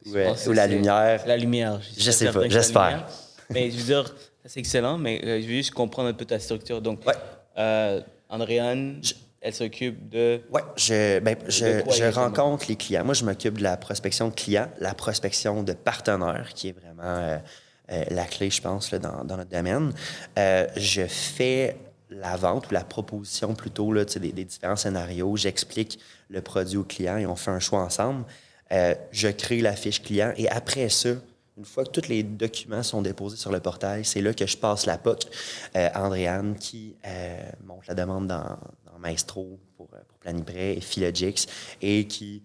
ou, 0.06 0.52
la 0.52 0.66
lumière? 0.66 1.24
La 1.26 1.36
lumière. 1.36 1.80
Je, 1.96 2.10
sais 2.10 2.30
pas, 2.30 2.48
j'espère. 2.48 3.06
Mais 3.50 3.70
je 3.70 3.76
veux 3.78 3.84
dire, 3.84 4.14
c'est 4.44 4.60
excellent, 4.60 4.98
mais 4.98 5.20
je 5.22 5.46
veux 5.46 5.54
juste 5.54 5.72
comprendre 5.72 6.08
un 6.08 6.14
peu 6.14 6.24
ta 6.26 6.38
structure. 6.38 6.82
Donc, 6.82 7.00
Andréane 8.28 9.00
elle 9.44 9.52
s'occupe 9.52 10.08
de. 10.08 10.40
Oui, 10.50 10.62
je, 10.76 11.18
ben, 11.20 11.36
je, 11.48 12.14
rencontre 12.14 12.64
les 12.66 12.76
clients. 12.76 13.04
Moi, 13.04 13.12
je 13.12 13.26
m'occupe 13.26 13.58
de 13.58 13.62
la 13.62 13.76
prospection 13.76 14.28
de 14.28 14.34
clients, 14.34 14.70
la 14.80 14.94
prospection 14.94 15.62
de 15.62 15.74
partenaires, 15.74 16.52
qui 16.54 16.68
est 16.68 16.72
vraiment 16.72 17.02
euh, 17.02 17.36
euh, 17.92 18.04
la 18.08 18.24
clé, 18.24 18.48
je 18.48 18.62
pense, 18.62 18.90
là, 18.90 18.98
dans, 18.98 19.22
dans, 19.22 19.36
notre 19.36 19.50
domaine. 19.50 19.92
Euh, 20.38 20.66
je 20.76 21.02
fais 21.02 21.76
la 22.08 22.36
vente 22.38 22.70
ou 22.70 22.74
la 22.74 22.84
proposition 22.84 23.54
plutôt 23.54 23.92
là, 23.92 24.06
des, 24.06 24.32
des 24.32 24.44
différents 24.46 24.76
scénarios. 24.76 25.36
J'explique 25.36 26.00
le 26.30 26.40
produit 26.40 26.78
au 26.78 26.84
client 26.84 27.18
et 27.18 27.26
on 27.26 27.36
fait 27.36 27.50
un 27.50 27.60
choix 27.60 27.80
ensemble. 27.80 28.24
je 28.70 29.28
crée 29.28 29.60
la 29.60 29.76
fiche 29.76 30.02
client 30.02 30.32
et 30.38 30.48
après 30.48 30.88
ça, 30.88 31.10
une 31.56 31.64
fois 31.64 31.84
que 31.84 31.90
tous 31.90 32.08
les 32.08 32.22
documents 32.22 32.82
sont 32.82 33.02
déposés 33.02 33.36
sur 33.36 33.52
le 33.52 33.60
portail, 33.60 34.04
c'est 34.04 34.20
là 34.20 34.34
que 34.34 34.46
je 34.46 34.56
passe 34.56 34.86
la 34.86 34.98
POC 34.98 35.26
à 35.74 36.04
Andréane 36.04 36.56
qui 36.56 36.96
monte 37.64 37.86
la 37.86 37.94
demande 37.94 38.26
dans, 38.26 38.58
Maestro 39.04 39.60
pour, 39.76 39.88
euh, 39.92 39.98
pour 40.08 40.18
Planiprêt 40.18 40.76
et 40.76 40.80
Philogix 40.80 41.46
et 41.82 42.06
qui, 42.06 42.42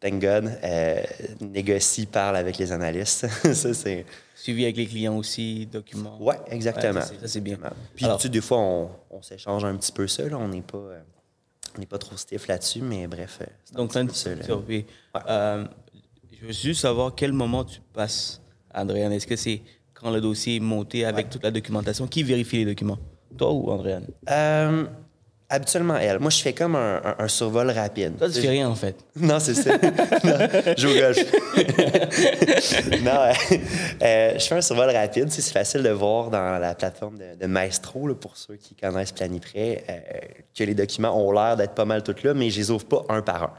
thank 0.00 0.20
God, 0.20 0.58
euh, 0.62 1.02
négocie, 1.40 2.06
parle 2.06 2.36
avec 2.36 2.58
les 2.58 2.70
analystes. 2.72 3.26
ça, 3.54 3.74
c'est... 3.74 4.04
Suivi 4.36 4.64
avec 4.64 4.76
les 4.76 4.86
clients 4.86 5.16
aussi, 5.16 5.66
documents. 5.66 6.16
Oui, 6.20 6.34
exactement. 6.48 7.00
ça, 7.00 7.26
c'est 7.26 7.40
bien. 7.40 7.58
Puis, 7.96 8.06
tu 8.20 8.28
des 8.28 8.40
fois, 8.40 8.58
on, 8.58 8.90
on 9.10 9.22
s'échange 9.22 9.64
un 9.64 9.74
petit 9.76 9.90
peu 9.90 10.06
ça. 10.06 10.22
On 10.30 10.46
n'est 10.46 10.62
pas, 10.62 10.78
euh, 10.78 11.00
on 11.76 11.80
n'est 11.80 11.86
pas 11.86 11.98
trop 11.98 12.16
stiff 12.16 12.46
là-dessus, 12.46 12.80
mais 12.82 13.08
bref. 13.08 13.40
Donc, 13.72 13.92
c'est 13.92 13.98
un 13.98 14.06
petit 14.06 14.28
peu 14.28 14.42
ça. 14.42 15.58
Je 16.40 16.46
veux 16.46 16.52
juste 16.52 16.82
savoir 16.82 17.14
quel 17.14 17.32
moment 17.32 17.64
tu 17.64 17.80
passes, 17.92 18.40
Andréane. 18.74 19.12
Est-ce 19.12 19.26
que 19.26 19.36
c'est 19.36 19.62
quand 19.94 20.10
le 20.10 20.20
dossier 20.20 20.56
est 20.56 20.60
monté 20.60 21.04
avec 21.04 21.30
toute 21.30 21.42
la 21.42 21.50
documentation? 21.50 22.06
Qui 22.06 22.22
vérifie 22.22 22.58
les 22.58 22.64
documents? 22.64 22.98
Toi 23.36 23.52
ou 23.52 23.70
Andréane? 23.70 24.06
Habituellement, 25.50 25.96
elle. 25.96 26.18
Moi, 26.18 26.28
je 26.28 26.42
fais 26.42 26.52
comme 26.52 26.76
un, 26.76 27.00
un, 27.18 27.26
survol 27.26 27.70
rapide. 27.70 28.18
Toi, 28.18 28.28
tu 28.28 28.38
fais 28.42 28.50
rien, 28.50 28.68
en 28.68 28.74
fait. 28.74 28.96
Non, 29.16 29.40
c'est 29.40 29.54
ça. 29.54 29.78
je 30.76 30.86
au 30.86 30.94
golf. 31.00 31.18
non, 33.02 33.12
euh, 33.12 33.32
euh, 34.02 34.38
je 34.38 34.44
fais 34.44 34.56
un 34.56 34.60
survol 34.60 34.90
rapide. 34.90 35.30
C'est 35.30 35.50
facile 35.50 35.82
de 35.82 35.88
voir 35.88 36.28
dans 36.28 36.58
la 36.58 36.74
plateforme 36.74 37.16
de, 37.40 37.46
Maestro, 37.46 38.08
là, 38.08 38.14
pour 38.14 38.36
ceux 38.36 38.56
qui 38.56 38.74
connaissent 38.74 39.12
Planiprêt, 39.12 39.84
euh, 39.88 39.98
que 40.54 40.64
les 40.64 40.74
documents 40.74 41.18
ont 41.18 41.32
l'air 41.32 41.56
d'être 41.56 41.74
pas 41.74 41.86
mal 41.86 42.02
tous 42.02 42.22
là, 42.24 42.34
mais 42.34 42.50
je 42.50 42.58
les 42.58 42.70
ouvre 42.70 42.84
pas 42.84 43.06
un 43.08 43.22
par 43.22 43.42
un. 43.42 43.52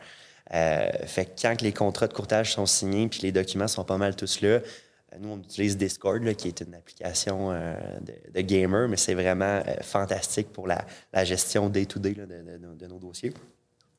Euh, 0.53 0.89
fait 1.05 1.25
que 1.25 1.41
quand 1.41 1.61
les 1.61 1.73
contrats 1.73 2.07
de 2.07 2.13
courtage 2.13 2.53
sont 2.53 2.65
signés 2.65 3.07
puis 3.07 3.21
les 3.21 3.31
documents 3.31 3.67
sont 3.67 3.83
pas 3.83 3.97
mal 3.97 4.15
tous 4.15 4.41
là, 4.41 4.59
euh, 5.13 5.17
nous, 5.19 5.29
on 5.29 5.37
utilise 5.37 5.77
Discord, 5.77 6.23
qui 6.35 6.47
est 6.47 6.61
une 6.61 6.73
application 6.75 7.51
euh, 7.51 7.75
de, 8.33 8.41
gamer, 8.41 8.87
mais 8.87 8.97
c'est 8.97 9.13
vraiment 9.13 9.61
euh, 9.65 9.73
fantastique 9.81 10.49
pour 10.51 10.67
la, 10.67 10.85
gestion 11.23 11.69
day-to-day 11.69 12.13
de, 12.13 12.87
nos 12.87 12.99
dossiers. 12.99 13.33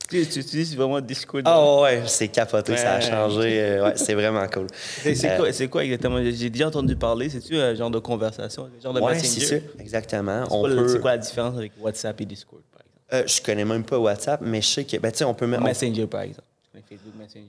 Tu, 0.09 0.21
utilises 0.21 0.77
vraiment 0.77 1.01
Discord? 1.01 1.45
Ah 1.47 1.83
ouais, 1.83 2.03
c'est 2.07 2.27
capoté, 2.27 2.77
ça 2.77 2.95
a 2.95 3.01
changé. 3.01 3.81
c'est 3.95 4.15
vraiment 4.15 4.45
cool. 4.49 4.67
C'est 5.05 5.69
quoi, 5.69 5.85
exactement? 5.85 6.19
J'ai 6.21 6.51
déjà 6.51 6.67
entendu 6.67 6.97
parler. 6.97 7.29
C'est-tu 7.29 7.57
un 7.57 7.75
genre 7.77 7.93
de 7.93 8.01
conversation, 8.01 8.65
un 8.77 8.83
genre 8.83 8.93
de 8.93 9.01
ouais, 9.01 9.19
c'est 9.21 9.41
ça, 9.41 9.57
exactement. 9.79 10.45
C'est 10.89 11.01
quoi, 11.01 11.13
la 11.13 11.19
différence 11.19 11.57
avec 11.57 11.73
WhatsApp 11.81 12.21
et 12.21 12.25
Discord, 12.25 12.63
exemple? 13.11 13.29
je 13.29 13.43
connais 13.43 13.65
même 13.65 13.85
pas 13.85 13.99
WhatsApp, 13.99 14.41
mais 14.43 14.61
je 14.61 14.67
sais 14.67 14.85
que, 14.85 14.97
ben, 14.97 15.13
on 15.23 15.35
peut 15.35 15.47
même... 15.47 15.63
Messenger, 15.63 16.07
par 16.07 16.23
exemple. 16.23 16.47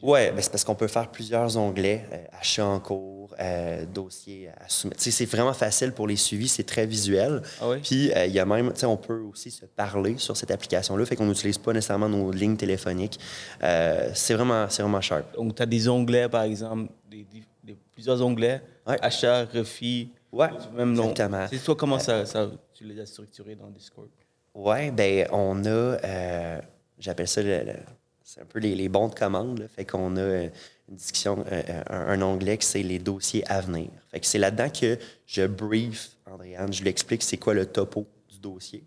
Oui, 0.02 0.20
ben, 0.32 0.40
c'est 0.40 0.52
parce 0.52 0.64
qu'on 0.64 0.76
peut 0.76 0.88
faire 0.88 1.10
plusieurs 1.10 1.56
onglets, 1.56 2.06
euh, 2.12 2.24
achats 2.40 2.66
en 2.66 2.80
cours, 2.80 3.36
euh, 3.40 3.86
dossiers 3.86 4.50
à 4.50 4.68
soumettre. 4.68 5.02
c'est 5.02 5.26
vraiment 5.26 5.54
facile 5.54 5.92
pour 5.92 6.08
les 6.08 6.16
suivis, 6.16 6.48
c'est 6.48 6.64
très 6.64 6.86
visuel. 6.86 7.42
Ah 7.62 7.68
Puis 7.84 8.12
euh, 8.12 8.26
il 8.26 8.34
y 8.34 8.40
a 8.40 8.46
même, 8.46 8.74
on 8.84 8.98
peut 8.98 9.20
aussi 9.20 9.52
se 9.52 9.66
parler 9.66 10.18
sur 10.18 10.36
cette 10.36 10.50
application-là, 10.50 11.06
fait 11.06 11.16
qu'on 11.16 11.28
n'utilise 11.28 11.60
pas 11.60 11.72
nécessairement 11.72 12.10
nos 12.10 12.32
lignes 12.32 12.58
téléphoniques. 12.58 13.20
c'est 13.60 14.34
vraiment, 14.34 14.66
vraiment 14.66 15.02
sharp. 15.02 15.36
Donc 15.36 15.56
tu 15.56 15.62
as 15.62 15.68
des 15.68 15.88
onglets, 15.88 16.28
par 16.28 16.44
exemple, 16.44 16.92
des, 17.10 17.26
plusieurs 17.94 18.22
onglets, 18.26 18.62
achat, 18.86 19.46
refis, 19.46 20.10
Ouais, 20.32 20.48
Même 20.74 20.92
exactement. 20.92 21.46
C'est 21.50 21.62
toi, 21.62 21.76
comment 21.76 22.00
ça, 22.00 22.26
ça, 22.26 22.50
tu 22.74 22.86
les 22.86 22.98
as 23.02 23.06
structurés 23.06 23.56
dans 23.56 23.70
Discord? 23.70 24.08
Ouais, 24.54 24.92
ben 24.92 25.28
on 25.32 25.64
a, 25.66 25.70
euh, 25.70 26.62
j'appelle 27.00 27.28
ça, 27.28 27.42
c'est 28.24 28.42
un 28.42 28.46
peu 28.46 28.60
les, 28.60 28.76
les 28.76 28.90
bons 28.90 29.08
de 29.08 29.16
commande. 29.16 29.68
Fait 29.74 29.86
qu'on 29.86 30.16
a 30.18 30.22
euh, 30.22 30.50
une 30.90 30.96
discussion, 30.96 31.44
euh, 31.52 31.84
un, 31.90 32.22
onglet 32.22 32.58
qui 32.58 32.66
c'est 32.66 32.84
les 32.84 33.00
dossiers 33.00 33.50
à 33.50 33.62
venir. 33.62 33.90
Fait 34.10 34.20
que 34.20 34.26
c'est 34.26 34.40
là-dedans 34.40 34.70
que 34.70 34.98
je 35.26 35.44
brief 35.48 36.12
Andréane, 36.26 36.72
je 36.74 36.82
lui 36.82 36.90
explique 36.90 37.24
c'est 37.24 37.38
quoi 37.38 37.54
le 37.54 37.66
topo 37.66 38.08
du 38.30 38.40
dossier. 38.40 38.84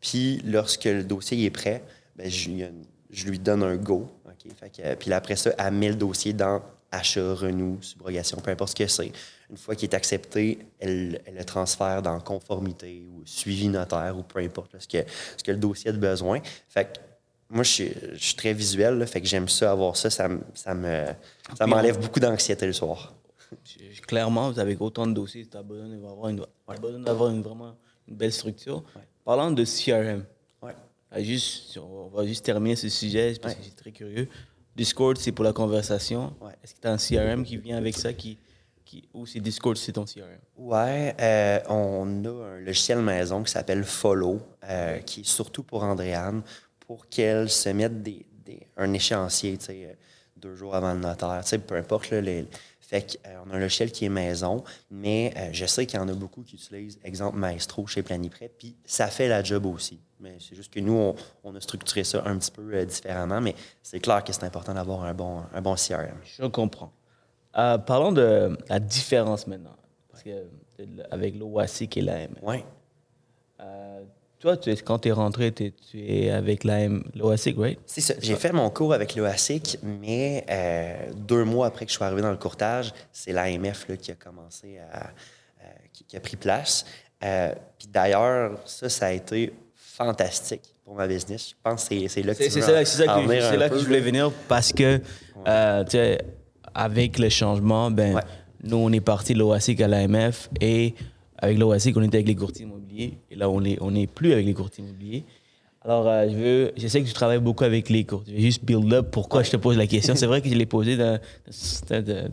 Puis 0.00 0.40
lorsque 0.44 0.84
le 0.84 1.04
dossier 1.04 1.44
est 1.44 1.50
prêt, 1.50 1.82
ben, 2.16 2.30
je, 2.30 2.50
lui- 2.50 2.64
je 3.10 3.26
lui 3.26 3.38
donne 3.38 3.62
un 3.62 3.76
go. 3.76 4.06
OK? 4.26 4.52
Fait 4.58 4.70
que, 4.70 4.94
puis 4.96 5.12
après 5.12 5.36
ça, 5.36 5.50
elle 5.58 5.74
met 5.74 5.88
le 5.88 5.94
dossier 5.94 6.32
dans 6.32 6.62
achat, 6.90 7.34
renou, 7.34 7.78
subrogation, 7.82 8.38
peu 8.38 8.50
importe 8.50 8.70
ce 8.70 8.84
que 8.84 8.86
c'est. 8.86 9.12
Une 9.50 9.56
fois 9.56 9.74
qu'il 9.74 9.88
est 9.90 9.94
accepté, 9.94 10.58
elle, 10.78 11.20
elle 11.26 11.34
le 11.34 11.44
transfère 11.44 12.02
dans 12.02 12.18
conformité 12.20 13.02
ou 13.12 13.22
suivi 13.24 13.68
notaire 13.68 14.16
ou 14.16 14.22
peu 14.22 14.38
importe 14.40 14.72
là, 14.74 14.80
ce, 14.80 14.86
que, 14.88 14.98
ce 15.36 15.42
que 15.42 15.50
le 15.50 15.58
dossier 15.58 15.90
a 15.90 15.92
de 15.92 15.98
besoin. 15.98 16.40
Fait 16.68 16.84
que 16.84 17.00
moi, 17.52 17.64
je 17.64 17.70
suis, 17.70 17.92
je 18.12 18.18
suis 18.24 18.34
très 18.36 18.52
visuel, 18.52 18.98
là, 18.98 19.06
fait 19.06 19.20
que 19.20 19.26
j'aime 19.26 19.48
ça, 19.48 19.72
avoir 19.72 19.96
ça. 19.96 20.08
Ça, 20.08 20.28
me- 20.28 20.40
ça 20.54 20.72
me, 20.72 21.06
ça 21.58 21.66
m'enlève 21.66 21.98
beaucoup 22.00 22.20
d'anxiété 22.20 22.64
le 22.64 22.72
soir. 22.72 23.12
Clairement, 24.06 24.50
vous 24.52 24.58
avez 24.60 24.76
autant 24.78 25.06
de 25.06 25.12
dossiers, 25.12 25.44
tu 25.46 25.56
as 25.56 25.62
besoin 25.62 25.88
d'avoir 25.88 26.28
une, 26.28 26.44
t'as 26.66 26.76
besoin 26.78 27.00
d'avoir 27.00 27.30
une, 27.30 27.42
vraiment 27.42 27.74
une 28.06 28.14
belle 28.16 28.32
structure. 28.32 28.84
Parlant 29.24 29.50
de 29.50 29.64
CRM, 29.64 30.24
Ouais. 30.62 30.74
ah, 31.10 31.20
juste, 31.22 31.76
on 31.78 32.06
va 32.08 32.24
juste 32.26 32.44
terminer 32.44 32.76
ce 32.76 32.88
sujet 32.88 33.34
parce 33.42 33.54
que 33.54 33.60
je 33.60 33.66
suis 33.66 33.74
très 33.74 33.90
curieux. 33.90 34.28
Discord, 34.76 35.16
c'est 35.18 35.32
pour 35.32 35.44
la 35.44 35.52
conversation. 35.52 36.32
Ouais. 36.40 36.52
Est-ce 36.62 36.74
que 36.76 36.80
tu 36.80 36.86
as 36.86 36.92
un 36.92 36.96
CRM 36.96 37.44
qui 37.44 37.56
vient 37.56 37.76
avec 37.76 37.96
ça 37.96 38.12
qui, 38.12 38.38
qui, 38.90 39.08
ou 39.14 39.24
c'est 39.26 39.40
Discord, 39.40 39.76
c'est 39.76 39.92
ton 39.92 40.04
CRM? 40.04 40.38
Ouais, 40.56 41.14
euh, 41.20 41.60
on 41.68 42.24
a 42.24 42.28
un 42.56 42.58
logiciel 42.60 42.98
maison 43.00 43.42
qui 43.44 43.52
s'appelle 43.52 43.84
Follow, 43.84 44.40
euh, 44.64 44.98
qui 44.98 45.20
est 45.20 45.24
surtout 45.28 45.62
pour 45.62 45.84
Andréane, 45.84 46.42
pour 46.80 47.08
qu'elle 47.08 47.48
se 47.48 47.68
mette 47.68 48.02
des, 48.02 48.26
des- 48.44 48.66
un 48.76 48.92
échéancier, 48.92 49.56
tu 49.58 49.66
sais, 49.66 49.84
euh, 49.86 49.92
deux 50.36 50.56
jours 50.56 50.74
avant 50.74 50.92
le 50.94 51.00
notaire, 51.00 51.40
tu 51.42 51.50
sais, 51.50 51.58
peu 51.58 51.76
importe. 51.76 52.10
Là, 52.10 52.20
les, 52.20 52.46
fait 52.80 53.16
qu'on 53.22 53.50
a 53.50 53.54
un 53.54 53.58
logiciel 53.60 53.92
qui 53.92 54.06
est 54.06 54.08
maison, 54.08 54.64
mais 54.90 55.32
euh, 55.36 55.50
je 55.52 55.64
sais 55.66 55.86
qu'il 55.86 56.00
y 56.00 56.02
en 56.02 56.08
a 56.08 56.12
beaucoup 56.14 56.42
qui 56.42 56.56
utilisent, 56.56 56.98
exemple 57.04 57.36
Maestro 57.38 57.86
chez 57.86 58.02
Planiprêt, 58.02 58.50
puis 58.58 58.74
ça 58.84 59.06
fait 59.06 59.28
la 59.28 59.44
job 59.44 59.66
aussi. 59.66 60.00
Mais 60.18 60.36
c'est 60.40 60.56
juste 60.56 60.72
que 60.74 60.80
nous, 60.80 60.94
on, 60.94 61.14
on 61.44 61.54
a 61.54 61.60
structuré 61.60 62.02
ça 62.02 62.22
un 62.26 62.36
petit 62.36 62.50
peu 62.50 62.74
euh, 62.74 62.84
différemment, 62.84 63.40
mais 63.40 63.54
c'est 63.84 64.00
clair 64.00 64.24
que 64.24 64.32
c'est 64.32 64.42
important 64.44 64.74
d'avoir 64.74 65.04
un 65.04 65.14
bon, 65.14 65.42
un 65.54 65.62
bon 65.62 65.76
CRM. 65.76 66.16
Je 66.36 66.44
comprends. 66.46 66.92
Euh, 67.58 67.78
parlons 67.78 68.12
de 68.12 68.56
la 68.68 68.78
différence 68.78 69.46
maintenant. 69.46 69.76
Parce 70.10 70.22
que 70.22 70.30
euh, 70.30 70.84
avec 71.10 71.36
l'OASIC 71.38 71.96
et 71.96 72.00
l'AM. 72.02 72.30
Ouais. 72.42 72.64
Euh, 73.60 74.00
toi, 74.38 74.56
tu 74.56 74.70
es- 74.70 74.76
quand 74.76 75.00
tu 75.00 75.08
es 75.08 75.12
rentré, 75.12 75.52
t'es- 75.52 75.74
tu 75.90 76.00
es 76.00 76.30
avec 76.30 76.64
l'AM, 76.64 77.04
l'OASIC, 77.14 77.56
right? 77.58 77.78
C'est 77.86 78.00
ça. 78.00 78.14
J'ai 78.20 78.36
fait 78.36 78.52
mon 78.52 78.70
cours 78.70 78.94
avec 78.94 79.14
l'OASIC, 79.16 79.78
mais 79.82 80.44
euh, 80.48 81.10
deux 81.14 81.44
mois 81.44 81.66
après 81.66 81.84
que 81.84 81.90
je 81.92 81.96
suis 81.96 82.04
arrivé 82.04 82.22
dans 82.22 82.30
le 82.30 82.36
courtage, 82.38 82.92
c'est 83.12 83.32
l'AMF 83.32 83.86
qui 83.98 84.10
a 84.12 84.14
commencé 84.14 84.78
à. 84.92 85.08
euh, 85.62 85.66
qui, 85.92 86.04
qui 86.04 86.16
a 86.16 86.20
pris 86.20 86.36
place. 86.36 86.86
Puis 87.20 87.88
d'ailleurs, 87.88 88.58
ça, 88.64 88.88
ça 88.88 89.06
a 89.06 89.12
été 89.12 89.52
fantastique 89.74 90.74
pour 90.84 90.94
ma 90.94 91.06
business. 91.06 91.50
Je 91.50 91.54
pense 91.62 91.86
que 91.88 92.08
c'est- 92.08 92.22
là 92.22 92.32
que 92.34 92.38
C'est 92.42 92.44
tu 92.48 92.50
c'est 92.52 92.60
veux 92.60 92.66
là 93.58 93.68
que 93.68 93.78
je 93.78 93.84
voulais 93.84 94.00
venir 94.00 94.32
parce 94.48 94.72
que, 94.72 94.96
tu 94.96 95.04
sais, 95.90 96.18
avec 96.74 97.18
le 97.18 97.28
changement, 97.28 97.90
ben, 97.90 98.14
Ouais. 98.16 98.22
nous, 98.64 98.76
on 98.76 98.90
est 98.92 99.00
parti 99.00 99.34
de 99.34 99.38
l'OASIC 99.38 99.80
à 99.80 99.88
l'AMF 99.88 100.50
et 100.60 100.94
avec 101.38 101.58
l'OASIC, 101.58 101.96
on 101.96 102.02
était 102.02 102.18
avec 102.18 102.28
les 102.28 102.34
courtiers 102.36 102.64
immobiliers 102.66 103.14
et 103.30 103.36
là, 103.36 103.48
on 103.48 103.60
n'est 103.60 103.78
on 103.80 103.94
est 103.94 104.06
plus 104.06 104.32
avec 104.32 104.46
les 104.46 104.54
courtiers 104.54 104.84
immobiliers. 104.84 105.24
Alors, 105.82 106.06
euh, 106.08 106.26
je, 106.28 106.34
veux, 106.36 106.72
je 106.76 106.86
sais 106.88 107.00
que 107.00 107.06
tu 107.06 107.14
travailles 107.14 107.38
beaucoup 107.38 107.64
avec 107.64 107.88
les 107.88 108.04
courtiers. 108.04 108.34
Je 108.34 108.38
vais 108.38 108.44
juste 108.44 108.64
build 108.64 108.92
up 108.92 109.08
pourquoi 109.10 109.42
je 109.42 109.50
te 109.50 109.56
pose 109.56 109.78
la 109.78 109.86
question. 109.86 110.14
C'est 110.14 110.26
vrai 110.26 110.42
que 110.42 110.48
je 110.50 110.54
l'ai 110.54 110.66
posé 110.66 110.96
dans- 110.98 111.18
dans- 111.88 112.04
de- 112.04 112.28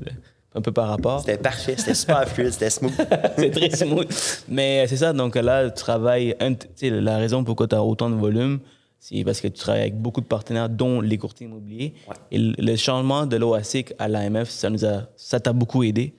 un 0.54 0.62
peu 0.62 0.72
par 0.74 0.90
rapport. 0.90 1.22
C'était 1.22 1.38
parfait, 1.38 1.76
c'était 1.78 1.94
super 1.94 2.28
fluide, 2.28 2.52
c'était 2.52 2.70
smooth. 2.70 2.92
c'est 3.38 3.52
très 3.52 3.70
smooth. 3.70 4.08
Mais 4.50 4.82
euh, 4.84 4.88
c'est 4.88 4.98
ça, 4.98 5.14
donc 5.14 5.36
là, 5.36 5.70
tu 5.70 5.76
travailles. 5.82 6.36
la 6.82 7.18
raison 7.18 7.44
pourquoi 7.46 7.68
tu 7.68 7.76
as 7.76 7.84
autant 7.84 8.10
de 8.10 8.16
volume, 8.16 8.60
c'est 9.00 9.24
parce 9.24 9.42
que 9.42 9.48
tu 9.48 9.60
travailles 9.60 9.82
avec 9.82 9.98
beaucoup 10.02 10.22
de 10.22 10.26
partenaires, 10.26 10.70
dont 10.70 11.02
les 11.02 11.18
courtiers 11.18 11.48
immobiliers. 11.48 11.94
Ouais. 12.08 12.16
Et 12.32 12.38
le, 12.40 12.76
changement 12.76 13.26
de 13.26 13.38
l'OASIC 13.38 13.94
à 14.00 14.08
l'AMF, 14.08 14.50
ça 14.50 14.70
nous 14.70 14.86
a, 14.86 15.04
ça 15.16 15.40
t'a 15.40 15.54
beaucoup 15.54 15.84
aidé. 15.84 16.14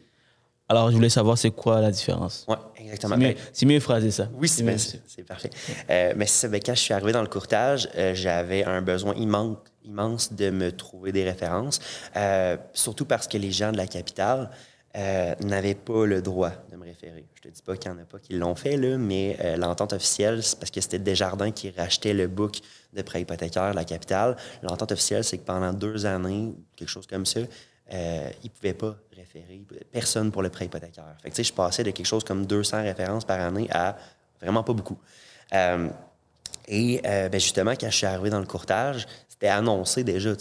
Alors, 0.70 0.90
je 0.90 0.96
voulais 0.96 1.08
savoir 1.08 1.38
c'est 1.38 1.50
quoi 1.50 1.80
la 1.80 1.90
différence? 1.90 2.44
Oui, 2.46 2.56
exactement. 2.78 3.16
C'est 3.52 3.64
mieux, 3.66 3.74
mieux 3.74 3.80
phraser 3.80 4.10
ça. 4.10 4.28
Oui, 4.34 4.48
c'est 4.48 4.62
mieux. 4.62 4.76
c'est- 4.76 5.00
c'est 5.06 5.22
parfait. 5.22 5.50
Euh, 5.88 6.12
mais 6.14 6.26
ça, 6.26 6.46
ben, 6.46 6.60
quand 6.64 6.74
je 6.74 6.80
suis 6.80 6.92
arrivé 6.92 7.12
dans 7.12 7.22
le 7.22 7.28
courtage, 7.28 7.88
euh, 7.96 8.14
j'avais 8.14 8.64
un 8.64 8.82
besoin 8.82 9.14
immense, 9.14 9.56
immense 9.84 10.32
de 10.34 10.50
me 10.50 10.70
trouver 10.70 11.10
des 11.10 11.24
références, 11.24 11.80
euh, 12.16 12.58
surtout 12.74 13.06
parce 13.06 13.26
que 13.26 13.38
les 13.38 13.50
gens 13.50 13.72
de 13.72 13.78
la 13.78 13.86
capitale 13.86 14.50
euh, 14.96 15.34
n'avaient 15.42 15.74
pas 15.74 16.06
le 16.06 16.22
droit 16.22 16.50
de 16.70 16.76
me 16.76 16.84
référer. 16.84 17.26
Je 17.34 17.42
te 17.42 17.48
dis 17.48 17.60
pas 17.60 17.76
qu'il 17.76 17.92
n'y 17.92 17.98
en 17.98 18.02
a 18.02 18.06
pas 18.06 18.18
qui 18.18 18.32
l'ont 18.32 18.54
fait, 18.54 18.76
là, 18.76 18.96
mais 18.96 19.36
euh, 19.40 19.56
l'entente 19.56 19.92
officielle, 19.92 20.42
c'est 20.42 20.58
parce 20.58 20.70
que 20.70 20.80
c'était 20.80 20.98
Desjardins 20.98 21.50
qui 21.50 21.70
rachetait 21.70 22.14
le 22.14 22.26
book 22.26 22.60
de 22.94 23.02
prêt 23.02 23.20
hypothécaire 23.20 23.72
de 23.72 23.76
la 23.76 23.84
capitale. 23.84 24.36
L'entente 24.62 24.92
officielle, 24.92 25.24
c'est 25.24 25.36
que 25.36 25.44
pendant 25.44 25.74
deux 25.74 26.06
années, 26.06 26.54
quelque 26.74 26.88
chose 26.88 27.06
comme 27.06 27.26
ça, 27.26 27.40
euh, 27.40 28.30
ils 28.42 28.46
ne 28.46 28.50
pouvaient 28.50 28.74
pas 28.74 28.96
référer 29.14 29.60
personne 29.92 30.32
pour 30.32 30.42
le 30.42 30.48
prêt 30.48 30.64
hypothécaire. 30.64 31.16
Fait 31.22 31.30
que, 31.30 31.42
je 31.42 31.52
passais 31.52 31.84
de 31.84 31.90
quelque 31.90 32.06
chose 32.06 32.24
comme 32.24 32.46
200 32.46 32.82
références 32.82 33.26
par 33.26 33.40
année 33.40 33.68
à 33.70 33.94
vraiment 34.40 34.62
pas 34.62 34.72
beaucoup. 34.72 34.98
Euh, 35.52 35.88
et 36.66 37.00
ben, 37.02 37.32
justement, 37.40 37.72
quand 37.72 37.90
je 37.90 37.96
suis 37.96 38.06
arrivé 38.06 38.30
dans 38.30 38.40
le 38.40 38.46
courtage, 38.46 39.06
c'était 39.28 39.48
annoncé 39.48 40.02
déjà 40.02 40.32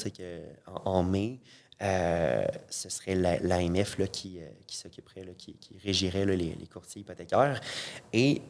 en 0.85 1.03
mai, 1.03 1.39
euh, 1.81 2.45
ce 2.69 2.89
serait 2.89 3.15
la- 3.15 3.39
l'AMF 3.39 3.97
qui, 4.11 4.39
euh, 4.39 4.47
qui 4.65 4.77
s'occuperait, 4.77 5.25
qui, 5.37 5.53
qui 5.53 5.77
régirait 5.83 6.25
là, 6.25 6.35
les, 6.35 6.55
courtiers 6.71 7.01
hypothécaires. 7.01 7.61
Et 8.13 8.41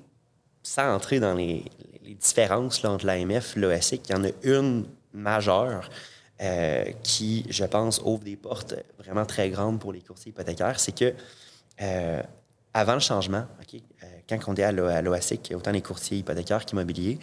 sans 0.64 0.94
entrer 0.94 1.20
dans 1.20 1.34
les, 1.34 1.64
différences 2.20 2.84
entre 2.86 3.06
l'AMF 3.06 3.58
et 3.58 3.60
l'OSIC, 3.60 4.10
il 4.10 4.12
y 4.14 4.16
en 4.16 4.24
a 4.24 4.30
une 4.44 4.86
majeure 5.12 5.90
euh, 6.42 6.86
qui, 7.04 7.46
je 7.50 7.66
pense, 7.66 8.00
ouvre 8.04 8.24
des 8.24 8.38
portes 8.38 8.76
vraiment 8.98 9.26
très 9.26 9.50
grandes 9.50 9.80
pour 9.80 9.92
les 9.92 10.02
courtiers 10.02 10.30
hypothécaires. 10.30 10.80
C'est 10.80 10.98
que 10.98 11.14
avant 12.78 12.94
le 12.94 13.00
changement, 13.00 13.46
OK, 13.60 13.82
euh, 14.04 14.06
quand 14.30 14.38
on 14.48 14.56
est 14.56 14.64
à 14.64 14.72
l'OASIC, 14.72 15.52
autant 15.56 15.72
les 15.72 15.82
courtiers 15.82 16.20
hypothécaires 16.20 16.64
qu'immobiliers, 16.64 17.18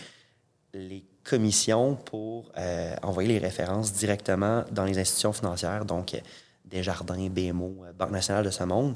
les 0.73 1.05
commissions 1.25 1.97
pour 1.97 2.53
euh, 2.59 2.95
envoyer 3.03 3.29
les 3.29 3.39
références 3.39 3.93
directement 3.93 4.65
dans 4.71 4.85
les 4.85 4.99
institutions 4.99 5.33
financières, 5.33 5.85
donc 5.85 6.15
euh, 6.15 6.19
Desjardins, 6.65 7.29
BMO, 7.31 7.85
euh, 7.87 7.93
Banque 7.93 8.11
nationale 8.11 8.45
de 8.45 8.51
ce 8.51 8.63
monde, 8.65 8.95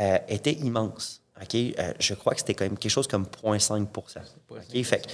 euh. 0.00 0.18
OK? 1.42 1.54
Euh, 1.54 1.92
je 1.98 2.14
crois 2.14 2.34
que 2.34 2.40
c'était 2.40 2.54
quand 2.54 2.64
même 2.64 2.76
quelque 2.78 2.90
chose 2.92 3.06
comme 3.08 3.24
0,5 3.42 3.86
OK? 4.50 4.84
Fait, 4.84 5.06
que- 5.06 5.10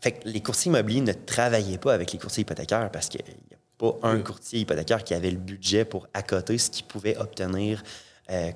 fait 0.00 0.12
que 0.12 0.28
les 0.28 0.40
courtiers 0.40 0.70
immobiliers 0.70 1.00
ne 1.00 1.12
travaillaient 1.12 1.78
pas 1.78 1.94
avec 1.94 2.12
les 2.12 2.18
courtiers 2.18 2.42
hypothécaires 2.42 2.90
parce 2.92 3.08
qu'il 3.08 3.22
n'y 3.24 3.54
a 3.54 3.58
pas 3.76 3.98
un 4.08 4.20
courtier 4.20 4.60
hypothécaire 4.60 5.02
qui 5.04 5.14
avait 5.14 5.30
le 5.32 5.38
budget 5.38 5.84
pour 5.84 6.06
accoter 6.14 6.58
ce 6.58 6.70
qu'il 6.70 6.84
pouvait 6.86 7.16
obtenir 7.16 7.82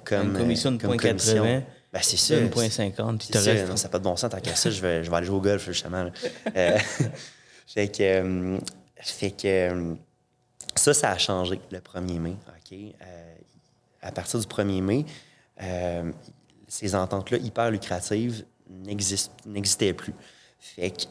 comme 0.04 0.28
Une 0.30 0.38
commission 0.38 0.70
de 0.72 0.76
comme 0.76 0.92
0,80, 0.92 0.98
commission. 1.09 1.62
Ben, 1.94 2.00
c'est 2.02 2.16
ça. 2.16 2.35
1,50, 2.35 3.18
puis 3.18 3.28
C'est 3.28 3.33
te 3.33 3.38
ça, 3.38 3.52
reste- 3.52 3.68
non, 3.68 3.76
ça 3.76 3.85
n'a 3.85 3.92
pas 3.92 3.98
de 4.00 4.04
bon 4.04 4.16
sens. 4.16 4.28
Tant 4.30 4.40
qu'à 4.40 4.57
ça, 4.57 4.68
je 4.68 4.80
vais, 4.83 5.04
je 5.04 5.11
vais 5.11 5.16
aller 5.16 5.26
jouer 5.26 5.37
au 5.37 5.40
golf, 5.40 5.64
justement. 5.64 6.11
Euh, 6.57 6.78
fait 7.68 7.88
que, 7.88 8.02
euh, 8.02 8.59
fait 9.00 9.30
que 9.30 9.46
euh, 9.46 9.94
ça, 10.74 10.92
ça 10.92 11.11
a 11.11 11.18
changé 11.18 11.61
le 11.70 11.78
1er 11.78 12.18
mai. 12.18 12.37
OK? 12.48 12.76
Euh, 13.00 13.35
à 14.02 14.11
partir 14.11 14.40
du 14.40 14.46
1er 14.46 14.83
mai, 14.83 15.07
ces 16.66 16.94
ententes-là 16.96 17.38
hyper 17.38 17.70
lucratives 17.70 18.44
n'existaient 19.46 19.92
plus. 19.92 20.14
Fait 20.59 20.90
que, 20.90 21.04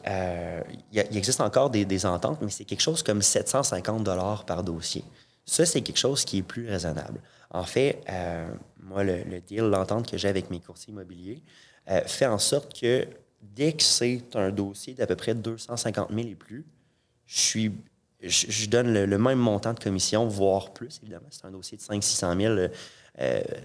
il 0.92 1.18
existe 1.18 1.40
encore 1.42 1.70
des, 1.70 1.86
des 1.86 2.06
ententes, 2.06 2.40
mais 2.42 2.50
c'est 2.52 2.66
quelque 2.66 2.82
chose 2.82 3.02
comme 3.04 3.22
750 3.22 4.04
par 4.46 4.64
dossier. 4.64 5.06
Ça, 5.46 5.66
c'est 5.66 5.82
quelque 5.82 5.98
chose 5.98 6.26
qui 6.26 6.40
est 6.40 6.44
plus 6.44 6.68
raisonnable. 6.68 7.20
En 7.54 7.64
fait, 7.64 8.02
euh, 8.10 8.48
moi, 8.80 9.04
le, 9.04 9.40
deal, 9.40 9.62
l'entente 9.62 10.10
que 10.10 10.18
j'ai 10.18 10.28
avec 10.28 10.50
mes 10.50 10.60
courtiers 10.60 10.92
immobiliers, 10.92 11.42
euh, 11.90 12.02
fait 12.06 12.26
en 12.26 12.40
sorte 12.40 12.78
que 12.80 13.08
dès 13.42 13.74
que 13.74 13.84
c'est 13.84 14.24
un 14.34 14.50
dossier 14.50 14.96
d'à 14.96 15.06
peu 15.06 15.16
près 15.16 15.36
250 15.36 16.10
000 16.12 16.28
et 16.28 16.36
plus, 16.36 16.66
je 17.28 17.40
suis 17.40 17.72
je, 18.22 18.68
donne 18.70 18.94
le, 18.94 19.18
même 19.18 19.38
montant 19.38 19.74
de 19.74 19.80
commission, 19.80 20.26
voire 20.30 20.72
plus, 20.72 21.02
évidemment. 21.04 21.28
C'est 21.30 21.44
un 21.44 21.52
dossier 21.52 21.78
de 21.78 21.84
500-600 21.84 22.42
000. 22.42 22.54
euh, 22.54 22.70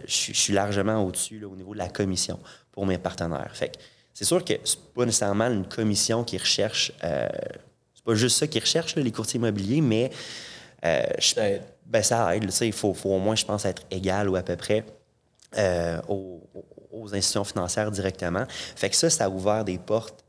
je, 0.05 0.33
suis- 0.33 0.53
largement 0.53 1.05
au-dessus 1.05 1.45
au 1.45 1.55
niveau 1.55 1.75
de 1.75 1.79
la 1.79 1.89
commission 1.89 2.41
pour 2.73 2.85
mes 2.85 2.99
partenaires. 2.99 3.53
Fait 3.55 3.79
c'est 4.13 4.25
sûr 4.25 4.45
que 4.45 4.55
c'est 4.65 4.81
pas 4.95 5.05
nécessairement 5.07 5.47
une 5.47 5.69
commission 5.69 6.25
qui 6.25 6.37
recherche. 6.39 6.93
c'est 7.01 8.05
pas 8.05 8.15
juste 8.17 8.37
ça 8.37 8.49
qu'ils 8.49 8.63
recherchent, 8.63 8.97
les 8.97 9.13
courtiers 9.13 9.39
immobiliers, 9.39 9.81
mais 9.81 10.11
je-. 10.83 11.61
Ben, 11.89 12.03
ça 12.03 12.37
aide. 12.37 12.51
Il 12.61 12.73
faut, 12.73 12.95
faut 12.95 13.11
au 13.11 13.19
moins, 13.19 13.35
je 13.35 13.45
pense, 13.45 13.65
être 13.65 13.83
égal 13.91 14.29
ou 14.29 14.37
à 14.37 14.43
peu 14.43 14.57
près 14.57 14.85
euh, 15.57 16.01
aux, 16.09 16.43
institutions 17.13 17.45
financières 17.45 17.91
directement. 17.91 18.45
Fait 18.49 18.91
que 18.91 18.97
ça, 18.97 19.09
ça 19.09 19.25
a 19.27 19.29
ouvert 19.29 19.65
des 19.65 19.79
portes 19.79 20.25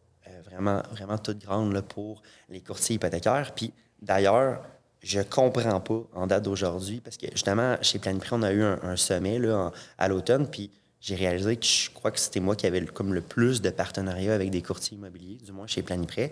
vraiment, 0.50 0.82
vraiment 0.92 1.18
toutes 1.18 1.40
grandes 1.40 1.74
là, 1.74 1.82
pour 1.82 2.22
les 2.50 2.62
courtiers 2.62 2.96
hypothécaires. 2.96 3.52
Puis 3.56 3.74
d'ailleurs, 4.02 4.62
je 5.02 5.22
comprends 5.22 5.80
pas 5.80 6.02
en 6.14 6.28
date 6.28 6.44
d'aujourd'hui, 6.44 7.00
parce 7.00 7.18
que 7.18 7.28
justement, 7.32 7.78
chez 7.82 8.00
Planiprix, 8.00 8.30
on 8.34 8.44
a 8.44 8.52
eu 8.52 8.64
un, 8.64 8.96
sommet 8.96 9.40
là, 9.40 9.72
à 9.98 10.08
l'automne, 10.08 10.48
puis 10.48 10.72
j'ai 11.00 11.16
réalisé 11.16 11.56
que 11.56 11.66
je 11.66 11.90
crois 11.92 12.12
que 12.12 12.20
c'était 12.20 12.42
moi 12.42 12.56
qui 12.56 12.68
avais 12.68 12.86
comme 12.86 13.14
le 13.14 13.22
plus 13.22 13.62
de 13.62 13.70
partenariats 13.70 14.34
avec 14.34 14.50
des 14.50 14.62
courtiers 14.62 14.98
immobiliers, 14.98 15.38
du 15.38 15.52
moins 15.52 15.68
chez 15.68 15.82
Planiprêt. 15.82 16.32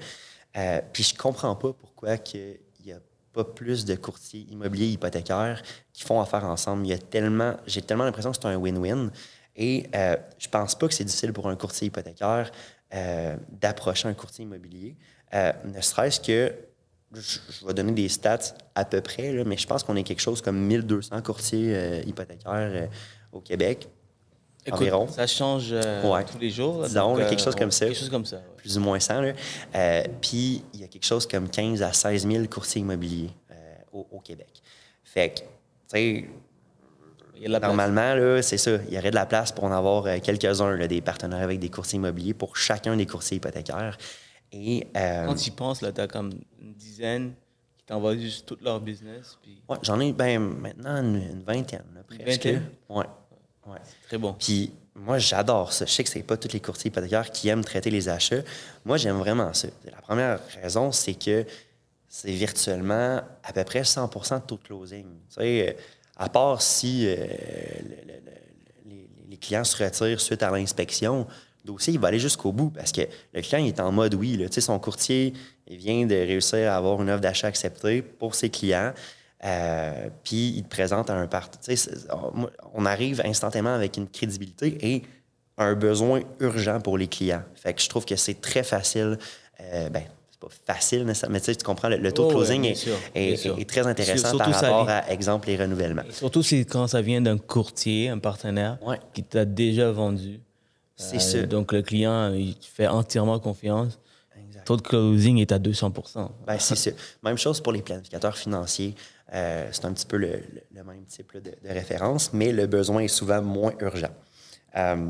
Euh, 0.58 0.82
puis 0.92 1.04
je 1.04 1.16
comprends 1.16 1.56
pas 1.56 1.72
pourquoi 1.72 2.16
il 2.34 2.58
n'y 2.86 2.92
a 2.92 3.00
plus 3.44 3.86
de 3.86 3.96
courtiers 3.96 4.46
immobiliers 4.50 4.88
hypothécaires 4.88 5.62
qui 5.94 6.04
font 6.04 6.22
affaire 6.22 6.46
ensemble. 6.46 6.86
Il 6.86 6.90
y 6.90 6.94
a 6.94 6.98
tellement, 6.98 7.56
j'ai 7.66 7.82
tellement 7.82 8.04
l'impression 8.04 8.32
que 8.32 8.38
c'est 8.42 8.48
un 8.48 8.58
win-win. 8.58 9.12
Et 9.56 9.88
euh, 9.96 10.16
je 10.38 10.48
pense 10.50 10.76
pas 10.76 10.88
que 10.88 10.94
c'est 10.94 11.04
difficile 11.04 11.34
pour 11.34 11.50
un 11.50 11.56
courtier 11.56 11.88
hypothécaire 11.88 12.52
euh, 12.94 13.36
d'approcher 13.52 14.08
un 14.08 14.14
courtier 14.14 14.46
immobilier, 14.46 14.96
euh, 15.34 15.52
ne 15.66 15.82
serait-ce 15.82 16.22
que 16.22 16.54
je, 17.14 17.66
vais 17.66 17.74
donner 17.74 17.92
des 17.92 18.08
stats 18.08 18.56
à 18.76 18.86
peu 18.86 19.02
près, 19.02 19.34
là, 19.34 19.44
mais 19.44 19.58
je 19.58 19.68
pense 19.68 19.84
qu'on 19.84 19.98
est 19.98 20.04
quelque 20.04 20.22
chose 20.22 20.42
comme 20.42 20.58
1200 20.58 21.22
courtiers 21.22 21.76
euh, 21.76 22.02
hypothécaires 22.06 22.88
au 23.34 23.42
Québec. 23.42 23.90
Environ. 24.72 25.08
Ça 25.08 25.28
change 25.28 25.70
euh, 25.72 26.24
tous 26.32 26.38
les 26.40 26.50
jours. 26.50 26.84
Disons, 26.84 27.16
quelque 27.16 27.42
chose 27.42 27.56
comme 27.56 27.72
ça. 27.72 27.86
Quelque 27.86 27.98
chose 27.98 28.10
comme 28.10 28.26
ça. 28.26 28.38
Plus 28.58 28.78
ou 28.78 28.82
moins 28.82 29.00
100. 29.00 29.34
Puis, 30.22 30.64
il 30.74 30.82
y 30.82 30.84
a 30.84 30.88
quelque 30.88 31.06
chose 31.06 31.28
comme 31.28 31.50
15 31.50 31.82
à 31.82 31.94
16 31.94 32.28
000 32.28 32.46
courtiers 32.46 32.82
immobiliers 32.82 33.32
au, 33.92 34.20
Québec. 34.20 34.62
Fait 35.04 35.30
que, 35.30 35.40
tu 35.40 35.46
sais, 35.88 36.30
Normalement, 37.46 38.42
c'est 38.42 38.58
ça. 38.58 38.72
Il 38.88 38.94
y 38.94 38.98
aurait 38.98 39.12
de 39.12 39.16
la 39.16 39.26
place 39.26 39.52
pour 39.52 39.64
en 39.64 39.72
avoir 39.72 40.06
quelques-uns, 40.22 40.88
des 40.88 41.02
partenaires 41.02 41.44
avec 41.44 41.60
des 41.60 41.70
courtiers 41.70 41.98
immobiliers 41.98 42.34
pour 42.34 42.58
chacun 42.58 42.96
des 42.96 43.06
courtiers 43.06 43.38
hypothécaires. 43.38 43.98
Et, 44.52 44.88
euh, 44.96 45.26
Quand 45.26 45.36
tu 45.36 45.50
y 45.50 45.52
penses, 45.52 45.80
tu 45.80 46.02
as 46.02 46.08
comme 46.08 46.32
une 46.62 46.74
dizaine 46.74 47.34
qui 47.78 47.86
t'envoient 47.86 48.16
juste 48.16 48.46
tout 48.46 48.58
leur 48.62 48.80
business. 48.80 49.38
Puis... 49.42 49.62
J'en 49.82 50.00
ai 50.00 50.14
ben, 50.14 50.40
maintenant 50.40 50.98
une, 50.98 51.44
vingtaine, 51.46 51.84
presque. 52.08 52.22
Une 52.22 52.26
vingtaine? 52.26 52.70
Ouais. 52.90 53.06
Ouais. 53.68 53.80
Très 54.08 54.18
bon. 54.18 54.36
Puis 54.40 54.74
moi, 54.96 55.20
j'adore 55.20 55.74
ça. 55.74 55.86
Je 55.86 55.92
sais 55.92 56.04
que 56.04 56.10
c'est 56.10 56.24
pas 56.24 56.38
tous 56.38 56.54
les 56.54 56.60
courtiers 56.60 56.90
hypothécaires 56.90 57.32
qui 57.32 57.50
aiment 57.50 57.64
traiter 57.64 57.90
les 57.90 58.10
achats. 58.10 58.42
Moi, 58.86 58.98
j'aime 58.98 59.18
vraiment 59.18 59.54
ça. 59.54 59.68
La 59.86 60.02
première 60.02 60.40
raison, 60.62 60.92
c'est 60.92 61.14
que 61.14 61.46
c'est 62.08 62.32
virtuellement 62.32 63.22
à 63.44 63.54
peu 63.54 63.64
près 63.64 63.82
100% 63.82 64.42
de 64.42 64.46
taux 64.46 64.58
de 64.58 64.64
closing. 64.64 65.06
Tu 65.06 65.36
sais, 65.36 65.70
euh, 65.70 65.74
à 66.16 66.30
part 66.30 66.62
si 66.62 67.06
euh, 67.06 67.16
les, 68.86 69.08
les, 69.30 69.38
clients 69.38 69.64
se 69.64 69.84
retirent 69.84 70.20
suite 70.20 70.42
à 70.42 70.50
l'inspection, 70.50 71.28
dossier, 71.64 71.94
il 71.94 72.00
va 72.00 72.08
aller 72.08 72.20
jusqu'au 72.20 72.52
bout 72.52 72.70
parce 72.70 72.92
que 72.92 73.02
le 73.34 73.42
client 73.42 73.64
est 73.64 73.80
en 73.80 73.92
mode 73.92 74.16
oui. 74.16 74.38
Là. 74.38 74.48
Son 74.50 74.80
courtier 74.80 75.34
il 75.68 75.78
vient 75.78 76.06
de 76.06 76.16
réussir 76.16 76.72
à 76.72 76.78
avoir 76.78 77.02
une 77.02 77.10
offre 77.10 77.22
d'achat 77.22 77.48
acceptée 77.48 78.02
pour 78.02 78.36
ses 78.36 78.50
clients. 78.50 78.94
Euh, 79.44 80.10
puis 80.24 80.54
il 80.58 80.64
te 80.64 80.70
présente 80.70 81.10
un 81.10 81.28
partenaire. 81.28 81.78
On 82.74 82.86
arrive 82.86 83.22
instantanément 83.24 83.74
avec 83.74 83.98
une 83.98 84.08
crédibilité 84.08 84.78
et 84.82 85.04
un 85.58 85.76
besoin 85.76 86.22
urgent 86.40 86.80
pour 86.80 86.98
les 86.98 87.08
clients. 87.08 87.44
Fait 87.56 87.74
que 87.74 87.82
je 87.82 87.90
trouve 87.90 88.06
que 88.06 88.16
c'est 88.16 88.42
très 88.42 88.64
facile. 88.64 89.18
Euh, 89.62 89.90
ben, 89.90 90.04
c'est 90.30 90.40
pas 90.40 90.74
facile, 90.74 91.06
mais 91.30 91.40
tu 91.40 91.56
comprends, 91.64 91.90
le, 91.90 92.12
taux 92.12 92.24
de 92.24 92.28
oh, 92.28 92.32
closing 92.32 92.66
est, 92.66 93.68
très 93.68 93.88
intéressant 93.88 94.38
par 94.38 94.52
rapport 94.52 94.90
à, 94.90 95.10
exemple, 95.12 95.48
les 95.48 95.58
renouvellements. 95.58 96.04
surtout 96.12 96.42
quand 96.70 96.88
ça 96.88 97.02
vient 97.02 97.22
d'un 97.22 97.40
courtier, 97.40 98.10
un 98.10 98.20
partenaire 98.20 98.78
qui 99.14 99.24
t'a 99.24 99.46
déjà 99.46 99.92
vendu 99.92 100.40
c'est 100.98 101.20
ça. 101.20 101.44
Donc, 101.44 101.72
le 101.72 101.82
client, 101.82 102.34
il 102.34 102.56
fait 102.60 102.88
entièrement 102.88 103.40
confiance. 103.40 104.00
Exact. 104.36 104.66
Taux 104.66 104.78
de 104.78 104.82
closing 104.82 105.38
est 105.38 105.52
à 105.52 105.60
200 105.60 105.94
ben, 106.46 106.60
C'est 106.60 106.76
ça. 106.76 106.92
Même 107.24 107.38
chose 107.38 107.62
pour 107.62 107.72
les 107.72 107.82
planificateurs 107.82 108.38
financiers. 108.38 108.96
Euh, 109.34 109.68
c'est 109.72 109.86
un 109.86 109.94
petit 109.94 110.06
peu 110.06 110.18
le, 110.18 110.42
même 110.72 111.04
type 111.08 111.36
de, 111.38 111.52
référence, 111.66 112.32
mais 112.34 112.52
le 112.52 112.66
besoin 112.66 113.02
est 113.02 113.10
souvent 113.10 113.42
moins 113.42 113.74
urgent. 113.80 114.14
Euh, 114.76 115.10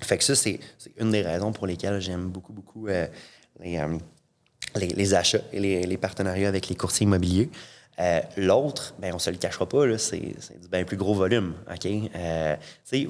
fait 0.00 0.18
que 0.18 0.24
ça, 0.24 0.34
c'est 0.34 0.58
une 0.98 1.10
des 1.10 1.22
raisons 1.22 1.52
pour 1.52 1.66
lesquelles 1.66 2.00
j'aime 2.00 2.28
beaucoup, 2.28 2.52
beaucoup 2.52 2.88
euh, 2.88 3.06
les, 3.60 5.14
achats 5.14 5.42
et 5.52 5.60
les, 5.60 5.96
partenariats 5.98 6.48
avec 6.48 6.68
les 6.68 6.76
courtiers 6.76 7.04
immobiliers. 7.04 7.50
L'autre, 8.36 8.94
ben, 8.98 9.14
on 9.14 9.18
se 9.18 9.30
le 9.30 9.36
cachera 9.36 9.68
pas, 9.68 9.96
c'est, 9.98 10.18
du 10.18 10.68
bien 10.70 10.84
plus 10.84 10.96
gros 10.96 11.14
volume. 11.14 11.54
OK? 11.70 11.86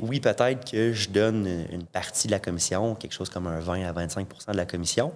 Oui, 0.00 0.20
peut-être 0.20 0.70
que 0.70 0.92
je 0.92 1.08
donne 1.08 1.66
une 1.70 1.86
partie 1.86 2.26
de 2.26 2.32
la 2.32 2.40
commission, 2.40 2.94
quelque 2.94 3.14
chose 3.14 3.30
comme 3.30 3.46
un 3.46 3.60
20 3.60 3.84
à 3.84 3.92
25% 3.92 4.52
de 4.52 4.56
la 4.56 4.66
commission. 4.66 5.12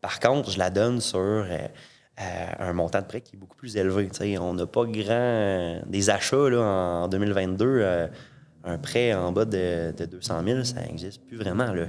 Par 0.00 0.18
contre, 0.18 0.50
je 0.50 0.58
la 0.58 0.70
donne 0.70 1.00
sur 1.00 1.46
euh, 2.20 2.46
un 2.58 2.72
montant 2.72 3.00
de 3.00 3.06
prêt 3.06 3.20
qui 3.20 3.36
est 3.36 3.38
beaucoup 3.38 3.56
plus 3.56 3.76
élevé. 3.76 4.08
on 4.38 4.54
n'a 4.54 4.66
pas 4.66 4.84
grand. 4.84 5.80
des 5.86 6.10
achats 6.10 6.50
là, 6.50 6.60
en 6.60 7.08
2022, 7.08 8.08
un 8.64 8.78
prêt 8.78 9.14
en 9.14 9.32
bas 9.32 9.44
de, 9.44 9.92
200 9.92 10.42
000, 10.44 10.64
ça 10.64 10.82
n'existe 10.82 11.22
plus 11.26 11.36
vraiment. 11.36 11.72
Là. 11.72 11.86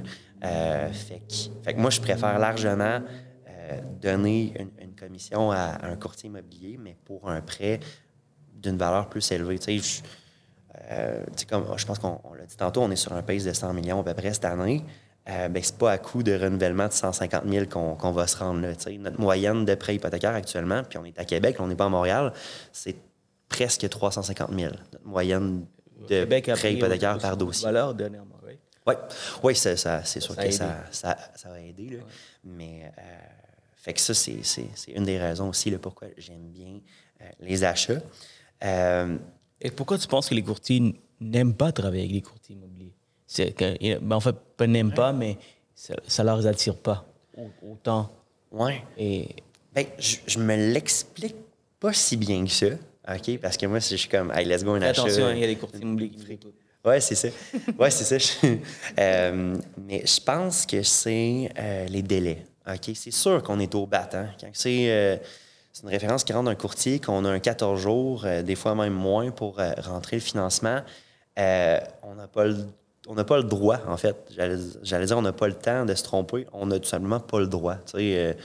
fait, 0.91 1.73
que 1.73 1.79
moi, 1.79 1.89
je 1.89 2.01
préfère 2.01 2.39
largement 2.39 3.01
donner 4.01 4.53
une, 4.79 4.93
commission 4.95 5.51
à, 5.51 5.77
un 5.83 5.95
courtier 5.95 6.29
immobilier, 6.29 6.77
mais 6.79 6.95
pour 7.05 7.29
un 7.29 7.41
prêt 7.41 7.79
d'une 8.53 8.77
valeur 8.77 9.09
plus 9.09 9.31
élevée. 9.31 9.57
Je, 9.57 10.01
euh, 10.91 11.23
comme, 11.49 11.65
je 11.77 11.85
pense 11.85 11.99
qu'on 11.99 12.19
l'a 12.37 12.45
dit 12.45 12.57
tantôt, 12.57 12.81
on 12.81 12.91
est 12.91 12.95
sur 12.95 13.13
un 13.13 13.21
pace 13.21 13.43
de 13.43 13.53
100 13.53 13.73
millions 13.73 14.01
à 14.01 14.03
peu 14.03 14.13
près 14.13 14.33
cette 14.33 14.45
année. 14.45 14.83
Euh, 15.29 15.49
ben, 15.49 15.61
c'est 15.61 15.77
pas 15.77 15.91
à 15.91 15.97
coût 15.99 16.23
de 16.23 16.33
renouvellement 16.33 16.87
de 16.87 16.93
150 16.93 17.43
000 17.47 17.65
qu'on 17.67 18.11
va 18.11 18.25
se 18.25 18.37
rendre 18.37 18.61
là. 18.61 18.73
Notre 18.97 19.19
moyenne 19.19 19.65
de 19.65 19.75
prêt 19.75 19.95
hypothécaire 19.95 20.33
actuellement, 20.33 20.83
puis 20.83 20.97
on 20.97 21.05
est 21.05 21.17
à 21.19 21.25
Québec, 21.25 21.57
on 21.59 21.67
n'est 21.67 21.75
pas 21.75 21.85
à 21.85 21.89
Montréal, 21.89 22.33
c'est 22.71 22.95
presque 23.47 23.87
350 23.87 24.49
000. 24.51 24.71
Notre 24.91 25.05
moyenne 25.05 25.65
de 26.09 26.25
prêt 26.25 26.73
hypothécaire 26.73 27.19
par 27.19 27.37
dossier. 27.37 27.65
valeur 27.65 27.93
dernièrement, 27.93 28.37
oui. 28.45 28.53
Oui, 28.87 28.95
ouais, 29.43 29.53
ça, 29.53 30.03
c'est 30.03 30.19
sûr 30.19 30.35
que 30.35 30.49
ça, 30.49 30.83
ça, 30.89 31.15
ça, 31.35 31.49
va 31.49 31.59
aider. 31.61 31.89
Là. 31.89 32.03
Mais 32.43 32.91
euh, 32.97 33.01
fait 33.75 33.93
que 33.93 33.99
ça, 33.99 34.13
c'est 34.15 34.41
une 34.87 35.03
des 35.03 35.19
raisons 35.19 35.49
aussi 35.49 35.69
là, 35.69 35.77
pourquoi 35.77 36.07
j'aime 36.17 36.49
bien 36.49 36.79
euh, 37.21 37.25
les 37.39 37.63
achats. 37.63 38.01
Euh, 38.63 39.17
Et 39.59 39.69
pourquoi 39.69 39.99
tu 39.99 40.07
penses 40.07 40.29
que 40.29 40.35
les 40.35 40.43
courtiers 40.43 40.95
n'aiment 41.19 41.53
pas 41.53 41.71
travailler 41.71 42.03
avec 42.03 42.13
les 42.13 42.21
courtiers 42.21 42.55
immobiliers? 42.55 42.80
Que, 43.35 43.99
ben, 43.99 44.15
en 44.15 44.19
fait, 44.19 44.35
pas 44.57 44.67
n'aiment 44.67 44.93
pas, 44.93 45.13
mais 45.13 45.37
ça 45.73 46.23
ne 46.23 46.27
leur 46.27 46.45
attire 46.45 46.75
pas 46.75 47.05
autant. 47.63 48.09
Oui. 48.51 48.73
Et... 48.97 49.29
Ben, 49.73 49.85
je, 49.97 50.17
je 50.27 50.39
me 50.39 50.55
l'explique 50.73 51.35
pas 51.79 51.93
si 51.93 52.17
bien 52.17 52.43
que 52.45 52.51
ça. 52.51 52.67
OK? 53.09 53.39
Parce 53.39 53.57
que 53.57 53.65
moi, 53.65 53.79
je 53.79 53.95
suis 53.95 54.09
comme, 54.09 54.31
hey, 54.31 54.45
let's 54.45 54.63
go, 54.63 54.71
un 54.71 54.81
achat. 54.81 55.03
Attention, 55.03 55.31
il 55.31 55.39
y 55.39 55.43
a 55.43 55.47
des 55.47 55.55
courtiers 55.55 55.81
immobiliers 55.81 56.09
qui 56.09 56.19
fréquentent. 56.19 56.53
Oui, 56.83 57.01
c'est 57.01 57.15
ça. 57.15 57.27
Oui, 57.79 57.91
c'est 57.91 58.19
ça. 58.19 58.47
euh, 58.99 59.57
mais 59.77 60.03
je 60.05 60.19
pense 60.21 60.65
que 60.65 60.81
c'est 60.81 61.49
euh, 61.57 61.85
les 61.85 62.01
délais. 62.01 62.45
OK, 62.67 62.91
c'est 62.95 63.11
sûr 63.11 63.41
qu'on 63.43 63.59
est 63.59 63.73
au 63.75 63.85
battant. 63.85 64.27
Quand 64.39 64.47
euh, 64.65 65.17
c'est 65.73 65.83
une 65.83 65.89
référence 65.89 66.23
qui 66.23 66.33
rentre 66.33 66.45
d'un 66.45 66.55
courtier, 66.55 66.99
qu'on 66.99 67.23
a 67.25 67.29
un 67.29 67.39
14 67.39 67.79
jours, 67.79 68.25
des 68.43 68.55
fois 68.55 68.75
même 68.75 68.93
moins, 68.93 69.31
pour 69.31 69.57
rentrer 69.57 70.17
le 70.17 70.21
financement, 70.21 70.81
on 71.37 72.15
n'a 72.15 72.27
pas 72.31 72.45
le 72.45 72.57
on 73.07 73.15
n'a 73.15 73.23
pas 73.23 73.37
le 73.37 73.43
droit, 73.43 73.79
en 73.87 73.97
fait. 73.97 74.15
J'allais 74.83 75.05
dire, 75.05 75.17
on 75.17 75.21
n'a 75.21 75.33
pas 75.33 75.47
le 75.47 75.53
temps 75.53 75.85
de 75.85 75.95
se 75.95 76.03
tromper. 76.03 76.45
On 76.53 76.67
n'a 76.67 76.79
tout 76.79 76.87
simplement 76.87 77.19
pas 77.19 77.39
le 77.39 77.47
droit. 77.47 77.77
Il 77.97 78.35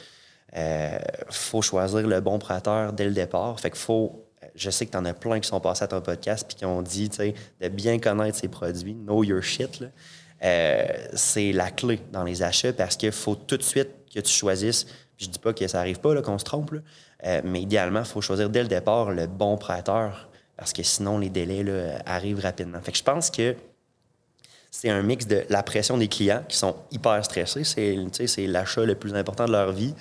faut 1.30 1.62
choisir 1.62 2.06
le 2.06 2.20
bon 2.20 2.38
prêteur 2.38 2.92
dès 2.92 3.04
le 3.04 3.12
départ. 3.12 3.58
Fait 3.60 3.70
qu'il 3.70 3.80
faut. 3.80 4.22
Je 4.54 4.70
sais 4.70 4.86
que 4.86 4.92
tu 4.92 4.96
en 4.96 5.04
as 5.04 5.12
plein 5.12 5.40
qui 5.40 5.48
sont 5.48 5.60
passés 5.60 5.84
à 5.84 5.88
ton 5.88 6.00
podcast 6.00 6.46
puis 6.48 6.56
qui 6.56 6.64
ont 6.64 6.80
dit, 6.80 7.10
de 7.10 7.68
bien 7.68 7.98
connaître 7.98 8.38
ses 8.38 8.48
produits, 8.48 8.94
know 8.94 9.22
your 9.22 9.42
shit. 9.42 9.84
c'est 10.40 11.52
la 11.52 11.70
clé 11.70 12.00
dans 12.12 12.24
les 12.24 12.42
achats 12.42 12.72
parce 12.72 12.96
qu'il 12.96 13.12
faut 13.12 13.34
tout 13.34 13.58
de 13.58 13.62
suite 13.62 13.90
que 14.14 14.20
tu 14.20 14.32
choisisses. 14.32 14.86
je 15.18 15.26
dis 15.26 15.38
pas 15.38 15.52
que 15.52 15.66
ça 15.66 15.80
arrive 15.80 16.00
pas, 16.00 16.20
qu'on 16.22 16.38
se 16.38 16.44
trompe, 16.44 16.74
euh, 17.24 17.40
mais 17.44 17.62
idéalement, 17.62 18.00
il 18.00 18.06
faut 18.06 18.20
choisir 18.20 18.50
dès 18.50 18.62
le 18.62 18.68
départ 18.68 19.10
le 19.10 19.26
bon 19.26 19.56
prêteur 19.56 20.28
parce 20.56 20.72
que 20.72 20.82
sinon, 20.82 21.18
les 21.18 21.28
délais 21.28 21.62
là, 21.62 21.98
arrivent 22.06 22.40
rapidement. 22.40 22.80
Fait 22.80 22.92
que 22.92 22.98
je 22.98 23.02
pense 23.02 23.30
que 23.30 23.54
c'est 24.78 24.90
un 24.90 25.02
mix 25.02 25.26
de 25.26 25.42
la 25.48 25.62
pression 25.62 25.96
des 25.96 26.06
clients 26.06 26.42
qui 26.46 26.56
sont 26.58 26.76
hyper 26.90 27.24
stressés, 27.24 27.64
c'est 27.64 28.46
l'achat 28.46 28.84
le 28.84 28.94
plus 28.94 29.14
important 29.14 29.46
de 29.46 29.52
leur 29.52 29.72
vie, 29.72 29.94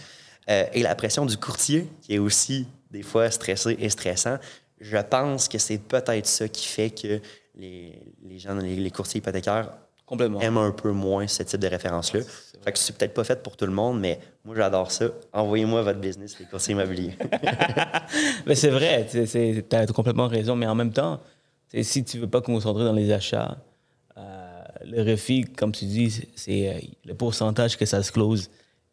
euh, 0.50 0.66
et 0.74 0.84
la 0.84 0.96
pression 0.96 1.26
du 1.26 1.38
courtier 1.38 1.88
qui 2.02 2.16
est 2.16 2.20
aussi 2.20 2.68
des 2.92 3.02
fois 3.02 3.32
stressé 3.32 3.78
et 3.80 3.90
stressant. 3.90 4.38
Je 4.82 4.98
pense 4.98 5.48
que 5.48 5.58
c'est 5.60 5.78
peut-être 5.78 6.26
ça 6.26 6.50
qui 6.50 6.68
fait 6.68 6.90
que 6.90 7.22
les, 7.56 7.98
les 8.22 8.38
gens, 8.38 8.54
les, 8.56 8.76
les 8.76 8.92
courtiers 8.92 9.20
hypothécaires 9.20 9.72
Complètement. 10.06 10.42
aiment 10.42 10.58
un 10.58 10.72
peu 10.72 10.92
moins 10.92 11.26
ce 11.26 11.44
type 11.44 11.62
de 11.62 11.68
référence-là. 11.68 12.20
Fait 12.62 12.74
que 12.74 12.78
c'est 12.78 12.98
peut-être 12.98 13.14
pas 13.14 13.24
fait 13.24 13.42
pour 13.42 13.56
tout 13.56 13.66
le 13.66 13.72
monde, 13.72 14.02
mais 14.02 14.20
moi, 14.44 14.56
j'adore 14.58 14.92
ça. 14.92 15.06
Envoyez-moi 15.32 15.84
votre 15.84 16.00
business, 16.00 16.38
les 16.38 16.48
conseils 16.48 16.74
immobiliers. 16.74 17.18
mais 18.46 18.56
c'est 18.56 18.72
vrai, 18.72 19.08
tu 19.10 19.76
as 19.76 19.88
complètement 19.88 20.28
raison. 20.28 20.58
Mais 20.58 20.68
en 20.68 20.76
même 20.76 20.92
temps, 20.92 21.22
si 21.82 22.04
tu 22.04 22.20
veux 22.20 22.30
pas 22.30 22.42
concentrer 22.42 22.84
dans 22.84 22.94
les 22.94 23.12
achats, 23.14 23.58
le 24.86 25.02
refit, 25.04 25.44
comme 25.44 25.72
tu 25.72 25.86
dis, 25.86 26.22
c'est 26.36 26.70
euh, 26.70 26.80
le 27.06 27.14
pourcentage 27.14 27.78
que 27.78 27.86
ça 27.86 28.04
se 28.04 28.12
close 28.12 28.50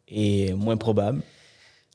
est 0.07 0.53
moins 0.53 0.77
probable. 0.77 1.21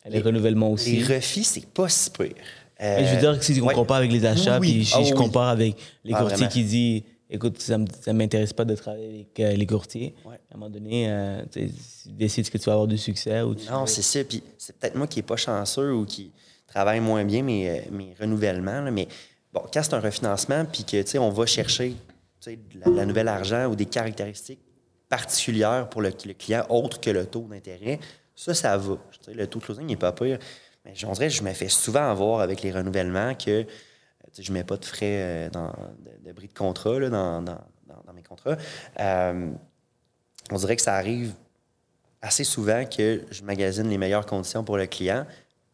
Les, 0.08 0.20
renouvellements 0.20 0.72
aussi. 0.72 0.96
Les 0.96 1.16
refis, 1.16 1.44
c'est 1.44 1.66
pas 1.66 1.88
si 1.88 2.11
pire. 2.11 2.32
je 2.80 3.14
veux 3.14 3.20
dire 3.20 3.38
que 3.38 3.44
si 3.44 3.61
on 3.61 3.66
compare 3.68 3.98
avec 3.98 4.11
les 4.11 4.24
achats, 4.24 4.58
puis 4.58 4.84
si 4.84 5.04
je 5.04 5.12
compare 5.12 5.48
avec 5.48 5.76
les 6.04 6.14
ah, 6.14 6.22
courtiers 6.22 6.48
qui 6.48 6.64
disent 6.64 7.02
écoute, 7.30 7.61
ça 7.61 7.78
ne 7.78 8.12
m'intéresse 8.12 8.52
pas 8.52 8.64
de 8.64 8.74
travailler 8.74 9.08
avec 9.08 9.40
euh, 9.40 9.52
les 9.52 9.66
courtiers. 9.66 10.14
À 10.26 10.30
un 10.54 10.58
moment 10.58 10.70
donné, 10.70 11.06
euh, 11.08 11.42
tu 11.50 11.70
décides 12.06 12.48
que 12.50 12.58
tu 12.58 12.64
vas 12.64 12.72
avoir 12.72 12.87
du 12.87 12.98
succès. 12.98 13.42
Ou 13.42 13.54
non, 13.70 13.87
c'est 13.87 14.02
ça. 14.02 14.24
Puis 14.24 14.42
c'est 14.56 14.76
peut-être 14.76 14.96
moi 14.96 15.06
qui 15.06 15.18
n'ai 15.18 15.22
pas 15.22 15.37
chanceux 15.37 15.92
ou 15.92 16.04
qui 16.04 16.32
travaille 16.66 17.00
moins 17.00 17.24
bien 17.24 17.42
mes, 17.42 17.68
euh, 17.68 17.80
mes 17.90 18.14
renouvellements. 18.18 18.90
mais 18.90 19.08
bon, 19.52 19.62
quand 19.72 19.82
c'est 19.82 19.94
un 19.94 20.00
refinancement, 20.00 20.64
puis 20.64 20.84
que 20.84 21.18
on 21.18 21.30
va 21.30 21.46
chercher 21.46 21.94
la, 22.46 22.90
la 22.90 23.07
nouvelle 23.07 23.29
argent 23.29 23.66
ou 23.66 23.77
des 23.77 23.87
caractéristiques 23.87 24.61
particulières 25.09 25.88
pour 25.88 26.03
le, 26.03 26.11
client 26.11 26.64
autre 26.68 27.01
que 27.01 27.11
le 27.11 27.27
taux 27.27 27.46
d'intérêt, 27.48 27.98
ça, 28.35 28.55
ça 28.55 28.77
va. 28.77 28.96
le 29.29 29.46
taux 29.46 29.59
de 29.59 29.64
closing 29.64 29.87
n'est 29.87 29.96
pas 29.96 30.12
pire. 30.12 30.38
Mais 30.85 30.94
je 30.94 31.07
dirais, 31.07 31.31
je 31.31 31.42
me 31.42 31.53
fais 31.53 31.68
souvent 31.68 32.11
avoir 32.11 32.40
avec 32.40 32.62
les 32.62 32.70
renouvellements 32.72 33.35
que 33.35 33.66
je 34.38 34.51
ne 34.51 34.59
mets 34.59 34.64
pas 34.64 34.77
de 34.77 34.85
frais 34.85 35.01
euh, 35.03 35.51
dans, 35.51 35.72
de, 36.24 36.33
bris 36.33 36.48
de 36.48 36.55
contrat 36.55 37.01
dans, 37.09 37.42
mes 38.14 38.22
contrats. 38.22 38.57
Euh, 39.01 39.51
on 40.51 40.57
dirait 40.57 40.77
que 40.77 40.83
ça 40.83 40.94
arrive 40.94 41.33
assez 42.22 42.44
souvent 42.44 42.85
que 42.85 43.24
je 43.31 43.42
magasine 43.42 43.88
les 43.88 43.98
meilleures 43.98 44.27
conditions 44.27 44.64
pour 44.64 44.77
le 44.77 44.87
client, 44.87 45.27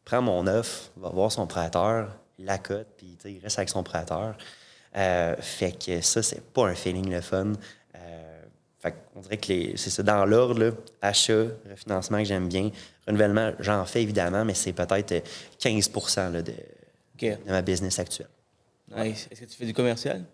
prend 0.05 0.23
mon 0.23 0.47
offre, 0.47 0.91
va 0.97 1.09
voir 1.09 1.33
son 1.33 1.47
prêteur, 1.47 2.17
la 2.39 2.59
cote, 2.59 2.89
puis 2.97 3.17
il 3.25 3.39
reste 3.39 3.59
avec 3.59 3.71
son 3.71 3.83
prêteur. 3.83 4.37
Euh, 4.97 5.37
fait 5.41 5.73
que 5.73 6.01
ça, 6.01 6.23
c'est 6.23 6.43
pas 6.43 6.69
un 6.69 6.75
feeling 6.75 7.11
le 7.11 7.21
fun. 7.21 7.53
on 9.17 9.21
dirait 9.21 9.39
que 9.39 9.77
c'est 9.77 9.91
ça 9.91 10.03
dans 10.03 10.25
l'ordre, 10.25 10.77
achat, 11.01 11.47
refinancement 11.69 12.19
que 12.19 12.25
j'aime 12.25 12.49
bien. 12.49 12.71
Renouvellement, 13.07 13.53
j'en 13.61 13.85
fais 13.85 14.03
évidemment, 14.03 14.45
mais 14.45 14.55
c'est 14.55 14.73
peut-être 14.73 15.25
15 15.59 15.91
de, 16.33 16.43
de 16.43 17.37
ma 17.47 17.63
business 17.63 17.99
actuelle. 17.99 18.29
Est-ce 18.97 19.29
que 19.29 19.45
tu 19.45 19.57
fais 19.57 19.67
du 19.67 19.75
commercial? 19.75 20.25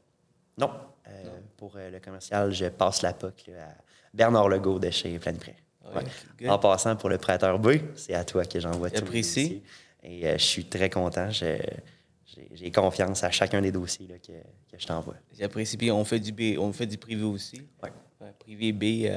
Non. 0.59 0.70
Euh, 1.09 1.38
pour 1.57 1.73
euh, 1.77 1.90
le 1.90 2.01
commercial, 2.01 2.53
je 2.53 2.66
passe 2.66 3.03
la 3.03 3.12
POC 3.12 3.51
à 3.59 3.75
Bernard 4.12 4.49
Legault 4.49 4.79
de 4.79 4.90
chez 4.90 5.18
Plein 5.18 5.35
Prêt. 5.35 5.57
En 6.49 6.59
passant 6.59 6.94
pour 6.96 7.09
le 7.09 7.18
prêteur 7.18 7.59
B, 7.59 7.73
c'est 7.96 8.14
à 8.14 8.25
toi 8.25 8.44
que 8.44 8.61
j'envoie 8.61 8.90
tout. 8.90 8.96
J'apprécie. 8.96 9.62
Et 10.03 10.27
euh, 10.27 10.38
je 10.38 10.44
suis 10.44 10.64
très 10.66 10.90
content. 10.90 11.31
J'ai 12.53 12.71
confiance 12.71 13.25
à 13.25 13.31
chacun 13.31 13.61
des 13.61 13.73
dossiers 13.73 14.07
que, 14.07 14.33
je 14.79 14.87
t'envoie. 14.87 15.16
J'apprécie. 15.38 15.77
Puis 15.77 15.90
on 15.90 16.05
fait 16.05 16.21
du 16.21 16.33
B, 16.33 16.59
on 16.59 16.73
fait 16.73 16.87
du 16.87 16.99
privé 16.99 17.25
aussi. 17.25 17.62
Privé 18.38 18.73
B, 18.73 19.11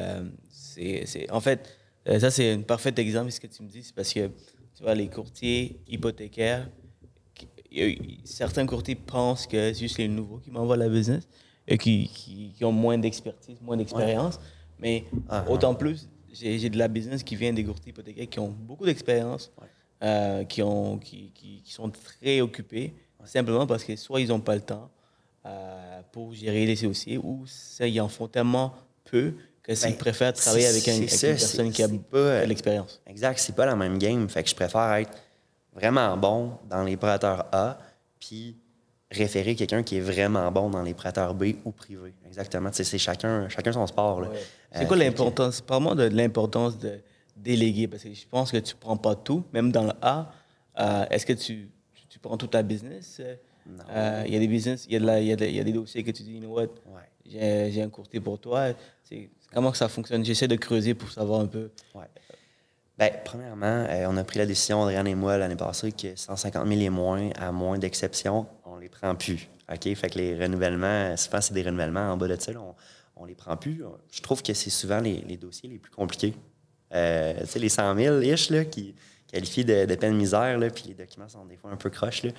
c'est. 0.50 1.30
En 1.32 1.42
fait, 1.42 1.78
ça, 2.06 2.32
c'est 2.32 2.54
un 2.54 2.62
parfait 2.62 2.94
exemple 2.98 3.28
de 3.28 3.32
ce 3.32 3.40
que 3.40 3.48
tu 3.48 3.64
me 3.64 3.68
dis. 3.68 3.84
C'est 3.84 3.96
parce 3.96 4.14
que, 4.14 4.28
tu 4.76 4.84
vois, 4.84 4.96
les 4.96 5.10
courtiers 5.10 5.80
hypothécaires, 5.88 6.68
certains 8.24 8.66
courtiers 8.66 8.96
pensent 8.96 9.48
que 9.48 9.74
c'est 9.74 9.80
juste 9.80 9.98
les 9.98 10.08
nouveaux 10.08 10.38
qui 10.38 10.52
m'envoient 10.52 10.78
la 10.78 10.90
business 10.90 11.28
et 11.68 11.78
qui, 11.78 12.08
qui, 12.56 12.64
ont 12.66 12.72
moins 12.72 12.98
d'expertise, 12.98 13.60
moins 13.62 13.78
d'expérience. 13.78 14.40
Mais 14.80 15.06
ah, 15.30 15.44
ah. 15.48 15.52
autant 15.52 15.76
plus, 15.76 16.10
j'ai 16.32 16.70
de 16.70 16.78
la 16.78 16.88
business 16.88 17.24
qui 17.24 17.36
vient 17.36 17.54
des 17.54 17.64
courtiers 17.64 17.92
hypothécaires 17.92 18.30
qui 18.30 18.40
ont 18.40 18.50
beaucoup 18.50 18.86
d'expérience, 18.86 19.52
euh, 20.04 20.44
qui, 20.44 20.62
ont, 20.62 20.98
qui, 20.98 21.32
qui, 21.34 21.62
sont 21.66 21.90
très 21.90 22.42
occupés, 22.42 22.94
simplement 23.26 23.66
parce 23.66 23.84
que 23.84 23.96
soit 23.96 24.20
ils 24.20 24.28
n'ont 24.28 24.42
pas 24.42 24.56
le 24.56 24.62
temps 24.62 24.90
euh, 25.46 26.02
pour 26.12 26.34
gérer 26.34 26.66
les 26.66 26.76
dossiers, 26.76 27.18
ou 27.18 27.44
ça, 27.48 27.88
ils 27.88 28.02
en 28.02 28.10
font 28.10 28.28
tellement 28.28 28.74
peu 29.06 29.34
que 29.62 29.74
s'ils 29.74 29.92
ben, 29.92 29.98
préfèrent 29.98 30.34
travailler 30.34 30.68
avec, 30.68 30.86
une 30.88 31.06
personne 31.06 31.72
qui 31.72 31.84
a 31.84 31.88
de 31.88 32.46
l'expérience. 32.46 33.02
Exact, 33.08 33.40
c'est 33.40 33.56
pas 33.56 33.66
la 33.66 33.76
même 33.76 33.98
game. 33.98 34.28
Fait 34.28 34.44
que 34.44 34.50
je 34.50 34.56
préfère 34.56 34.94
être 34.96 35.12
vraiment 35.74 36.18
bon 36.18 36.52
dans 36.70 36.84
les 36.84 36.98
prêteurs 36.98 37.46
A, 37.52 37.78
puis 38.20 38.58
référer 39.10 39.56
quelqu'un 39.56 39.84
qui 39.84 39.98
est 39.98 40.02
vraiment 40.02 40.52
bon 40.52 40.70
dans 40.70 40.82
les 40.82 40.94
prêteurs 40.94 41.34
B 41.34 41.54
ou 41.64 41.72
privé. 41.72 42.14
Exactement. 42.28 42.70
C'est 42.74 42.98
chacun, 42.98 43.48
chacun 43.48 43.72
son 43.72 43.88
sport. 43.88 44.28
C'est 44.72 44.88
quoi 44.88 44.98
euh, 44.98 45.00
l'importance? 45.00 45.62
Parle-moi 45.62 45.96
de 45.96 46.04
l'importance 46.04 46.78
de 46.78 47.00
déléguer, 47.44 47.88
parce 47.88 48.04
que 48.04 48.14
je 48.14 48.28
pense 48.28 48.52
que 48.52 48.58
tu 48.58 48.76
ne 48.76 48.80
prends 48.80 48.98
pas 48.98 49.16
tout, 49.16 49.44
même 49.54 49.72
dans 49.72 49.84
le 49.84 49.94
A. 50.02 50.32
Euh, 50.80 51.06
est-ce 51.10 51.26
que 51.26 51.34
tu, 51.34 51.70
tu, 52.10 52.20
prends 52.20 52.38
tout 52.38 52.48
ta 52.48 52.64
business? 52.64 53.22
Euh, 53.90 54.24
il 54.26 54.34
y 54.34 54.36
a 54.36 54.40
des 54.40 54.48
business, 54.48 54.86
il 54.90 55.02
y, 55.02 55.26
y, 55.26 55.60
a 55.60 55.64
des 55.64 55.72
dossiers 55.72 56.04
que 56.04 56.12
tu 56.12 56.24
dis, 56.24 56.34
you 56.34 56.40
know 56.40 56.54
what, 56.54 56.68
j'ai 57.26 57.82
un 57.82 57.90
courtier 57.90 58.20
pour 58.20 58.40
toi. 58.40 58.70
Comment 59.54 59.72
que 59.72 59.78
ça 59.78 59.88
fonctionne? 59.88 60.26
J'essaie 60.26 60.48
de 60.48 60.56
creuser 60.56 60.94
pour 60.94 61.12
savoir 61.12 61.40
un 61.42 61.46
peu. 61.46 61.70
Bien, 62.98 63.10
premièrement, 63.26 63.86
euh, 63.90 64.06
on 64.08 64.18
a 64.18 64.24
pris 64.24 64.38
la 64.38 64.46
décision, 64.46 64.84
Adrien 64.84 65.06
et 65.06 65.16
moi, 65.16 65.38
l'année 65.38 65.56
passée, 65.56 65.92
que 65.92 66.16
150 66.16 66.68
000 66.68 66.82
et 66.82 66.90
moins, 66.90 67.30
à 67.40 67.52
moins 67.52 67.80
d'exceptions, 67.80 68.46
on 68.66 68.78
les 68.78 68.90
prend 68.90 69.16
plus. 69.16 69.50
OK? 69.72 69.96
Fait 69.96 70.10
que 70.10 70.20
les 70.20 70.36
renouvellements, 70.38 71.18
souvent, 71.18 71.42
c'est 71.42 71.56
des 71.56 71.64
renouvellements 71.64 72.12
en 72.12 72.18
bas 72.18 72.28
de 72.28 72.40
ça, 72.40 72.52
on, 73.16 73.24
ne 73.24 73.28
les 73.28 73.36
prend 73.36 73.58
plus. 73.58 73.84
Je 74.12 74.22
trouve 74.22 74.44
que 74.44 74.54
c'est 74.54 74.70
souvent 74.70 75.00
les, 75.00 75.38
dossiers 75.38 75.70
les 75.70 75.80
plus 75.80 75.92
compliqués. 75.92 76.36
Euh, 76.94 77.40
tu 77.42 77.48
sais, 77.48 77.60
les 77.60 77.70
100 77.70 77.96
000-ish, 77.96 78.52
là, 78.54 78.66
qui 78.66 78.94
qualifient 79.28 79.66
de, 79.66 79.86
de 79.86 79.96
peine 79.96 80.16
misère, 80.16 80.58
là, 80.58 80.70
puis 80.70 80.86
les 80.88 80.94
documents 80.94 81.30
sont 81.30 81.46
des 81.46 81.58
fois 81.58 81.72
un 81.72 81.76
peu 81.76 81.90
croches. 81.90 82.22
Je 82.24 82.30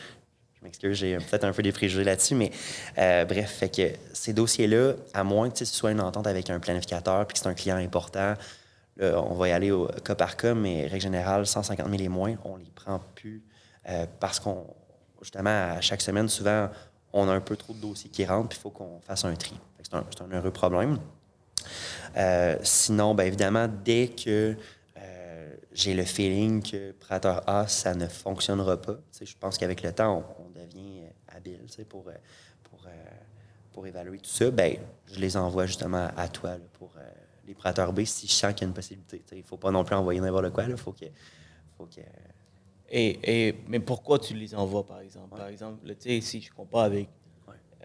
m'excuse, 0.62 0.96
j'ai 0.96 1.16
peut-être 1.16 1.44
un 1.44 1.52
peu 1.52 1.62
des 1.62 1.72
préjugés 1.72 2.04
là-dessus, 2.04 2.34
mais 2.34 2.50
euh, 2.98 3.24
bref, 3.24 3.50
fait 3.50 3.68
que 3.68 3.98
ces 4.12 4.32
dossiers-là, 4.32 4.94
à 5.12 5.24
moins 5.24 5.50
que 5.50 5.58
ce 5.58 5.64
soit 5.64 5.90
une 5.92 6.00
entente 6.00 6.26
avec 6.26 6.48
un 6.50 6.60
planificateur 6.60 7.26
puis 7.26 7.34
que 7.34 7.40
c'est 7.40 7.48
un 7.48 7.54
client 7.54 7.76
important, 7.76 8.34
on 9.00 9.34
va 9.34 9.48
y 9.48 9.52
aller 9.52 9.72
au 9.72 9.88
cas 10.04 10.14
par 10.14 10.36
cas, 10.36 10.54
mais 10.54 10.86
règle 10.86 11.02
générale, 11.02 11.46
150 11.46 11.90
000 11.90 12.00
et 12.00 12.08
moins, 12.08 12.36
on 12.44 12.56
les 12.56 12.70
prend 12.74 13.00
plus 13.16 13.42
euh, 13.88 14.06
parce 14.20 14.40
qu'on, 14.40 14.66
justement, 15.20 15.74
à 15.76 15.80
chaque 15.80 16.00
semaine, 16.00 16.28
souvent, 16.28 16.68
on 17.12 17.28
a 17.28 17.32
un 17.32 17.40
peu 17.40 17.56
trop 17.56 17.72
de 17.72 17.78
dossiers 17.78 18.10
qui 18.10 18.24
rentrent, 18.24 18.48
puis 18.48 18.58
il 18.58 18.62
faut 18.62 18.70
qu'on 18.70 19.00
fasse 19.00 19.24
un 19.24 19.34
tri. 19.34 19.54
C'est 19.82 19.94
un, 19.94 20.30
heureux 20.32 20.50
problème. 20.50 20.98
Euh, 22.16 22.56
sinon, 22.62 23.14
bien 23.14 23.26
évidemment, 23.26 23.68
dès 23.84 24.08
que 24.08 24.56
euh, 24.96 25.54
j'ai 25.72 25.94
le 25.94 26.04
feeling 26.04 26.62
que 26.62 26.92
Prater 26.92 27.36
A, 27.46 27.66
ça 27.66 27.94
ne 27.94 28.06
fonctionnera 28.06 28.80
pas, 28.80 28.96
je 29.20 29.34
pense 29.38 29.58
qu'avec 29.58 29.82
le 29.82 29.92
temps, 29.92 30.24
on, 30.38 30.50
devient 30.50 31.02
habile 31.28 31.60
pour, 31.88 32.04
pour, 32.62 32.86
pour 33.72 33.86
évaluer 33.86 34.18
tout 34.18 34.30
ça, 34.30 34.50
ben, 34.50 34.76
je 35.06 35.18
les 35.18 35.36
envoie 35.36 35.66
justement 35.66 36.08
à 36.16 36.28
toi 36.28 36.56
pour 36.74 36.92
les 37.46 37.54
prêteurs 37.54 37.92
B 37.92 38.04
si 38.04 38.26
je 38.26 38.32
sens 38.32 38.52
qu'il 38.52 38.62
y 38.62 38.64
a 38.64 38.68
une 38.68 38.74
possibilité. 38.74 39.22
Il 39.32 39.38
ne 39.38 39.42
faut 39.42 39.56
pas 39.56 39.70
non 39.70 39.84
plus 39.84 39.94
envoyer 39.94 40.20
n'importe 40.20 40.50
quoi. 40.52 40.64
Il 40.64 40.76
faut 40.76 40.92
que. 40.92 41.06
Faut 41.76 41.86
que... 41.86 42.00
Et, 42.90 43.48
et, 43.48 43.54
mais 43.66 43.80
pourquoi 43.80 44.18
tu 44.18 44.34
les 44.34 44.54
envoies, 44.54 44.86
par 44.86 45.00
exemple? 45.00 45.36
Par 45.36 45.48
exemple, 45.48 45.78
si 45.98 46.40
je 46.40 46.52
compare 46.52 46.82
avec 46.82 47.08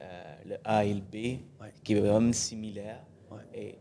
euh, 0.01 0.35
le 0.45 0.57
A 0.63 0.85
et 0.85 0.93
le 0.93 1.01
B, 1.01 1.39
qui 1.83 1.93
est 1.93 1.99
vraiment 1.99 2.33
similaire, 2.33 3.01
et 3.53 3.77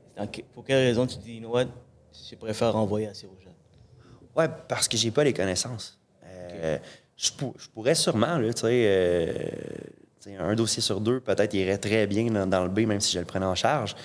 pour 0.54 0.64
quelle 0.64 0.84
raison 0.86 1.06
tu 1.06 1.18
dis, 1.18 1.34
you 1.34 1.40
know 1.40 1.50
what, 1.50 1.66
je 2.30 2.34
préfère 2.36 2.74
envoyer 2.76 3.08
à 3.08 3.14
ces 3.14 3.26
rouges 3.26 3.48
Oui, 4.36 4.44
parce 4.68 4.88
que 4.88 4.96
j'ai 4.96 5.10
pas 5.10 5.24
les 5.24 5.32
connaissances. 5.32 5.98
Euh, 6.24 6.78
je, 7.16 7.30
pourrais 7.74 7.94
sûrement, 7.94 8.38
euh, 8.64 9.48
un 10.38 10.54
dossier 10.54 10.82
sur 10.82 11.00
deux, 11.00 11.20
peut-être, 11.20 11.54
irait 11.54 11.78
très 11.78 12.06
bien 12.06 12.46
dans, 12.46 12.62
le 12.64 12.70
B, 12.70 12.80
même 12.80 13.00
si 13.00 13.12
je 13.12 13.18
le 13.18 13.24
prenais 13.24 13.46
en 13.46 13.54
charge. 13.54 13.96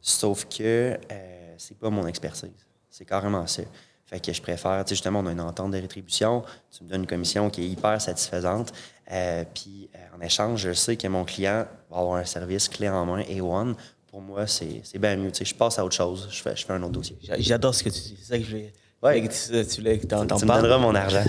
Sauf 0.00 0.44
que 0.44 0.98
euh, 1.10 1.54
c'est 1.56 1.78
pas 1.78 1.90
mon 1.90 2.06
expertise. 2.06 2.66
C'est 2.90 3.04
carrément 3.04 3.46
ça. 3.46 3.62
Fait 4.06 4.20
que 4.20 4.32
je 4.32 4.40
préfère, 4.40 4.84
tu 4.84 4.90
sais, 4.90 4.94
justement, 4.94 5.20
on 5.20 5.26
a 5.26 5.32
une 5.32 5.40
entente 5.40 5.72
de 5.72 5.78
rétribution. 5.78 6.42
Tu 6.70 6.82
me 6.84 6.88
donnes 6.88 7.02
une 7.02 7.06
commission 7.06 7.50
qui 7.50 7.62
est 7.62 7.68
hyper 7.68 8.00
satisfaisante. 8.00 8.72
Euh, 9.10 9.44
puis 9.54 9.90
en 10.16 10.20
échange, 10.20 10.60
je 10.60 10.72
sais 10.72 10.96
que 10.96 11.08
mon 11.08 11.24
client 11.24 11.66
va 11.90 11.98
avoir 11.98 12.16
un 12.16 12.24
service 12.24 12.68
clé 12.68 12.88
en 12.88 13.04
main 13.04 13.20
A1. 13.20 13.74
Pour 14.10 14.22
moi, 14.22 14.46
c'est 14.46 14.98
bien 14.98 15.16
mieux. 15.16 15.30
Tu 15.30 15.38
sais, 15.38 15.44
je 15.44 15.54
passe 15.54 15.78
à 15.78 15.84
autre 15.84 15.94
chose. 15.94 16.28
Je 16.30 16.40
fais, 16.40 16.56
je 16.56 16.64
fais 16.64 16.72
un 16.72 16.82
autre 16.82 16.92
dossier. 16.92 17.16
J'adore 17.38 17.74
ce 17.74 17.84
que 17.84 17.90
tu 17.90 18.00
dis. 18.00 18.16
C'est 18.20 18.32
ça 18.32 18.38
que 18.38 18.44
je 18.44 18.50
voulais. 18.50 18.72
Ouais. 19.02 19.20
Tu, 19.20 19.28
tu, 19.28 19.64
tu, 19.64 19.82
tu 19.82 20.14
me 20.14 20.26
donneras 20.26 20.78
mon 20.78 20.94
argent. 20.94 21.22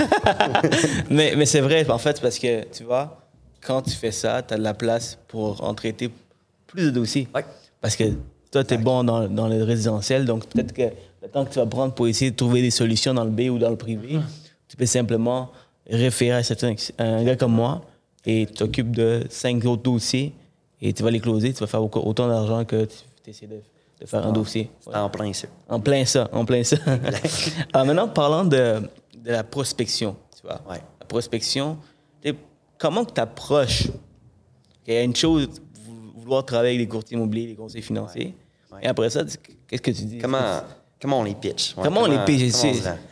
mais 1.12 1.36
mais 1.36 1.46
c'est 1.46 1.60
vrai, 1.60 1.88
en 1.90 1.98
fait, 1.98 2.20
parce 2.20 2.40
que, 2.40 2.64
tu 2.72 2.84
vois, 2.84 3.30
quand 3.62 3.82
tu 3.82 3.92
fais 3.92 4.12
ça, 4.12 4.42
tu 4.42 4.54
as 4.54 4.58
de 4.58 4.64
la 4.64 4.74
place 4.74 5.18
pour 5.28 5.64
en 5.64 5.74
traiter 5.74 6.10
plus 6.68 6.86
de 6.86 6.90
dossiers. 6.90 7.28
Ouais. 7.36 7.46
Parce 7.82 7.96
que 7.96 8.06
toi, 8.52 8.64
tu 8.64 8.74
es 8.74 8.78
bon 8.78 9.04
dans, 9.04 9.28
dans, 9.28 9.48
le 9.48 9.64
résidentiel, 9.64 10.26
donc 10.26 10.48
peut-être 10.48 10.74
que 10.74 10.90
le 11.22 11.28
temps 11.28 11.46
que 11.46 11.52
tu 11.52 11.60
vas 11.60 11.66
prendre 11.66 11.94
pour 11.94 12.08
essayer 12.08 12.32
de 12.32 12.36
trouver 12.36 12.62
des 12.62 12.72
solutions 12.72 13.14
dans 13.14 13.24
le 13.24 13.30
B 13.30 13.42
ou 13.52 13.60
dans 13.60 13.70
le 13.70 13.76
privé, 13.76 14.20
tu 14.68 14.78
peux 14.78 14.86
simplement 14.86 15.52
référer 15.88 16.42
à, 16.42 17.04
un 17.04 17.24
gars 17.24 17.36
comme 17.36 17.54
moi 17.54 17.82
et 18.26 18.46
tu 18.48 18.54
t'occupes 18.54 18.92
de 18.92 19.24
cinq 19.30 19.66
autres 19.66 19.84
dossiers 19.84 20.34
et 20.82 20.94
tu 20.94 21.04
vas 21.04 21.12
les 21.12 21.20
closer, 21.20 21.54
tu 21.54 21.60
vas 21.60 21.68
faire 21.68 21.84
autant 21.84 22.28
d'argent 22.28 22.66
que 22.66 22.86
tu 23.24 23.30
essaies 23.30 23.48
de, 23.48 23.62
de, 24.00 24.06
faire 24.06 24.26
un 24.26 24.30
ah, 24.30 24.34
dossier. 24.34 24.70
En 24.86 25.10
plein 25.10 25.34
ça. 25.34 25.48
En 25.68 25.80
plein 25.80 26.06
ça, 26.06 26.30
en 26.32 26.46
plein 26.46 26.64
ça. 26.64 26.78
Alors 27.74 27.86
maintenant, 27.88 28.08
parlant 28.08 28.46
de, 28.46 28.82
de, 29.18 29.32
la 29.32 29.44
prospection, 29.44 30.16
tu 30.36 30.48
vois. 30.48 30.62
La 30.68 31.06
prospection, 31.06 31.78
comment 32.80 33.06
tu 33.06 33.20
approches? 33.22 33.88
Il 34.88 34.94
y 34.94 34.98
a 34.98 35.04
une 35.04 35.16
chose, 35.16 35.48
vouloir 36.16 36.44
travailler 36.46 36.76
avec 36.76 36.80
les 36.80 36.88
courtiers 36.88 37.16
immobiliers, 37.16 37.48
les 37.48 37.56
conseils 37.56 37.84
financiers. 37.84 38.34
Et 38.82 38.88
après 38.88 39.10
ça, 39.12 39.24
qu'est-ce 39.68 39.82
que 39.82 39.92
tu 39.92 40.04
dis? 40.06 40.18
Comment, 40.18 40.62
comment 41.02 41.20
on 41.20 41.24
les 41.24 41.36
pitch? 41.36 41.74
comment, 41.76 42.02
on 42.02 42.06
les 42.06 42.20
pitch? 42.26 42.54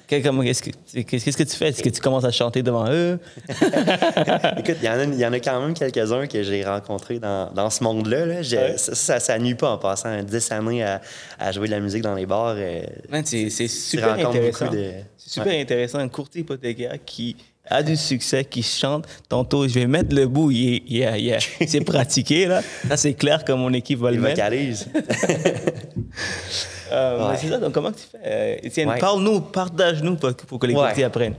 Qu'est-ce 0.08 0.62
que, 0.62 1.02
qu'est-ce 1.02 1.38
que 1.38 1.44
tu 1.44 1.56
fais? 1.56 1.70
Est-ce 1.70 1.84
que 1.84 1.90
tu 1.90 2.00
commences 2.00 2.24
à 2.24 2.32
chanter 2.32 2.64
devant 2.64 2.90
eux? 2.90 3.20
Écoute, 3.50 4.78
il 4.82 5.20
y, 5.20 5.26
en 5.26 5.34
a 5.34 5.40
quand 5.40 5.62
même 5.62 5.74
quelques-uns 5.74 6.28
que 6.28 6.44
j'ai 6.44 6.64
rencontrés 6.64 7.20
dans, 7.20 7.52
dans 7.52 7.70
ce 7.70 7.84
monde-là. 7.84 8.42
Ça, 8.78 9.20
ça, 9.20 9.40
nuit 9.40 9.56
pas 9.56 9.72
en 9.72 9.78
passant 9.78 10.24
10 10.24 10.52
années 10.52 10.84
à, 10.84 11.02
à, 11.38 11.52
jouer 11.52 11.68
de 11.68 11.74
la 11.74 11.82
musique 11.82 12.04
dans 12.04 12.16
les 12.16 12.26
bars. 12.26 12.56
Euh, 12.58 12.84
c'est, 13.26 13.68
super 13.68 14.14
intéressant. 14.14 14.72
C'est 14.72 15.30
super 15.30 15.60
intéressant. 15.60 16.00
Un 16.00 16.08
courtier 16.08 16.42
hypothécaire 16.42 16.96
qui 17.06 17.36
a 17.70 17.84
du 17.84 17.98
succès, 17.98 18.46
qui 18.46 18.64
chante. 18.64 19.06
Tantôt, 19.28 19.68
je 19.68 19.74
vais 19.74 19.88
mettre 19.88 20.16
le 20.16 20.26
bout, 20.26 20.52
il, 20.52 20.84
il, 20.88 21.38
c'est 21.68 21.82
pratiqué, 21.82 22.46
là. 22.46 22.62
C'est 22.96 23.14
clair 23.14 23.44
que 23.44 23.52
mon 23.52 23.74
équipe 23.74 24.00
va 24.00 24.12
le 24.12 24.20
mettre. 24.20 24.42
euh, 26.92 27.36
C'est 27.38 27.50
ça, 27.50 27.58
donc 27.58 27.74
comment 27.74 27.92
tu 27.92 28.00
fais? 28.00 28.20
Euh, 28.24 28.58
Étienne, 28.64 28.94
parle-nous, 29.00 29.42
partage-nous 29.42 30.16
pour, 30.18 30.36
pour, 30.36 30.60
que 30.60 30.68
les 30.68 30.74
courtiers 30.74 31.04
apprennent. 31.04 31.36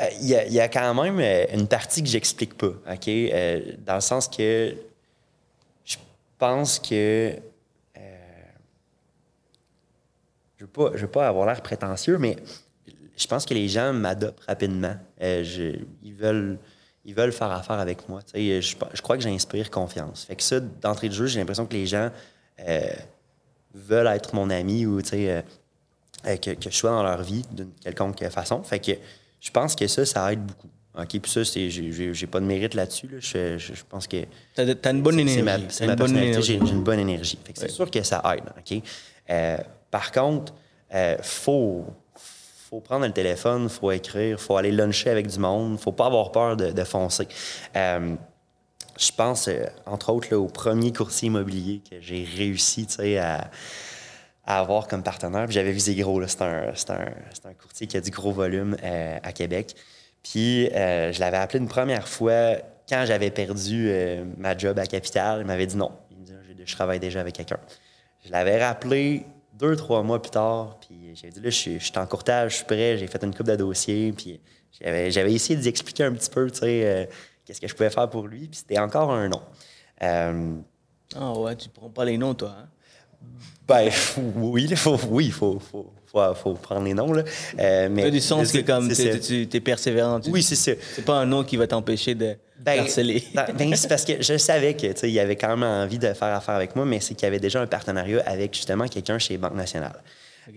Euh, 0.00 0.06
il 0.22 0.28
y, 0.28 0.34
a, 0.34 0.46
y, 0.46 0.60
a 0.60 0.68
quand 0.68 0.94
même 0.94 1.20
une 1.52 1.66
partie 1.66 2.02
que 2.02 2.08
j'explique 2.08 2.56
pas, 2.56 2.68
OK? 2.90 3.10
dans 3.84 3.94
le 3.96 4.00
sens 4.00 4.28
que 4.28 4.74
je 5.84 5.96
pense 6.38 6.78
que... 6.78 7.36
je 10.56 10.64
ne 10.64 10.68
veux, 10.74 10.96
veux, 10.96 11.08
pas 11.08 11.26
avoir 11.28 11.46
l'air 11.46 11.60
prétentieux, 11.62 12.18
mais 12.18 12.36
je 13.20 13.26
pense 13.26 13.44
que 13.44 13.54
les 13.54 13.68
gens 13.68 13.92
m'adoptent 13.92 14.44
rapidement. 14.46 14.94
Euh, 15.20 15.44
ils, 16.02 16.14
veulent, 16.14 16.58
ils 17.04 17.14
veulent 17.14 17.32
faire 17.32 17.50
affaire 17.50 17.78
avec 17.78 18.08
moi. 18.08 18.20
Je, 18.34 18.60
je, 18.60 19.02
crois 19.02 19.16
que 19.16 19.22
j'inspire 19.22 19.70
confiance. 19.70 20.24
Fait 20.24 20.36
que 20.36 20.42
ça, 20.42 20.58
d'entrée 20.58 21.08
de 21.08 21.14
jeu, 21.14 21.26
j'ai 21.26 21.38
l'impression 21.38 21.66
que 21.66 21.74
les 21.74 21.86
gens 21.86 22.10
euh, 22.66 22.90
veulent 23.74 24.08
être 24.08 24.34
mon 24.34 24.50
ami 24.50 24.86
ou 24.86 24.98
euh, 24.98 25.42
que, 26.24 26.50
que, 26.54 26.70
je 26.70 26.76
sois 26.76 26.90
dans 26.90 27.02
leur 27.02 27.22
vie 27.22 27.44
d'une 27.50 27.72
quelconque 27.82 28.22
façon. 28.28 28.62
Fait 28.62 28.78
que 28.78 28.92
je 29.40 29.50
pense 29.50 29.74
que 29.74 29.86
ça, 29.86 30.04
ça 30.04 30.32
aide 30.32 30.44
beaucoup. 30.44 30.68
OK, 30.98 31.20
puis 31.20 31.30
ça, 31.30 31.42
j'ai 31.44 32.26
pas 32.26 32.40
de 32.40 32.46
mérite 32.46 32.74
là-dessus. 32.74 33.08
Je, 33.20 33.56
je, 33.58 33.72
pense 33.88 34.08
que. 34.08 34.24
T'as 34.54 34.64
as 34.64 34.90
une 34.90 35.02
bonne 35.02 35.20
énergie. 35.20 35.66
C'est 35.68 35.86
ma, 35.86 35.96
personnalité. 35.96 36.42
J'ai 36.42 36.54
une 36.54 36.82
bonne 36.82 36.98
énergie. 36.98 37.38
C'est 37.54 37.70
sûr 37.70 37.90
que 37.90 38.02
ça 38.02 38.22
aide. 38.34 38.44
OK? 38.58 38.82
par 39.90 40.10
contre, 40.10 40.52
il 40.92 41.16
faut, 41.22 41.86
faut 42.70 42.80
prendre 42.80 43.04
le 43.04 43.12
téléphone, 43.12 43.68
faut 43.68 43.90
écrire, 43.90 44.40
faut 44.40 44.56
aller 44.56 44.70
luncher 44.70 45.10
avec 45.10 45.26
du 45.26 45.40
monde, 45.40 45.78
faut 45.80 45.90
pas 45.90 46.06
avoir 46.06 46.30
peur 46.30 46.56
de, 46.56 46.84
foncer. 46.84 47.26
Euh, 47.74 48.14
je 49.00 49.12
pense, 49.12 49.48
euh, 49.48 49.64
entre 49.86 50.12
autres, 50.12 50.34
au 50.36 50.46
premier 50.46 50.92
courtier 50.92 51.26
immobilier 51.28 51.80
que 51.88 52.00
j'ai 52.00 52.24
réussi 52.36 52.86
à, 53.18 53.50
avoir 54.44 54.88
comme 54.88 55.02
partenaire. 55.02 55.50
J'avais 55.50 55.72
visé 55.72 55.94
gros, 55.94 56.24
c'est 56.26 56.42
un, 56.42 56.72
un, 57.44 57.54
courtier 57.54 57.86
qui 57.86 57.96
a 57.96 58.00
du 58.00 58.10
gros 58.10 58.32
volume 58.32 58.76
euh, 58.82 59.18
à 59.22 59.32
Québec. 59.32 59.74
Puis 60.22 60.66
je 60.66 61.20
l'avais 61.20 61.38
appelé 61.38 61.60
une 61.60 61.68
première 61.68 62.06
fois 62.06 62.56
quand 62.88 63.04
j'avais 63.06 63.30
perdu 63.30 63.90
ma 64.36 64.58
job 64.58 64.78
à 64.78 64.86
Capital. 64.86 65.40
Il 65.40 65.46
m'avait 65.46 65.66
dit 65.66 65.76
non. 65.76 65.92
Il 66.10 66.18
me 66.18 66.24
dit, 66.24 66.62
je 66.66 66.74
travaille 66.74 66.98
déjà 66.98 67.20
avec 67.20 67.36
quelqu'un. 67.36 67.60
Je 68.26 68.30
l'avais 68.30 68.62
rappelé 68.62 69.24
deux, 69.60 69.76
trois 69.76 70.02
mois 70.02 70.20
plus 70.20 70.30
tard, 70.30 70.78
puis 70.80 71.14
j'ai 71.14 71.28
dit, 71.28 71.40
là, 71.40 71.50
je 71.50 71.78
suis, 71.78 71.92
en 71.96 72.06
courtage, 72.06 72.52
je 72.52 72.56
suis 72.56 72.64
prêt, 72.64 72.96
j'ai 72.96 73.06
fait 73.06 73.22
une 73.22 73.34
coupe 73.34 73.46
de 73.46 73.56
dossiers, 73.56 74.12
puis 74.12 74.40
j'avais, 74.80 75.08
essayé 75.08 75.58
d'expliquer 75.58 75.68
expliquer 75.68 76.04
un 76.04 76.12
petit 76.12 76.30
peu, 76.30 76.50
tu 76.50 76.60
sais, 76.60 76.82
euh, 76.84 77.06
qu'est-ce 77.50 77.60
que 77.60 77.68
je 77.68 77.74
pouvais 77.74 77.90
faire 77.90 78.08
pour 78.08 78.28
lui, 78.28 78.46
puis 78.46 78.58
c'était 78.60 78.78
encore 78.78 79.10
un 79.10 79.28
non. 79.28 79.42
Euh, 80.02 80.54
ah 81.16 81.32
ouais, 81.32 81.56
tu 81.56 81.68
prends 81.68 81.90
pas 81.90 82.04
les 82.04 82.16
noms, 82.16 82.34
toi, 82.34 82.54
hein? 82.56 82.68
Ben, 83.66 83.90
oui, 84.36 84.66
il 84.70 84.76
faut, 84.76 84.98
oui, 85.08 85.30
faut, 85.30 85.58
faut, 85.60 85.92
faut, 86.34 86.54
prendre 86.54 86.84
les 86.84 86.94
noms. 86.94 87.12
Là. 87.12 87.24
Euh, 87.58 87.88
mais, 87.90 88.10
du 88.10 88.20
sens 88.20 88.52
que 88.52 88.58
comme 88.58 88.88
tu 88.88 89.48
es 89.52 89.60
persévérant. 89.60 90.20
oui, 90.28 90.42
c'est 90.42 90.56
ça. 90.56 90.72
C'est 90.94 91.04
pas 91.04 91.14
un 91.14 91.26
nom 91.26 91.44
qui 91.44 91.56
va 91.56 91.66
t'empêcher 91.66 92.14
de 92.14 92.36
ben, 92.58 92.80
harceler. 92.80 93.22
Ben, 93.34 93.46
ben, 93.56 93.74
c'est 93.76 93.88
parce 93.88 94.04
que 94.04 94.22
je 94.22 94.38
savais 94.38 94.74
qu'il 94.74 95.18
avait 95.18 95.36
quand 95.36 95.56
même 95.56 95.68
envie 95.68 95.98
de 95.98 96.12
faire 96.14 96.34
affaire 96.34 96.54
avec 96.54 96.76
moi, 96.76 96.84
mais 96.84 97.00
c'est 97.00 97.14
qu'il 97.14 97.26
y 97.26 97.28
avait 97.28 97.40
déjà 97.40 97.60
un 97.60 97.66
partenariat 97.66 98.22
avec 98.26 98.54
justement 98.54 98.86
quelqu'un 98.86 99.18
chez 99.18 99.36
Banque 99.38 99.54
Nationale. 99.54 100.02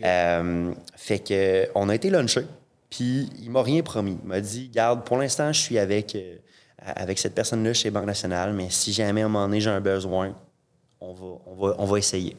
Euh, 0.04 0.72
fait 0.96 1.20
que 1.20 1.68
on 1.76 1.90
a 1.90 1.96
été 1.96 2.10
lunché, 2.10 2.42
puis 2.90 3.30
il 3.42 3.52
m'a 3.52 3.62
rien 3.62 3.82
promis. 3.82 4.18
Il 4.24 4.28
m'a 4.28 4.40
dit, 4.40 4.70
garde, 4.70 5.04
pour 5.04 5.18
l'instant, 5.18 5.52
je 5.52 5.60
suis 5.60 5.78
avec, 5.78 6.16
euh, 6.16 6.38
avec 6.86 7.20
cette 7.20 7.34
personne-là 7.34 7.74
chez 7.74 7.92
Banque 7.92 8.06
Nationale, 8.06 8.54
mais 8.54 8.70
si 8.70 8.94
jamais 8.94 9.22
à 9.22 9.26
un 9.26 9.30
moment 9.30 9.46
donné 9.46 9.62
j'ai 9.62 9.70
un 9.70 9.82
besoin, 9.82 10.36
on 11.00 11.14
va, 11.14 11.26
on 11.46 11.56
va, 11.56 11.76
on 11.78 11.86
va 11.86 11.98
essayer. 11.98 12.36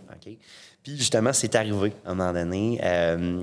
Puis 0.83 0.97
justement, 0.97 1.33
c'est 1.33 1.55
arrivé 1.55 1.93
à 2.05 2.11
un 2.11 2.15
moment 2.15 2.33
donné. 2.33 2.79
Euh, 2.83 3.43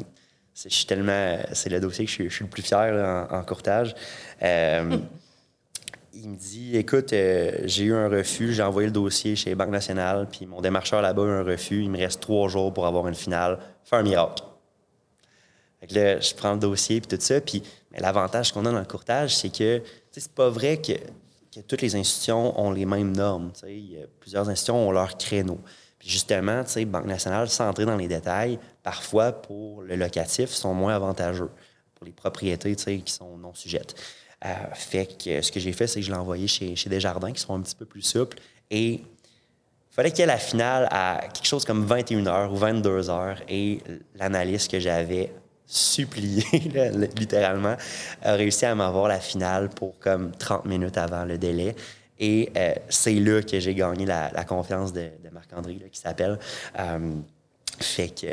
je 0.54 0.70
suis 0.70 0.86
tellement. 0.86 1.38
C'est 1.54 1.70
le 1.70 1.80
dossier 1.80 2.06
que 2.06 2.12
je 2.12 2.30
suis, 2.30 2.43
le 2.43 2.49
plus 2.49 2.62
fier 2.62 3.28
en, 3.32 3.43
courtage. 3.43 3.95
Euh, 4.43 4.97
il 6.14 6.30
me 6.30 6.36
dit 6.36 6.78
Écoute, 6.78 7.14
euh, 7.14 7.62
j'ai 7.66 7.86
eu 7.86 7.93
un 7.95 8.10
refus, 8.10 8.54
j'ai 8.54 8.64
envoyé 8.64 8.88
le 8.88 8.93
dossier 8.93 9.36
chez 9.36 9.56
Banque 9.56 9.70
Nationale, 9.70 10.28
puis 10.32 10.45
mon 10.45 10.62
démarcheur 10.62 11.02
là-bas 11.02 11.24
a 11.24 11.26
eu 11.26 11.30
un 11.30 11.43
refus. 11.43 11.82
Il 11.84 11.89
me 11.89 11.97
reste 11.97 12.22
trois 12.22 12.47
jours 12.47 12.72
pour 12.74 12.86
avoir 12.86 13.08
une 13.08 13.16
finale. 13.16 13.58
Fais 13.84 13.95
un 13.95 14.04
miracle. 14.04 14.43
Fait 15.80 15.88
que 15.88 15.95
là, 15.95 16.20
je 16.20 16.36
prends 16.36 16.54
le 16.54 16.60
dossier, 16.60 17.02
puis 17.02 17.18
tout 17.18 17.24
ça. 17.24 17.41
Puis 17.41 17.64
l'avantage 17.97 18.52
qu'on 18.52 18.66
a 18.68 18.72
dans 18.72 18.80
le 18.80 18.86
courtage, 18.86 19.36
c'est 19.36 19.49
que 19.49 19.82
c'est 20.20 20.32
pas 20.34 20.49
vrai 20.49 20.82
que, 20.82 20.93
toutes 21.62 21.82
les 21.82 21.95
institutions 21.95 22.59
ont 22.59 22.72
les 22.72 22.86
mêmes 22.86 23.16
normes. 23.16 23.51
Plusieurs 24.20 24.47
institutions 24.47 24.88
ont 24.88 24.91
leur 24.91 25.18
créneau. 25.18 25.59
Puis 25.99 26.09
justement, 26.09 26.64
Banque 26.88 27.05
nationale, 27.05 27.49
sans 27.49 27.70
entrer 27.70 27.86
dans 27.86 27.97
les 27.97 28.07
détails, 28.07 28.57
parfois 28.84 29.32
pour 29.34 29.82
le 29.82 29.95
locatif, 29.95 30.49
sont 30.49 30.74
moins 30.74 30.95
avantageux 30.95 31.49
pour 31.93 32.05
les 32.05 32.12
propriétés 32.12 32.76
qui 32.76 33.14
sont 33.14 33.38
non 33.38 33.53
sujettes. 33.53 33.95
Euh, 34.43 34.49
fait 34.74 35.05
que 35.05 35.41
ce 35.41 35.51
que 35.51 35.59
j'ai 35.59 35.74
fait, 35.74 35.88
c'est 35.88 35.99
que 35.99 36.05
je 36.05 36.12
l'ai 36.12 36.18
envoyé 36.18 36.47
chez, 36.47 36.76
chez 36.76 36.89
Desjardins, 36.89 37.32
qui 37.32 37.41
sont 37.41 37.53
un 37.53 37.62
petit 37.62 37.76
peu 37.76 37.86
plus 37.86 38.01
souples. 38.01 38.39
Et 38.72 38.93
il 38.93 39.03
fallait 39.91 40.09
qu'il 40.09 40.22
y 40.22 40.24
ait 40.24 40.26
la 40.26 40.38
finale 40.38 40.88
à 40.89 41.20
quelque 41.32 41.45
chose 41.45 41.66
comme 41.66 41.86
21h 41.86 42.49
ou 42.49 42.57
22h. 42.57 43.38
Et 43.49 43.80
l'analyste 44.16 44.72
que 44.72 44.80
j'avais 44.80 45.32
supplié, 45.72 46.43
littéralement, 47.17 47.76
a 48.22 48.34
réussi 48.34 48.65
à 48.65 48.76
m'avoir 48.76 49.07
la 49.07 49.19
finale 49.19 49.69
pour 49.69 49.97
comme 49.99 50.32
30 50.32 50.65
minutes 50.65 50.97
avant 50.97 51.24
le 51.24 51.38
délai. 51.38 51.76
Et 52.19 52.51
euh, 52.55 52.74
c'est 52.89 53.15
là 53.15 53.41
que 53.41 53.59
j'ai 53.59 53.74
gagné 53.74 54.05
la, 54.05 54.43
confiance 54.43 54.93
de, 54.93 55.09
Marc-André, 55.32 55.82
qui 55.91 55.99
s'appelle. 55.99 56.38
Euh, 56.78 57.13
fait 57.80 58.09
que, 58.09 58.28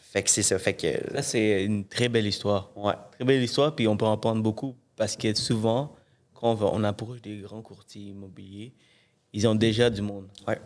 fait 0.00 0.22
que 0.22 0.30
c'est 0.30 0.42
ça. 0.42 0.58
Fait 0.58 0.74
que, 0.74 1.12
Là, 1.14 1.22
c'est 1.22 1.64
une 1.64 1.84
très 1.84 2.08
belle 2.08 2.26
histoire. 2.26 2.70
Ouais. 2.74 2.94
Très 3.12 3.24
belle 3.24 3.42
histoire, 3.42 3.74
puis 3.74 3.86
on 3.86 3.96
peut 3.96 4.06
en 4.06 4.16
prendre 4.16 4.42
beaucoup 4.42 4.74
parce 4.96 5.14
que 5.14 5.32
souvent, 5.34 5.94
quand 6.34 6.60
on, 6.62 6.82
approche 6.84 7.20
des 7.20 7.36
grands 7.38 7.62
courtiers 7.62 8.02
immobiliers, 8.02 8.72
ils 9.32 9.46
ont 9.46 9.54
déjà 9.54 9.90
du 9.90 10.00
monde. 10.02 10.26
Ouais. 10.48 10.58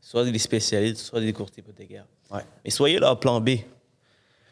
Soit 0.00 0.24
des 0.24 0.38
spécialistes, 0.38 0.98
soit 0.98 1.20
des 1.20 1.32
courtiers 1.32 1.62
hypothécaires. 1.62 2.06
Ouais. 2.30 2.42
Mais 2.64 2.70
soyez 2.70 2.98
leur 2.98 3.20
plan 3.20 3.40
B. 3.40 3.50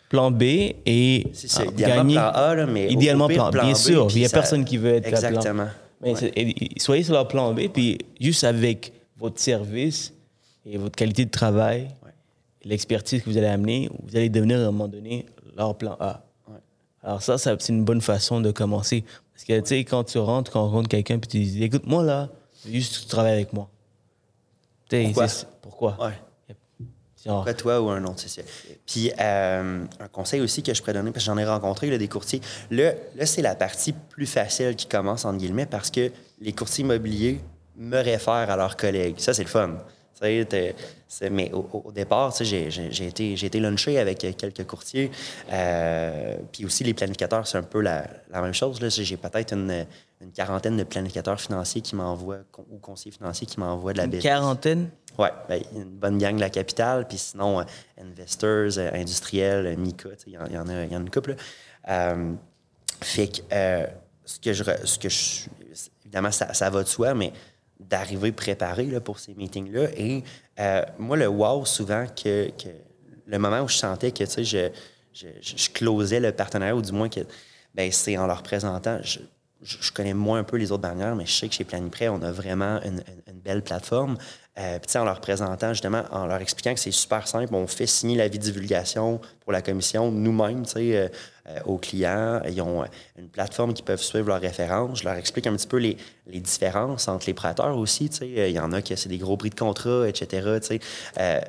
Plan 0.08 0.30
B 0.30 0.42
et 0.42 1.26
c'est, 1.34 1.66
idéalement 1.66 2.12
plan 2.12 2.30
A, 2.34 2.66
mais 2.66 2.90
idéalement 2.90 3.28
plan, 3.28 3.50
Bien 3.50 3.74
sûr, 3.74 4.08
il 4.10 4.20
n'y 4.20 4.26
a 4.26 4.30
personne 4.30 4.64
qui 4.64 4.78
veut 4.78 4.94
être 4.94 5.06
Exactement. 5.06 5.68
Mais 6.00 6.14
soyez 6.76 7.02
sur 7.02 7.14
leur 7.14 7.28
plan 7.28 7.52
B, 7.52 7.68
puis 7.72 7.98
juste 8.20 8.44
avec 8.44 8.92
votre 9.16 9.40
service 9.40 10.14
et 10.64 10.78
votre 10.78 10.96
qualité 10.96 11.24
de 11.24 11.30
travail, 11.30 11.88
l'expertise 12.64 13.22
que 13.22 13.30
vous 13.30 13.36
allez 13.36 13.46
amener, 13.46 13.90
vous 14.02 14.16
allez 14.16 14.28
devenir 14.28 14.58
à 14.58 14.62
un 14.62 14.66
moment 14.66 14.88
donné 14.88 15.26
leur 15.56 15.76
plan 15.76 15.96
A. 16.00 16.24
Alors 17.02 17.22
ça, 17.22 17.38
ça 17.38 17.56
c'est 17.58 17.72
une 17.72 17.84
bonne 17.84 18.00
façon 18.00 18.40
de 18.40 18.50
commencer. 18.50 19.04
Parce 19.32 19.44
que, 19.44 19.60
tu 19.60 19.66
sais, 19.66 19.84
quand 19.84 20.04
tu 20.04 20.18
rentres, 20.18 20.50
quand 20.50 20.62
on 20.62 20.68
rencontre 20.68 20.88
quelqu'un, 20.88 21.18
puis 21.18 21.28
tu 21.28 21.38
dis, 21.38 21.62
écoute, 21.62 21.86
moi, 21.86 22.02
là, 22.02 22.28
juste 22.68 23.02
tu 23.02 23.06
travailles 23.06 23.34
avec 23.34 23.52
moi. 23.52 23.68
Pourquoi? 24.90 25.26
Pourquoi? 25.62 26.12
Ouais. 27.26 27.32
Pourquoi 27.32 27.54
toi 27.54 27.80
ou 27.80 27.90
un 27.90 28.04
autre, 28.04 28.18
c'est 28.18 28.28
ça. 28.28 28.42
Puis, 28.86 29.10
euh, 29.20 29.84
un 30.00 30.08
conseil 30.08 30.40
aussi 30.40 30.62
que 30.62 30.72
je 30.72 30.80
pourrais 30.80 30.92
donner, 30.92 31.10
parce 31.10 31.24
que 31.24 31.30
j'en 31.30 31.38
ai 31.38 31.44
rencontré 31.44 31.90
là, 31.90 31.98
des 31.98 32.08
courtiers. 32.08 32.40
Là, 32.70 32.92
là 33.16 33.26
c'est 33.26 33.42
la 33.42 33.54
partie 33.54 33.92
plus 33.92 34.26
facile 34.26 34.76
qui 34.76 34.86
commence, 34.86 35.24
entre 35.24 35.38
guillemets, 35.38 35.66
parce 35.66 35.90
que 35.90 36.10
les 36.40 36.52
courtiers 36.52 36.84
immobiliers 36.84 37.40
me 37.76 37.96
réfèrent 37.96 38.50
à 38.50 38.56
leurs 38.56 38.76
collègues. 38.76 39.16
Ça, 39.18 39.34
c'est 39.34 39.42
le 39.42 39.48
fun. 39.48 39.78
Mais 41.30 41.52
au, 41.52 41.92
départ, 41.92 42.34
j'ai, 42.40 42.66
été, 42.66 43.36
j'ai 43.36 43.46
été 43.46 43.60
lunché 43.60 43.98
avec 43.98 44.18
quelques 44.18 44.64
courtiers. 44.66 45.10
Euh, 45.52 46.36
puis 46.52 46.64
aussi, 46.64 46.84
les 46.84 46.94
planificateurs, 46.94 47.46
c'est 47.46 47.58
un 47.58 47.62
peu 47.62 47.80
la, 47.80 48.04
même 48.32 48.52
chose. 48.52 48.80
Là. 48.80 48.88
J'ai 48.88 49.16
peut-être 49.16 49.54
une, 49.54 49.86
quarantaine 50.34 50.76
de 50.76 50.82
planificateurs 50.82 51.40
financiers 51.40 51.80
qui 51.80 51.94
m'envoient, 51.94 52.40
ou 52.70 52.78
conseillers 52.78 53.14
financiers 53.14 53.46
qui 53.46 53.60
m'envoient 53.60 53.92
de 53.92 53.98
la 53.98 54.04
Une 54.04 54.18
quarantaine? 54.18 54.90
Oui, 55.18 55.28
ben, 55.48 55.62
une 55.74 55.98
bonne 55.98 56.18
gang 56.18 56.36
de 56.36 56.40
la 56.40 56.50
capitale. 56.50 57.06
Puis 57.08 57.18
sinon, 57.18 57.60
euh, 57.60 57.64
investors, 58.00 58.78
euh, 58.78 58.90
industriels, 58.94 59.76
MICA, 59.76 60.10
il 60.26 60.32
y, 60.32 60.36
a, 60.36 60.48
y 60.48 60.58
en 60.58 60.68
a 60.68 60.84
une 60.84 61.10
couple. 61.10 61.34
fait 63.02 63.28
que, 63.28 63.86
ce 64.24 64.38
que 64.38 64.52
je. 64.52 64.64
Ce 64.84 64.98
que 64.98 65.08
évidemment, 66.04 66.30
ça, 66.30 66.54
ça 66.54 66.70
va 66.70 66.82
de 66.82 66.88
soi, 66.88 67.14
mais 67.14 67.32
d'arriver 67.78 68.32
préparé 68.32 68.86
là, 68.86 69.00
pour 69.00 69.18
ces 69.18 69.34
meetings-là. 69.34 69.88
Et 69.96 70.24
euh, 70.58 70.82
moi, 70.98 71.16
le 71.16 71.28
wow, 71.28 71.64
souvent, 71.64 72.06
que, 72.06 72.50
que, 72.50 72.68
le 73.26 73.38
moment 73.38 73.60
où 73.60 73.68
je 73.68 73.76
sentais 73.76 74.10
que 74.10 74.24
je, 74.24 74.70
je, 75.12 75.26
je, 75.40 75.70
closais 75.70 76.20
le 76.20 76.32
partenariat, 76.32 76.74
ou 76.74 76.82
du 76.82 76.92
moins 76.92 77.08
que 77.08 77.20
ben, 77.74 77.92
c'est 77.92 78.16
en 78.16 78.26
leur 78.26 78.42
présentant. 78.42 78.98
Je, 79.02 79.20
je, 79.62 79.92
connais 79.92 80.14
moins 80.14 80.40
un 80.40 80.44
peu 80.44 80.56
les 80.56 80.72
autres 80.72 80.82
bannières, 80.82 81.14
mais 81.14 81.26
je 81.26 81.32
sais 81.32 81.48
que 81.48 81.54
chez 81.54 81.64
Planiprêt, 81.64 82.08
on 82.08 82.22
a 82.22 82.32
vraiment 82.32 82.80
une, 82.82 83.02
une, 83.26 83.40
belle 83.40 83.62
plateforme. 83.62 84.16
Euh, 84.58 84.78
puis, 84.80 84.98
en 84.98 85.04
leur 85.04 85.20
présentant, 85.20 85.72
justement, 85.72 86.02
en 86.10 86.26
leur 86.26 86.40
expliquant 86.40 86.74
que 86.74 86.80
c'est 86.80 86.90
super 86.90 87.28
simple, 87.28 87.54
on 87.54 87.66
fait 87.66 87.86
signer 87.86 88.16
l'avis 88.16 88.38
de 88.38 88.44
divulgation 88.44 89.20
pour 89.40 89.52
la 89.52 89.62
commission 89.62 90.10
nous-mêmes, 90.10 90.64
tu 90.64 90.72
sais, 90.72 90.96
euh, 90.96 91.08
euh, 91.48 91.60
aux 91.64 91.78
clients. 91.78 92.40
Ils 92.44 92.60
ont 92.60 92.84
une 93.16 93.28
plateforme 93.28 93.72
qui 93.72 93.82
peuvent 93.82 94.02
suivre 94.02 94.26
leurs 94.26 94.40
références. 94.40 95.00
Je 95.00 95.04
leur 95.04 95.14
explique 95.14 95.46
un 95.46 95.54
petit 95.54 95.68
peu 95.68 95.76
les, 95.76 95.96
les 96.26 96.40
différences 96.40 97.06
entre 97.06 97.26
les 97.26 97.34
prêteurs 97.34 97.78
aussi, 97.78 98.10
tu 98.10 98.16
sais. 98.16 98.50
Il 98.50 98.54
y 98.54 98.58
en 98.58 98.72
a 98.72 98.82
qui 98.82 98.96
c'est 98.96 99.08
des 99.08 99.18
gros 99.18 99.36
prix 99.36 99.50
de 99.50 99.54
contrat, 99.54 100.08
etc., 100.08 100.58
tu 100.60 100.66
sais. 100.66 100.80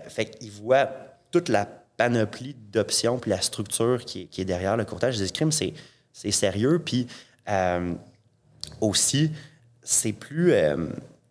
fait 0.08 0.26
qu'ils 0.26 0.52
voient 0.52 0.90
toute 1.32 1.50
la 1.50 1.66
panoplie 1.98 2.56
d'options 2.72 3.18
puis 3.18 3.32
la 3.32 3.42
structure 3.42 4.06
qui 4.06 4.22
est, 4.22 4.26
qui 4.26 4.42
est 4.42 4.46
derrière 4.46 4.78
le 4.78 4.86
courtage 4.86 5.18
des 5.18 5.24
escrimes, 5.24 5.52
c'est, 5.52 5.74
c'est 6.14 6.32
sérieux. 6.32 6.80
Puis 6.80 7.08
aussi, 8.82 9.32
c'est 9.82 10.14
plus, 10.14 10.54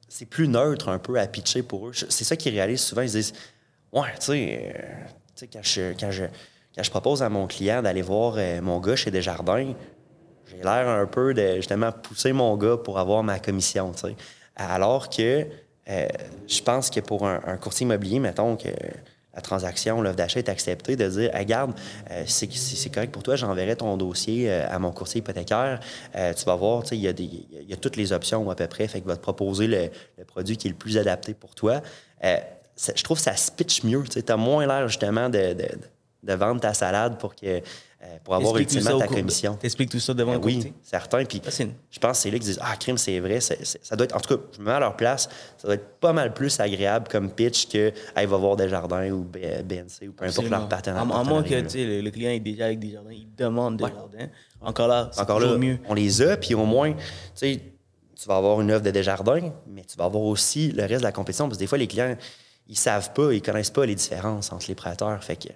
c'est 0.09 0.27
plus 0.27 0.49
neutre 0.49 0.89
un 0.89 0.99
peu 0.99 1.19
à 1.19 1.27
pitcher 1.27 1.63
pour 1.63 1.89
eux. 1.89 1.93
C'est 1.93 2.25
ça 2.25 2.37
qu'ils 2.37 2.55
réalisent 2.55 2.83
souvent. 2.83 3.03
Ils 3.03 3.11
disent 3.11 3.33
Ouais, 3.93 4.13
tu 4.19 4.27
sais, 4.27 4.75
euh, 4.77 5.47
quand, 5.53 5.63
je, 5.63 5.93
quand, 5.99 6.11
je, 6.11 6.25
quand 6.75 6.83
je 6.83 6.91
propose 6.91 7.23
à 7.23 7.29
mon 7.29 7.47
client 7.47 7.83
d'aller 7.83 8.03
voir 8.03 8.37
mon 8.63 8.81
gars 8.81 8.97
chez 8.97 9.11
Desjardins, 9.11 9.75
j'ai 10.47 10.59
l'air 10.59 10.89
un 10.89 11.07
peu 11.07 11.35
de 11.35 11.57
justement 11.57 11.93
pousser 11.93 12.33
mon 12.33 12.57
gars 12.57 12.77
pour 12.77 12.99
avoir 12.99 13.23
ma 13.23 13.39
commission. 13.39 13.93
Alors 14.57 15.09
que 15.09 15.47
je 15.87 16.63
pense 16.63 16.91
que 16.91 17.01
pour 17.01 17.27
un, 17.27 17.41
un 17.47 17.57
courtier 17.57 17.85
immobilier, 17.85 18.19
mettons 18.19 18.57
que 18.57 18.69
transaction, 19.41 20.01
l'offre 20.01 20.17
d'achat 20.17 20.39
est 20.39 20.49
acceptée, 20.49 20.97
de 20.97 21.09
dire 21.09 21.31
Regarde, 21.35 21.73
euh, 22.11 22.25
c'est 22.27 22.93
correct 22.93 23.13
pour 23.13 23.23
toi, 23.23 23.37
j'enverrai 23.37 23.77
ton 23.77 23.97
dossier 23.97 24.51
euh, 24.51 24.67
à 24.69 24.79
mon 24.79 24.93
courtier 24.93 25.21
hypothécaire. 25.21 25.81
Euh, 26.17 26.33
tu 26.35 26.45
vas 26.45 26.55
voir, 26.55 26.83
il 26.93 26.99
y, 26.99 27.07
y, 27.07 27.73
a 27.73 27.77
toutes 27.77 27.97
les 27.97 28.13
options 28.13 28.49
à 28.51 28.55
peu 28.55 28.67
près, 28.67 28.89
fait 28.89 29.01
qu'il 29.01 29.09
va 29.09 29.17
te 29.17 29.23
proposer 29.23 29.67
le, 29.67 29.91
produit 30.25 30.57
qui 30.57 30.69
est 30.69 30.71
le 30.71 30.77
plus 30.77 30.99
adapté 30.99 31.35
pour 31.35 31.55
toi. 31.55 31.81
je 32.23 33.03
trouve 33.03 33.19
que 33.19 33.25
ça 33.25 33.37
se 33.37 33.51
pitch 33.51 33.85
mieux. 33.85 34.03
Tu 34.05 34.23
as 34.27 34.37
moins 34.37 34.67
l'air 34.67 34.89
justement 34.89 35.29
de, 35.29 35.57
vendre 36.23 36.61
ta 36.61 36.75
salade 36.75 37.19
pour 37.19 37.35
que 37.35 37.61
pour 38.23 38.35
avoir 38.35 38.57
ultimement 38.57 38.99
ta 38.99 39.09
commission. 39.09 39.57
T'expliques 39.57 39.91
tout 39.91 39.99
ça 39.99 40.15
devant 40.15 40.33
le 40.33 40.39
ben 40.39 40.45
Oui, 40.45 40.73
certain. 40.83 41.25
Puis 41.25 41.43
je 41.91 41.99
pense 41.99 42.19
que 42.19 42.23
c'est 42.23 42.31
là 42.31 42.39
qu'ils 42.39 42.47
disent 42.47 42.61
Ah, 42.63 42.77
crime, 42.77 42.97
c'est 42.97 43.19
vrai. 43.19 43.41
ça 43.41 43.97
doit 43.97 44.05
être, 44.05 44.17
en 44.17 44.21
tout 44.21 44.37
cas, 44.37 44.43
je 44.53 44.61
me 44.61 44.67
mets 44.67 44.73
à 44.73 44.81
leur 44.81 44.97
place, 44.97 45.29
ça 45.57 45.67
doit 45.67 45.75
être 45.75 45.99
pas 45.99 46.13
mal 46.13 46.33
plus 46.33 46.61
agréable 46.61 47.09
comme 47.11 47.31
pitch 47.31 47.69
que 47.69 47.93
il 48.17 48.27
va 48.27 48.37
voir 48.37 48.57
Desjardins 48.57 49.11
ou 49.11 49.25
BNC 49.25 50.09
ou 50.09 50.13
peu 50.13 50.27
importe 50.27 50.49
leur 50.49 50.69
partenaire. 50.69 51.01
À, 51.01 51.25
moins 51.25 51.43
que 51.43 51.55
le, 51.55 52.01
le, 52.01 52.11
client 52.11 52.31
est 52.31 52.41
déjà 52.41 52.67
avec 52.67 52.79
Desjardins, 52.79 53.13
il 53.13 53.35
demande 53.37 53.77
Desjardins. 53.77 54.29
Encore 54.61 54.89
là, 54.89 55.11
c'est 55.13 55.21
Encore 55.21 55.41
là, 55.41 55.57
mieux. 55.57 55.79
On 55.89 55.95
les 55.95 56.23
a, 56.23 56.37
puis 56.37 56.55
au 56.55 56.65
moins, 56.65 56.93
tu 56.93 57.01
sais, 57.35 57.61
tu 58.21 58.29
vas 58.29 58.37
avoir 58.37 58.61
une 58.61 58.71
œuvre 58.71 58.83
de 58.83 58.91
Desjardins, 58.91 59.53
mais 59.67 59.85
tu 59.85 59.97
vas 59.97 60.05
avoir 60.05 60.25
aussi 60.25 60.73
le 60.73 60.83
reste 60.83 61.01
de 61.01 61.05
la 61.05 61.13
compétition. 61.13 61.47
Parce 61.47 61.59
que 61.59 61.63
des 61.63 61.69
fois, 61.69 61.79
les 61.79 61.87
clients, 61.87 62.17
ils 62.67 62.77
savent 62.77 63.13
pas, 63.13 63.33
ils 63.33 63.43
connaissent 63.43 63.71
pas 63.71 63.87
les 63.87 63.95
différences 63.95 64.53
entre 64.53 64.67
les 64.69 64.75
prêteurs. 64.75 65.23
Fait 65.23 65.37
que 65.37 65.49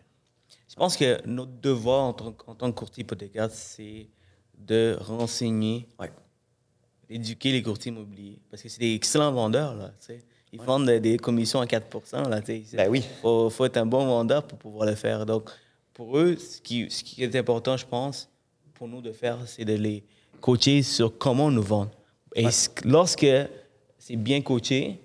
je 0.72 0.76
pense 0.76 0.96
que 0.96 1.20
notre 1.26 1.52
devoir 1.60 2.04
en 2.04 2.12
tant, 2.14 2.32
que 2.32 2.70
courtier 2.70 3.02
hypothécaire, 3.02 3.50
c'est 3.50 4.08
de 4.56 4.96
renseigner, 4.98 5.86
d'éduquer 7.10 7.52
les 7.52 7.62
courtiers 7.62 7.92
immobiliers. 7.92 8.40
Parce 8.50 8.62
que 8.62 8.70
c'est 8.70 8.80
des 8.80 8.94
excellents 8.94 9.32
vendeurs, 9.32 9.74
là. 9.74 9.92
Ils 10.50 10.60
vendent 10.60 10.88
des, 10.88 11.18
commissions 11.18 11.60
à 11.60 11.66
4 11.66 12.30
là. 12.30 12.40
Ben 12.72 12.88
oui. 12.88 13.04
Il 13.04 13.50
faut, 13.50 13.64
être 13.66 13.76
un 13.76 13.84
bon 13.84 14.06
vendeur 14.06 14.46
pour 14.46 14.58
pouvoir 14.58 14.86
le 14.86 14.94
faire. 14.94 15.26
Donc, 15.26 15.50
pour 15.92 16.16
eux, 16.16 16.36
ce 16.36 16.58
qui, 16.62 16.90
ce 16.90 17.04
qui 17.04 17.22
est 17.22 17.36
important, 17.36 17.76
je 17.76 17.84
pense, 17.84 18.30
pour 18.72 18.88
nous 18.88 19.02
de 19.02 19.12
faire, 19.12 19.46
c'est 19.46 19.66
de 19.66 19.74
les 19.74 20.02
coacher 20.40 20.82
sur 20.82 21.18
comment 21.18 21.50
nous 21.50 21.62
vendre. 21.62 21.90
Et 22.34 22.46
lorsque 22.86 23.26
c'est 23.98 24.16
bien 24.16 24.40
coaché, 24.40 25.01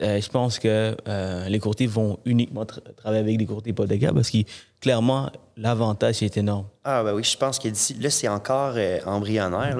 je 0.00 0.28
pense 0.28 0.58
que 0.58 0.96
euh, 1.06 1.48
les 1.48 1.58
courtiers 1.58 1.86
vont 1.86 2.18
uniquement 2.24 2.64
travailler 2.64 3.20
avec 3.20 3.38
des 3.38 3.46
courtiers 3.46 3.70
hypothécaires 3.70 4.14
parce 4.14 4.30
que 4.30 4.38
clairement, 4.80 5.30
l'avantage 5.56 6.22
est 6.22 6.36
énorme. 6.36 6.66
Ah, 6.84 7.02
ben 7.02 7.14
oui, 7.14 7.24
je 7.24 7.36
pense 7.36 7.58
que 7.58 7.68
là, 7.68 8.10
c'est 8.10 8.28
encore 8.28 8.74
euh, 8.76 8.98
embryonnaire. 9.06 9.76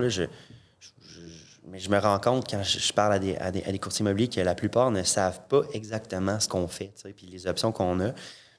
Mais 1.69 1.79
je 1.79 1.89
me 1.89 1.99
rends 1.99 2.19
compte 2.19 2.51
quand 2.51 2.63
je, 2.63 2.93
parle 2.93 3.15
à 3.15 3.19
des, 3.19 3.37
à, 3.37 3.51
des, 3.51 3.79
courtiers 3.79 4.05
immobiliers 4.05 4.29
que 4.29 4.41
la 4.41 4.55
plupart 4.55 4.91
ne 4.91 5.05
savent 5.05 5.41
pas 5.49 5.63
exactement 5.73 6.41
ce 6.41 6.49
qu'on 6.49 6.67
fait, 6.67 6.93
puis 7.17 7.27
les 7.27 7.47
options 7.47 7.71
qu'on 7.71 8.01
a. 8.01 8.11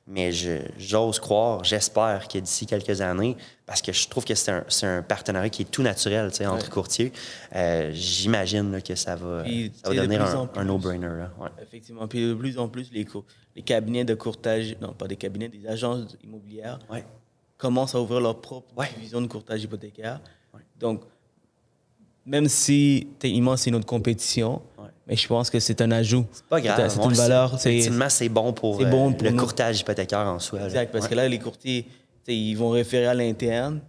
Mais 0.08 0.32
j'ose 0.78 1.20
croire, 1.20 1.64
j'espère 1.64 2.28
que 2.28 2.38
d'ici 2.40 2.66
quelques 2.66 3.02
années, 3.02 3.38
parce 3.66 3.82
que 3.82 3.94
je 3.94 4.08
trouve 4.10 4.26
que 4.26 4.36
c'est 4.36 4.52
un, 4.52 4.66
un, 4.84 5.02
partenariat 5.02 5.50
qui 5.50 5.62
est 5.62 5.72
tout 5.72 5.84
naturel 5.84 6.30
entre 6.48 6.70
courtiers, 6.70 7.14
euh, 7.56 7.92
j'imagine 7.94 8.82
que 8.82 8.96
ça 8.96 9.16
va, 9.16 9.44
ça 9.46 9.90
va 9.90 9.96
devenir 9.96 10.22
un, 10.56 10.64
no-brainer. 10.64 11.28
Effectivement. 11.62 12.08
Puis 12.08 12.28
de 12.28 12.34
plus 12.34 12.58
en 12.58 12.68
plus, 12.68 12.92
les, 12.92 13.08
les 13.56 13.62
cabinets 13.62 14.04
de 14.04 14.16
courtage, 14.16 14.76
non 14.82 14.94
pas 14.94 15.08
des 15.08 15.18
cabinets, 15.18 15.50
des 15.50 15.68
agences 15.68 16.18
immobilières 16.24 16.80
commencent 17.58 17.94
à 17.94 18.02
ouvrir 18.02 18.22
leur 18.22 18.42
propre 18.42 18.74
division 18.96 19.22
de 19.22 19.28
courtage 19.28 19.64
hypothécaire. 19.64 20.20
Donc, 20.80 21.04
même 22.26 22.48
si 22.48 23.08
immense, 23.24 23.62
c'est 23.62 23.72
notre 23.72 23.86
compétition, 23.86 24.62
mais 25.08 25.16
je 25.16 25.28
pense 25.28 25.50
que 25.50 25.60
c'est 25.60 25.82
un 25.82 25.92
ajout. 25.92 26.26
C'est 26.32 26.46
pas 26.46 26.62
grave. 26.62 26.90
C'est 26.90 27.04
une 27.04 27.14
valeur. 27.14 27.56
Effectivement, 27.56 28.10
c'est 28.10 28.30
bon 28.30 28.54
pour, 28.54 28.78
bon 28.86 29.14
pour 29.14 29.28
le 29.28 29.34
courtage 29.34 29.82
hypothécaire 29.82 30.20
en 30.20 30.40
soi. 30.40 30.64
Exact, 30.66 30.92
parce 30.92 31.08
que 31.08 31.16
là, 31.16 31.28
les 31.28 31.40
courtiers, 31.40 31.86
ils 32.28 32.56
vont 32.56 32.70
référer 32.70 33.08
à 33.08 33.14
l'interne. 33.14 33.82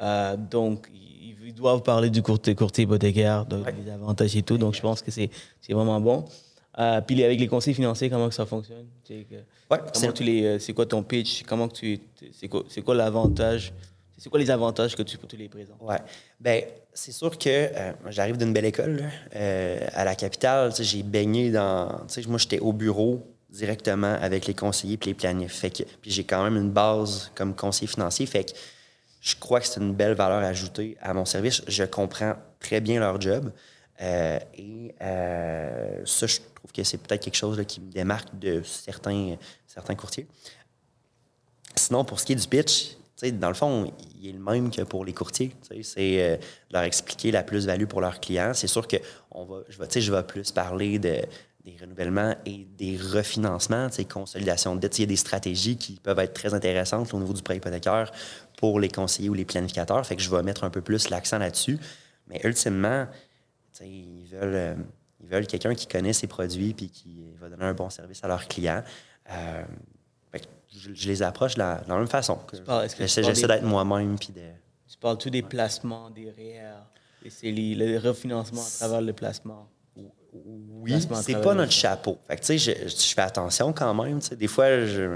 Euh, 0.00 0.36
donc, 0.36 0.88
ils 0.92 1.54
doivent 1.54 1.82
parler 1.82 2.10
du 2.10 2.22
courtier, 2.22 2.54
courtier 2.54 2.84
hypothécaire, 2.84 3.44
des 3.46 3.90
avantages 3.90 4.36
et 4.36 4.42
tout. 4.42 4.58
Donc, 4.58 4.74
je 4.74 4.80
pense 4.80 5.02
que 5.02 5.10
c'est 5.10 5.30
vraiment 5.70 6.00
bon. 6.00 6.24
Euh, 6.78 7.00
puis 7.00 7.22
avec 7.24 7.40
les 7.40 7.48
conseils 7.48 7.74
financiers, 7.74 8.08
comment 8.08 8.28
que 8.28 8.34
ça 8.34 8.46
fonctionne? 8.46 8.86
Euh, 9.10 10.58
c'est 10.60 10.72
quoi 10.72 10.86
ton 10.86 11.02
pitch? 11.02 11.42
Comment 11.42 11.66
tu, 11.66 11.98
c'est 12.32 12.46
quoi, 12.46 12.62
quoi 12.84 12.94
l'avantage? 12.94 13.72
C'est 14.18 14.30
quoi 14.30 14.40
les 14.40 14.50
avantages 14.50 14.96
que 14.96 15.02
tu, 15.02 15.16
tu 15.16 15.36
les 15.36 15.48
présentes? 15.48 15.80
Ouais. 15.80 16.00
Ben, 16.40 16.64
c'est 16.92 17.12
sûr 17.12 17.38
que 17.38 17.48
euh, 17.48 17.92
j'arrive 18.08 18.36
d'une 18.36 18.52
belle 18.52 18.64
école 18.64 19.08
euh, 19.36 19.86
à 19.94 20.04
la 20.04 20.16
capitale. 20.16 20.72
J'ai 20.76 21.04
baigné 21.04 21.52
dans. 21.52 22.04
Moi, 22.26 22.38
j'étais 22.38 22.58
au 22.58 22.72
bureau 22.72 23.24
directement 23.48 24.14
avec 24.20 24.46
les 24.46 24.54
conseillers 24.54 24.98
et 25.00 25.06
les 25.06 25.14
planifs. 25.14 25.64
Puis 26.02 26.10
j'ai 26.10 26.24
quand 26.24 26.42
même 26.42 26.56
une 26.56 26.70
base 26.70 27.30
comme 27.36 27.54
conseiller 27.54 27.86
financier. 27.86 28.26
Fait 28.26 28.44
que 28.44 28.58
je 29.20 29.36
crois 29.36 29.60
que 29.60 29.66
c'est 29.66 29.80
une 29.80 29.94
belle 29.94 30.14
valeur 30.14 30.42
ajoutée 30.42 30.96
à 31.00 31.14
mon 31.14 31.24
service. 31.24 31.62
Je 31.68 31.84
comprends 31.84 32.34
très 32.58 32.80
bien 32.80 32.98
leur 32.98 33.20
job. 33.20 33.52
Euh, 34.00 34.38
et 34.56 34.94
ça, 34.98 36.26
je 36.26 36.38
trouve 36.56 36.72
que 36.72 36.82
c'est 36.82 36.98
peut-être 36.98 37.22
quelque 37.22 37.36
chose 37.36 37.62
qui 37.68 37.80
me 37.80 37.92
démarque 37.92 38.36
de 38.36 38.62
certains, 38.64 39.36
certains 39.66 39.94
courtiers. 39.94 40.26
Sinon, 41.76 42.04
pour 42.04 42.18
ce 42.18 42.26
qui 42.26 42.32
est 42.32 42.36
du 42.36 42.48
pitch, 42.48 42.98
dans 43.22 43.48
le 43.48 43.54
fond, 43.54 43.92
il 44.20 44.28
est 44.28 44.32
le 44.32 44.38
même 44.38 44.70
que 44.70 44.82
pour 44.82 45.04
les 45.04 45.12
courtiers. 45.12 45.52
C'est 45.82 46.22
euh, 46.22 46.36
leur 46.70 46.82
expliquer 46.82 47.30
la 47.30 47.42
plus-value 47.42 47.86
pour 47.86 48.00
leurs 48.00 48.20
clients. 48.20 48.52
C'est 48.54 48.66
sûr 48.66 48.86
que 48.86 48.96
on 49.30 49.44
va, 49.44 49.58
je, 49.68 49.78
vais, 49.78 50.00
je 50.00 50.12
vais 50.12 50.22
plus 50.22 50.50
parler 50.50 50.98
de, 50.98 51.22
des 51.64 51.76
renouvellements 51.80 52.34
et 52.46 52.66
des 52.76 52.96
refinancements, 52.96 53.88
consolidation 54.08 54.74
de 54.74 54.80
dette. 54.80 54.98
Il 54.98 55.02
y 55.02 55.04
a 55.04 55.06
des 55.06 55.16
stratégies 55.16 55.76
qui 55.76 55.94
peuvent 55.94 56.18
être 56.18 56.34
très 56.34 56.54
intéressantes 56.54 57.12
au 57.12 57.18
niveau 57.18 57.32
du 57.32 57.42
prêt 57.42 57.56
hypothécaire 57.56 58.10
pour 58.56 58.80
les 58.80 58.88
conseillers 58.88 59.28
ou 59.28 59.34
les 59.34 59.44
planificateurs. 59.44 60.04
Fait 60.06 60.16
que 60.16 60.22
je 60.22 60.30
vais 60.30 60.42
mettre 60.42 60.64
un 60.64 60.70
peu 60.70 60.80
plus 60.80 61.10
l'accent 61.10 61.38
là-dessus. 61.38 61.78
Mais 62.26 62.40
ultimement, 62.44 63.06
ils 63.80 64.26
veulent, 64.30 64.54
euh, 64.54 64.74
veulent 65.20 65.46
quelqu'un 65.46 65.74
qui 65.74 65.86
connaît 65.86 66.12
ses 66.12 66.26
produits 66.26 66.70
et 66.70 66.88
qui 66.88 67.24
va 67.40 67.48
donner 67.48 67.64
un 67.64 67.74
bon 67.74 67.90
service 67.90 68.22
à 68.24 68.28
leurs 68.28 68.48
clients. 68.48 68.82
Euh, 69.30 69.62
je, 70.76 71.08
les 71.08 71.22
approche 71.22 71.54
de 71.54 71.60
la, 71.60 71.82
même 71.88 72.06
façon. 72.06 72.38
J'essaie 72.98 73.22
d'être 73.22 73.62
moi-même. 73.62 74.18
Puis 74.18 74.32
de... 74.34 74.42
Tu 74.88 74.98
parles-tu 74.98 75.30
des 75.30 75.42
placements, 75.42 76.10
des 76.10 76.30
REER, 76.30 76.82
des 77.22 77.30
CELI, 77.30 77.74
le 77.74 77.98
refinancement 77.98 78.62
à 78.62 78.70
travers 78.78 79.00
le 79.00 79.12
placement? 79.12 79.68
Oui, 80.32 80.94
c'est 81.22 81.40
pas 81.40 81.54
notre 81.54 81.72
chapeau. 81.72 82.18
Fait 82.26 82.36
que, 82.36 82.56
je, 82.56 82.70
je 82.86 83.14
fais 83.14 83.22
attention 83.22 83.72
quand 83.72 83.94
même. 83.94 84.20
Des 84.38 84.46
fois, 84.46 84.84
j'ai 84.86 85.08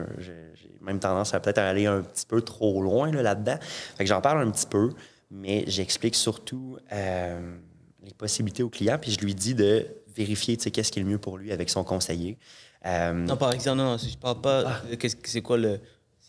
même 0.80 0.98
tendance 0.98 1.34
à 1.34 1.40
peut-être 1.40 1.58
aller 1.58 1.86
un 1.86 2.02
petit 2.02 2.26
peu 2.26 2.42
trop 2.42 2.82
loin 2.82 3.10
là-dedans. 3.10 3.56
fait 3.96 4.04
que 4.04 4.08
j'en 4.08 4.20
parle 4.20 4.46
un 4.46 4.50
petit 4.50 4.66
peu, 4.66 4.90
mais 5.30 5.64
j'explique 5.66 6.14
surtout 6.14 6.76
euh, 6.92 7.56
les 8.02 8.14
possibilités 8.14 8.62
au 8.62 8.68
client, 8.68 8.98
puis 9.00 9.12
je 9.12 9.20
lui 9.20 9.34
dis 9.34 9.54
de 9.54 9.86
vérifier 10.14 10.56
qu'est-ce 10.56 10.92
qui 10.92 10.98
est 10.98 11.02
le 11.02 11.08
mieux 11.08 11.18
pour 11.18 11.38
lui 11.38 11.52
avec 11.52 11.70
son 11.70 11.84
conseiller. 11.84 12.38
Euh, 12.86 13.12
non, 13.12 13.36
par 13.36 13.52
exemple, 13.52 13.78
non, 13.78 13.96
je 13.96 14.16
parle 14.16 14.40
pas. 14.40 14.64
Ah. 14.66 14.82
C'est 15.24 15.40
quoi 15.42 15.56
le. 15.56 15.80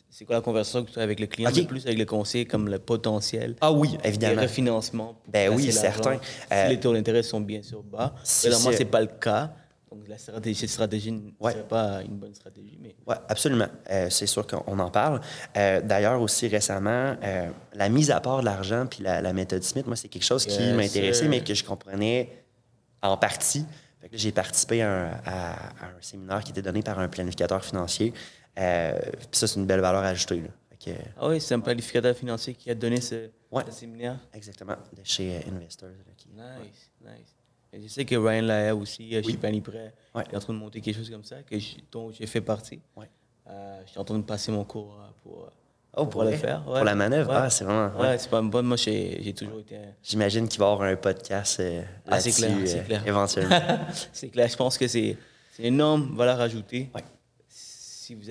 c'est 0.10 0.26
quoi 0.26 0.36
la 0.36 0.42
conversation 0.42 0.84
que 0.84 0.92
tu 0.92 1.00
as 1.00 1.02
avec 1.04 1.20
le 1.20 1.26
client, 1.28 1.50
Ok. 1.50 1.66
plus 1.68 1.86
avec 1.86 1.98
le 1.98 2.06
conseiller, 2.06 2.46
comme 2.46 2.70
le 2.70 2.78
potentiel. 2.80 3.56
Ah 3.62 3.72
oui, 3.72 3.98
évidemment. 4.04 4.42
refinancement. 4.44 5.14
pour 5.24 5.32
Ben 5.32 5.50
oui, 5.54 5.72
certain. 5.72 6.20
Si 6.22 6.54
Euh, 6.54 6.68
les 6.68 6.80
taux 6.80 6.94
d'intérêt 6.94 7.24
sont 7.24 7.42
bien 7.42 7.62
sûr 7.64 7.82
bas. 7.82 8.14
Évidemment, 8.44 8.72
ça. 8.72 8.78
c'est 8.78 8.86
pas 8.86 9.02
le 9.02 9.08
cas. 9.08 9.54
Donc, 9.92 10.08
la 10.08 10.18
stratégie, 10.18 10.68
stratégie 10.68 11.12
ne 11.12 11.20
Ouais. 11.40 11.52
serait 11.52 11.68
pas 11.68 12.02
une 12.02 12.18
bonne 12.18 12.34
stratégie. 12.34 12.80
Mais 12.82 12.96
Oui, 13.06 13.16
absolument. 13.30 13.68
Euh, 13.92 14.08
c'est 14.10 14.26
sûr 14.26 14.46
qu'on 14.48 14.80
en 14.80 14.90
parle. 14.90 15.22
Euh, 15.56 15.82
D'ailleurs, 15.82 16.20
aussi 16.20 16.48
récemment, 16.48 17.16
euh, 17.24 17.50
la 17.76 17.90
mise 17.90 18.10
à 18.10 18.20
part 18.20 18.40
de 18.40 18.46
l'argent 18.46 18.88
puis 18.90 19.04
la, 19.04 19.22
la 19.22 19.34
méthode 19.34 19.62
Smith, 19.64 19.86
moi, 19.86 19.96
c'est 19.96 20.08
quelque 20.08 20.26
chose 20.26 20.46
qui 20.48 20.60
m'intéressait, 20.74 21.28
mais 21.28 21.42
que 21.44 21.54
je 21.54 21.64
comprenais 21.64 22.30
en 23.04 23.18
partie. 23.18 23.66
J'ai 24.12 24.32
participé 24.32 24.82
à 24.82 24.92
un, 24.92 25.12
à- 25.26 25.86
à 25.86 25.86
un 25.98 26.02
séminaire 26.02 26.44
qui 26.44 26.52
était 26.52 26.62
donné 26.62 26.82
par 26.82 27.00
un 27.00 27.08
planificateur 27.08 27.64
financier. 27.64 28.14
Euh, 28.60 29.00
puis 29.20 29.28
ça, 29.40 29.48
c'est 29.48 29.60
une 29.60 29.66
belle 29.66 29.80
valeur 29.80 30.04
ajoutée. 30.04 30.42
Là. 30.42 30.50
Que, 30.84 30.92
Ah 31.18 31.30
oui, 31.30 31.40
c'est 31.40 31.54
un 31.56 31.60
planificateur 31.62 32.16
financier 32.16 32.54
qui 32.54 32.70
a 32.70 32.76
donné 32.76 33.00
ce, 33.00 33.30
Ouais. 33.52 33.64
ce 33.68 33.72
séminaire. 33.72 34.20
exactement, 34.34 34.76
de 34.96 35.02
chez 35.04 35.38
euh, 35.38 35.40
Investors. 35.56 35.90
là, 35.90 36.14
qui- 36.18 36.28
Nice, 36.30 36.92
nice. 37.02 37.36
Et 37.72 37.82
je 37.82 37.88
sais 37.88 38.04
que 38.06 38.16
Ryan 38.16 38.42
Lahaye 38.42 38.72
aussi, 38.72 39.16
euh, 39.16 39.22
Oui. 39.26 39.32
chez 39.32 39.38
Paniprêt, 39.38 39.94
Ouais. 40.14 40.24
est 40.32 40.36
en 40.36 40.40
train 40.40 40.54
de 40.54 40.60
monter 40.60 40.82
quelque 40.82 40.98
chose 40.98 41.10
comme 41.10 41.24
ça, 41.24 41.42
que 41.42 41.56
dont 41.92 42.12
j'ai 42.12 42.28
fait 42.28 42.42
partie. 42.42 42.82
Je 42.98 43.90
suis 43.90 44.00
en 44.00 44.04
train 44.04 44.20
de 44.20 44.24
passer 44.24 44.52
mon 44.52 44.64
cours 44.66 44.96
pour, 45.24 45.50
Oh, 45.96 46.08
pour 46.08 46.24
le 46.24 46.32
faire. 46.32 46.64
Pour 46.64 46.74
la 46.76 46.96
manœuvre? 46.96 47.30
Ouais. 47.32 47.38
Ah, 47.40 47.50
c'est 47.50 47.64
vraiment... 47.64 47.96
Ouais, 48.00 48.08
ouais. 48.10 48.18
c'est 48.18 48.30
pas 48.30 48.42
bonne. 48.42 48.66
Moi, 48.66 48.78
j'ai 48.78 49.34
toujours 49.38 49.60
été. 49.60 49.78
un- 49.78 49.94
J'imagine 50.02 50.48
qu'il 50.48 50.60
va 50.60 50.66
y 50.70 50.72
avoir 50.72 50.90
un 50.90 50.96
podcast 50.96 51.60
euh, 51.60 51.84
Ah, 52.08 52.20
c'est 52.20 52.32
clair, 52.32 52.52
euh, 52.58 52.84
clair. 52.84 53.04
éventuellement. 53.08 53.60
c'est 54.14 54.30
clair, 54.30 54.48
je 54.48 54.56
pense 54.56 54.78
que 54.78 54.88
c'est 54.88 55.16
une 55.60 55.66
énorme 55.66 56.16
valeur 56.16 56.42
ajoutée. 56.42 56.90
Si 57.48 58.16
vous, 58.16 58.24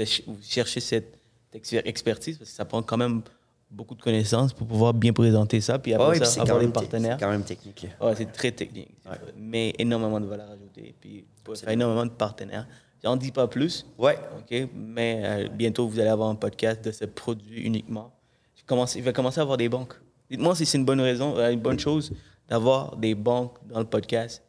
cherchez 0.43 0.81
cette 0.81 1.19
exper- 1.55 1.83
expertise, 1.85 2.37
parce 2.37 2.51
que 2.51 2.57
ça 2.57 2.65
prend 2.65 2.83
quand 2.83 2.97
même 2.97 3.23
beaucoup 3.71 3.95
de 3.95 4.03
connaissances 4.03 4.53
pour 4.53 4.67
pouvoir 4.67 4.93
bien 4.93 5.13
présenter 5.13 5.61
ça, 5.61 5.79
puis 5.79 5.95
après 5.95 6.11
puis 6.11 6.19
ça, 6.19 6.25
c'est 6.27 6.41
avoir 6.41 6.59
des 6.59 6.69
partenaires. 6.69 7.17
c'est 7.19 7.25
quand 7.25 7.31
même 7.31 7.45
technique. 7.45 7.87
c'est 8.17 8.33
très 8.33 8.51
technique, 8.53 8.91
mais 9.37 9.73
énormément 9.79 10.21
de 10.21 10.27
valeur 10.27 10.51
ajoutée. 10.51 10.95
Puis 11.01 11.25
pour 11.45 11.57
faire 11.57 11.71
énormément 11.71 12.05
de 12.07 12.11
partenaires. 12.11 12.67
J'en 13.05 13.17
dis 13.17 13.33
pas 13.33 13.49
plus, 13.49 13.85
Ouais, 13.99 14.17
OK? 14.39 14.69
Mais 14.75 15.23
euh, 15.25 15.49
bientôt, 15.49 15.89
vous 15.89 15.99
allez 15.99 16.09
avoir 16.11 16.29
un 16.29 16.37
podcast 16.37 16.85
de 16.85 16.93
ce 16.93 17.05
produit 17.05 17.63
uniquement. 17.63 18.13
Je 18.57 18.63
commence- 18.65 18.95
il 18.95 19.03
va 19.03 19.13
commencer 19.13 19.41
à 19.41 19.43
avoir 19.43 19.57
des 19.57 19.69
banques. 19.69 19.95
Dites-moi 20.31 20.55
si 20.55 20.65
c'est 20.67 20.79
une 20.79 20.85
bonne 20.85 21.01
raison, 21.01 21.37
euh, 21.37 21.51
une 21.51 21.61
bonne 21.61 21.79
chose 21.81 22.13
d'avoir 22.49 22.97
des 22.97 23.15
banques 23.15 23.57
dans 23.67 23.81
le 23.81 23.87
podcast. 23.87 24.43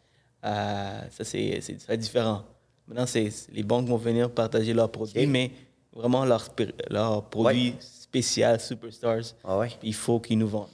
Euh, 0.46 1.02
ça, 1.10 1.24
c'est 1.24 1.60
c'est- 1.62 1.98
différent. 1.98 2.44
Maintenant, 2.88 3.06
c'est 3.08 3.30
les 3.52 3.64
banques 3.64 3.88
vont 3.88 3.98
venir 3.98 4.30
partager 4.30 4.74
leurs 4.74 4.92
produits, 4.92 5.26
mais 5.26 5.52
vraiment 5.94 6.24
leurs 6.26 6.50
leurs 6.90 7.24
produits 7.30 7.76
spéciaux, 7.80 8.60
superstars. 8.60 9.34
ah 9.44 9.58
ouais. 9.58 9.70
Il 9.82 9.94
faut 9.96 10.20
qu'ils 10.20 10.38
nous 10.38 10.48
vendent. 10.48 10.68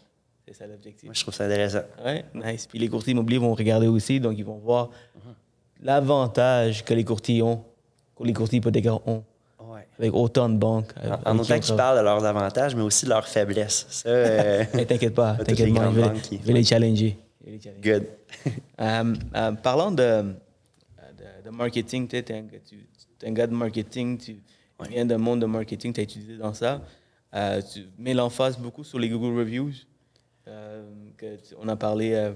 C'est 0.47 0.53
ça 0.55 0.65
l'objectif. 0.67 1.05
Moi, 1.05 1.13
je 1.13 1.21
trouve 1.21 1.33
ça 1.33 1.45
intéressant. 1.45 1.83
Ouais, 2.03 2.25
nice. 2.33 2.65
Puis 2.67 2.79
les 2.79 2.89
courtiers 2.89 3.11
immobiliers 3.13 3.37
vont 3.37 3.53
regarder 3.53 3.87
aussi, 3.87 4.19
donc 4.19 4.37
ils 4.37 4.43
vont 4.45 4.57
voir 4.57 4.89
l'avantage 5.81 6.83
que 6.83 6.93
les 6.93 7.03
courtiers 7.05 7.41
ont, 7.41 7.63
les 8.25 8.33
courtiers 8.33 8.57
hypothécaires 8.59 9.05
ont, 9.07 9.23
Ouais. 9.59 9.87
avec 9.99 10.13
autant 10.13 10.49
de 10.49 10.57
banques. 10.57 10.91
En, 11.25 11.31
en 11.31 11.39
autant 11.39 11.53
qu'ils 11.55 11.61
travaille. 11.61 11.77
parlent 11.77 11.97
de 11.99 12.03
leurs 12.03 12.25
avantages, 12.25 12.75
mais 12.75 12.81
aussi 12.81 13.05
de 13.05 13.09
leurs 13.11 13.27
faiblesses. 13.27 13.85
Ça, 13.89 14.09
euh, 14.09 14.63
t'inquiète 14.87 15.13
pas, 15.13 15.35
t'inquiète 15.35 15.73
pas, 15.75 15.91
je 15.91 15.99
vais, 15.99 16.19
qui- 16.21 16.37
les 16.45 16.63
challenger. 16.63 17.17
Les 17.45 17.59
good. 17.81 18.05
Euh, 18.81 19.13
euh, 19.35 19.51
parlant 19.53 19.91
de, 19.91 20.21
de, 21.17 21.43
de 21.45 21.49
marketing, 21.49 22.07
tu 22.07 22.15
es 22.15 22.31
un, 22.33 22.41
gars- 22.43 22.59
tu- 22.67 22.87
tu 23.19 23.25
es 23.25 23.29
un 23.29 23.33
gars 23.33 23.47
de 23.47 23.53
marketing, 23.53 24.17
tu 24.17 24.41
viens 24.89 25.05
d'un 25.05 25.17
monde 25.17 25.41
de 25.41 25.45
marketing, 25.45 25.91
tu 25.93 25.99
as 25.99 26.03
étudié 26.03 26.37
dans 26.37 26.53
ça. 26.53 26.81
Euh, 27.35 27.61
tu 27.61 27.85
mets 27.97 28.13
l'emphase 28.13 28.57
beaucoup 28.57 28.83
sur 28.85 28.97
les 28.97 29.09
Google 29.09 29.37
Reviews, 29.37 29.71
euh, 30.47 30.89
que 31.17 31.35
tu- 31.35 31.53
on 31.59 31.67
a 31.67 31.75
parlé 31.75 32.13
euh, 32.13 32.31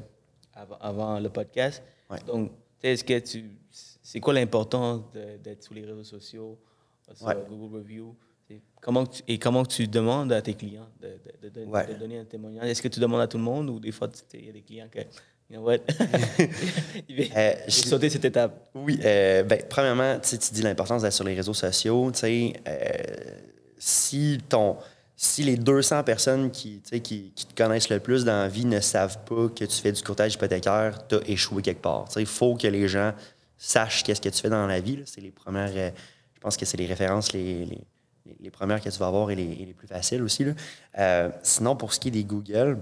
avant, 0.53 0.77
avant 0.81 1.19
le 1.19 1.29
podcast. 1.29 1.81
Ouais. 2.09 2.17
Donc, 2.27 2.51
tu 2.81 2.87
est-ce 2.87 3.03
que 3.03 3.17
tu, 3.19 3.45
c'est 4.03 4.19
quoi 4.19 4.33
l'importance 4.33 5.01
d'être 5.43 5.63
sur 5.63 5.73
les 5.73 5.83
réseaux 5.85 6.03
sociaux, 6.03 6.59
euh, 7.09 7.13
sur 7.15 7.25
Ouais. 7.27 7.37
Google 7.49 7.77
Reviews? 7.77 8.15
C'est 8.47 8.61
Comment 8.81 9.05
tu- 9.05 9.23
et 9.27 9.39
comment 9.39 9.63
tu 9.65 9.87
demandes 9.87 10.31
à 10.33 10.41
tes 10.41 10.53
clients 10.53 10.89
de, 11.01 11.07
de- 11.41 11.49
de- 11.49 11.61
de- 11.65 11.69
Ouais. 11.69 11.87
de 11.87 11.93
donner 11.93 12.19
un 12.19 12.25
témoignage? 12.25 12.69
Est-ce 12.69 12.81
que 12.81 12.89
tu 12.89 12.99
demandes 12.99 13.21
à 13.21 13.27
tout 13.27 13.37
le 13.37 13.43
monde 13.43 13.69
ou 13.69 13.79
des 13.79 13.91
fois, 13.93 14.09
il 14.33 14.45
y 14.45 14.49
a 14.49 14.51
des 14.51 14.61
clients 14.61 14.89
que, 14.91 14.99
you 14.99 15.05
know 15.57 15.61
what? 15.63 15.77
Euh, 17.35 17.53
sauter 17.67 18.09
cette 18.09 18.25
étape. 18.25 18.69
Oui, 18.75 18.99
euh, 19.03 19.43
ben, 19.43 19.61
premièrement, 19.69 20.19
tu 20.19 20.37
dis 20.37 20.61
l'importance 20.61 21.01
d'être 21.03 21.13
sur 21.13 21.23
les 21.23 21.35
réseaux 21.35 21.53
sociaux. 21.53 22.11
euh, 22.23 22.91
si, 23.77 24.39
ton, 24.49 24.77
si 25.15 25.43
les 25.43 25.57
200 25.57 26.03
personnes 26.03 26.51
qui, 26.51 26.81
qui, 26.81 27.31
qui 27.35 27.45
te 27.45 27.53
connaissent 27.55 27.89
le 27.89 27.99
plus 27.99 28.23
dans 28.25 28.33
la 28.43 28.47
vie 28.47 28.65
ne 28.65 28.79
savent 28.79 29.19
pas 29.25 29.49
que 29.49 29.65
tu 29.65 29.77
fais 29.81 29.91
du 29.91 30.01
courtage 30.01 30.33
hypothécaire, 30.35 31.07
tu 31.07 31.15
as 31.15 31.21
échoué 31.27 31.61
quelque 31.61 31.81
part. 31.81 32.07
Il 32.17 32.25
faut 32.25 32.55
que 32.55 32.67
les 32.67 32.87
gens 32.87 33.13
sachent 33.63 34.03
qu'est-ce 34.03 34.21
que 34.21 34.29
tu 34.29 34.39
fais 34.41 34.49
dans 34.49 34.67
la 34.67 34.79
vie. 34.79 35.01
C'est 35.05 35.21
les 35.21 35.31
premières, 35.31 35.71
euh, 35.75 35.91
je 36.35 36.39
pense 36.39 36.57
que 36.57 36.65
c'est 36.65 36.77
les 36.77 36.85
références 36.85 37.31
les, 37.33 37.65
les, 37.65 37.81
les- 38.25 38.37
les 38.39 38.51
premières 38.51 38.81
que 38.81 38.89
tu 38.89 38.99
vas 38.99 39.07
avoir 39.07 39.31
et 39.31 39.35
les, 39.35 39.43
et 39.51 39.65
les 39.65 39.73
plus 39.73 39.87
faciles 39.87 40.21
aussi. 40.23 40.43
là. 40.45 40.53
Euh, 40.99 41.29
sinon, 41.43 41.75
pour 41.75 41.93
ce 41.93 41.99
qui 41.99 42.07
est 42.09 42.11
des 42.11 42.23
Google, 42.23 42.79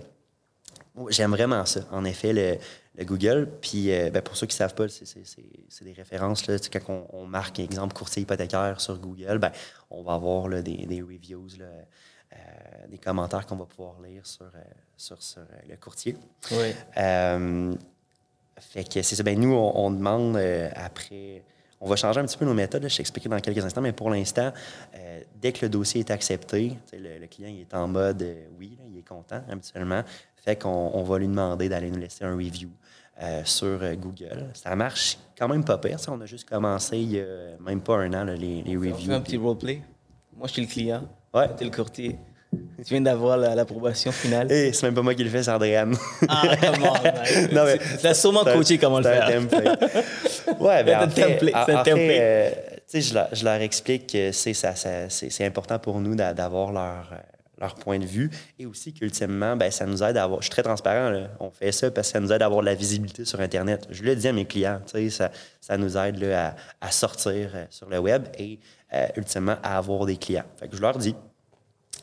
J'aime 1.10 1.32
vraiment 1.32 1.66
ça, 1.66 1.82
en 1.92 2.04
effet, 2.04 2.34
le, 2.34 2.58
le 2.98 3.06
Google. 3.06 3.48
Puis, 3.62 3.94
euh, 3.94 4.10
ben, 4.10 4.22
pour 4.22 4.36
ceux 4.36 4.46
qui 4.46 4.56
ne 4.56 4.58
savent 4.58 4.76
pas, 4.76 4.90
c'est- 4.90 5.84
des 5.86 5.94
références. 5.94 6.48
Là, 6.48 6.58
quand 6.72 6.80
on, 6.90 7.08
on 7.22 7.26
marque, 7.26 7.60
exemple, 7.60 7.94
courtier 7.94 8.24
hypothécaire 8.24 8.82
sur 8.82 9.00
Google, 9.00 9.38
ben, 9.40 9.52
on 9.90 10.04
va 10.04 10.14
avoir 10.16 10.50
là, 10.50 10.62
des, 10.62 10.86
des 10.86 11.02
reviews, 11.02 11.48
là, 11.58 11.66
euh, 11.66 12.38
des 12.90 12.98
commentaires 12.98 13.46
qu'on 13.46 13.56
va 13.56 13.66
pouvoir 13.66 14.02
lire 14.02 14.26
sur, 14.28 14.46
euh, 14.54 14.60
sur, 14.98 15.24
sur, 15.24 15.44
le 15.68 15.78
courtier. 15.78 16.18
Oui. 16.52 16.74
Fait 18.62 18.84
que 18.84 19.02
c'est 19.02 19.16
ça. 19.16 19.24
Ben, 19.24 19.38
nous, 19.40 19.54
on, 19.54 19.74
on 19.76 19.92
demande 19.92 20.38
euh, 20.38 20.70
après. 20.76 21.44
On 21.82 21.90
va 21.90 21.96
changer 21.96 22.20
un 22.20 22.26
petit 22.26 22.38
peu 22.38 22.46
nos 22.46 22.54
méthodes. 22.54 22.84
là, 22.84 22.90
je 22.90 22.98
t'expliquerai 22.98 23.30
dans 23.30 23.40
quelques 23.40 23.66
instants, 23.66 23.82
mais 23.82 23.92
pour 23.92 24.10
l'instant, 24.12 24.52
euh, 24.96 25.20
dès 25.42 25.52
que 25.52 25.66
le 25.66 25.70
dossier 25.70 26.02
est 26.02 26.12
accepté, 26.12 26.78
le, 26.94 27.18
le 27.20 27.28
client 27.28 27.50
il 27.50 27.62
est 27.62 27.74
en 27.74 27.88
mode 27.88 28.22
euh, 28.22 28.46
oui, 28.60 28.78
là, 28.80 28.86
il 28.92 29.00
est 29.00 29.08
content 29.08 29.42
habituellement. 29.50 30.04
Fait 30.36 30.56
qu'on 30.56 30.92
on 30.94 31.04
va 31.04 31.18
lui 31.18 31.28
demander 31.28 31.70
d'aller 31.70 31.90
nous 31.90 32.00
laisser 32.00 32.24
un 32.24 32.36
review 32.36 32.70
sur 33.44 33.78
Google. 33.98 34.48
Ça 34.56 34.76
marche 34.76 35.20
quand 35.38 35.48
même 35.48 35.64
pas 35.64 35.78
pire. 35.78 36.00
ça. 36.00 36.12
On 36.12 36.20
a 36.22 36.26
juste 36.26 36.50
commencé 36.50 36.98
il 36.98 37.12
y 37.12 37.20
a 37.20 37.26
même 37.60 37.82
pas 37.82 37.98
un 37.98 38.12
an, 38.14 38.24
là, 38.24 38.34
les, 38.36 38.64
les 38.64 38.76
On 38.78 38.82
fait 38.82 38.92
reviews. 38.92 39.14
un 39.14 39.22
petit 39.22 39.38
roleplay. 39.38 39.82
Moi, 40.36 40.48
je 40.48 40.54
suis 40.54 40.62
le 40.64 40.68
client. 40.68 41.04
Ouais. 41.32 41.48
Tu 41.56 41.62
es 41.64 41.66
le 41.66 41.72
courtier. 41.76 42.18
Tu 42.52 42.94
viens 42.96 43.02
d'avoir 43.02 43.38
la- 43.38 43.54
l'approbation 43.56 44.12
finale. 44.12 44.52
Hey, 44.52 44.74
c'est 44.74 44.84
même 44.88 44.96
pas 44.96 45.02
moi 45.04 45.14
qui 45.14 45.24
le 45.24 45.30
fais, 45.30 45.44
c'est 45.44 45.52
Andréane. 45.52 45.96
Ah, 46.28 46.42
comment? 46.60 46.94
Non, 47.52 47.64
mais- 47.66 47.80
Tu 48.00 48.08
as 48.08 48.14
sûrement 48.14 48.44
C'est 48.44 48.54
coaché 48.54 48.78
comment 48.78 48.98
le 48.98 49.04
c'est 49.04 49.18
un 49.18 49.28
faire. 49.28 49.42
template. 49.48 50.06
ouais, 50.60 50.84
ben 50.84 51.10
C'est 51.14 51.24
un 51.24 51.28
template, 51.30 51.56
c'est 51.66 51.74
un 51.74 51.84
tu 52.92 53.02
sais, 53.02 53.26
je, 53.34 53.46
leur- 53.46 53.54
explique 53.62 54.08
que 54.12 54.32
c'est 54.34 54.54
c'est 54.54 55.10
c'est 55.10 55.46
important 55.46 55.80
pour 55.80 56.02
nous 56.02 56.14
d'a- 56.16 56.34
d'avoir 56.34 56.74
leur, 56.74 57.14
leur 57.60 57.76
point 57.76 58.00
de 58.00 58.06
vue 58.06 58.30
et 58.60 58.66
aussi 58.66 58.92
qu'ultimement, 58.94 59.56
ben, 59.56 59.72
ça 59.72 59.86
nous 59.86 60.04
aide 60.04 60.18
à 60.18 60.24
avoir. 60.24 60.42
Je 60.42 60.46
suis 60.48 60.52
très 60.52 60.64
transparent, 60.64 61.10
là. 61.10 61.30
on 61.40 61.52
fait 61.52 61.72
ça 61.72 61.90
parce 61.92 62.08
que 62.08 62.14
ça 62.14 62.20
nous 62.20 62.34
aide 62.34 62.42
à 62.42 62.48
avoir 62.48 62.60
de 62.62 62.66
la 62.66 62.74
visibilité 62.76 63.24
sur 63.24 63.40
Internet. 63.40 63.88
Je 63.92 64.04
le 64.04 64.14
dis 64.16 64.28
à 64.28 64.34
mes 64.34 64.44
clients, 64.46 64.82
tu 64.86 65.00
sais, 65.04 65.10
ça, 65.10 65.32
ça 65.62 65.78
nous 65.78 65.96
aide 65.96 66.18
là, 66.22 66.56
à, 66.82 66.88
à 66.88 66.92
sortir 66.92 67.52
euh, 67.56 67.64
sur 67.70 67.88
le 67.90 68.00
web 68.00 68.24
et 68.38 68.60
euh, 68.94 69.08
ultimement 69.16 69.56
à 69.64 69.78
avoir 69.78 70.06
des 70.06 70.18
clients. 70.18 70.44
Fait 70.60 70.68
que 70.68 70.76
je 70.76 70.82
leur 70.82 70.98
dis. 70.98 71.16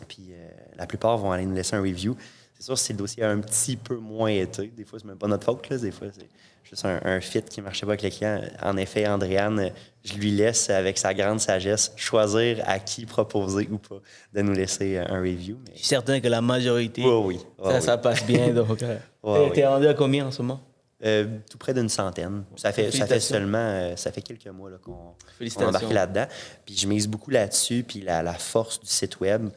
Puis 0.08 0.28
euh, 0.32 0.48
la 0.76 0.86
plupart 0.86 1.16
vont 1.18 1.32
aller 1.32 1.46
nous 1.46 1.54
laisser 1.54 1.76
un 1.76 1.80
review. 1.82 2.16
C'est 2.54 2.64
sûr, 2.64 2.78
si 2.78 2.92
le 2.92 2.98
dossier 2.98 3.22
a 3.22 3.30
un 3.30 3.38
petit 3.40 3.76
peu 3.76 3.96
moins 3.96 4.30
été, 4.30 4.66
des 4.68 4.84
fois, 4.84 4.98
c'est 4.98 5.06
même 5.06 5.18
pas 5.18 5.28
notre 5.28 5.44
faute. 5.44 5.68
Là, 5.68 5.78
des 5.78 5.92
fois, 5.92 6.08
c'est 6.12 6.28
juste 6.64 6.84
un, 6.84 7.00
un 7.04 7.20
fit 7.20 7.42
qui 7.42 7.60
marchait 7.62 7.86
pas 7.86 7.92
avec 7.92 8.02
le 8.02 8.10
client. 8.10 8.40
En 8.62 8.76
effet, 8.76 9.06
Andréane, 9.06 9.70
je 10.04 10.14
lui 10.14 10.32
laisse, 10.32 10.68
avec 10.70 10.98
sa 10.98 11.14
grande 11.14 11.38
sagesse, 11.40 11.92
choisir 11.96 12.62
à 12.66 12.80
qui 12.80 13.06
proposer 13.06 13.68
ou 13.70 13.78
pas 13.78 14.00
de 14.34 14.42
nous 14.42 14.52
laisser 14.54 14.96
euh, 14.96 15.04
un 15.08 15.20
review. 15.20 15.56
Mais 15.66 15.72
Je 15.74 15.78
suis 15.78 15.86
certain 15.86 16.18
que 16.20 16.26
la 16.26 16.40
majorité, 16.40 17.02
Oui, 17.04 17.36
oui. 17.36 17.38
ça, 17.38 17.44
Oui, 17.68 17.74
oui. 17.76 17.82
ça 17.82 17.98
passe 17.98 18.24
bien. 18.26 18.48
Donc, 18.54 18.80
Ouais, 19.22 19.50
t'es- 19.52 19.60
oui. 19.62 19.64
rendu 19.66 19.86
à 19.86 19.94
combien 19.94 20.26
en 20.26 20.30
ce 20.32 20.42
moment? 20.42 20.60
Euh, 21.04 21.26
tout 21.48 21.58
près 21.58 21.72
d'une 21.74 21.88
centaine. 21.88 22.42
Ça 22.56 22.72
fait, 22.72 22.90
ça 22.90 23.06
fait 23.06 23.20
seulement 23.20 23.58
euh, 23.58 23.94
ça 23.94 24.10
fait 24.10 24.20
quelques 24.22 24.48
mois 24.48 24.68
qu'on 24.82 24.92
a 24.94 25.14
Félicitations. 25.38 25.68
embarqué 25.68 25.94
là-dedans. 25.94 26.26
Puis 26.66 26.76
je 26.76 26.88
mise 26.88 27.06
beaucoup 27.06 27.30
là-dessus, 27.30 27.84
puis 27.86 28.00
la, 28.00 28.20
la 28.24 28.34
force 28.34 28.80
du 28.80 28.88
site 28.88 29.20
web 29.20 29.48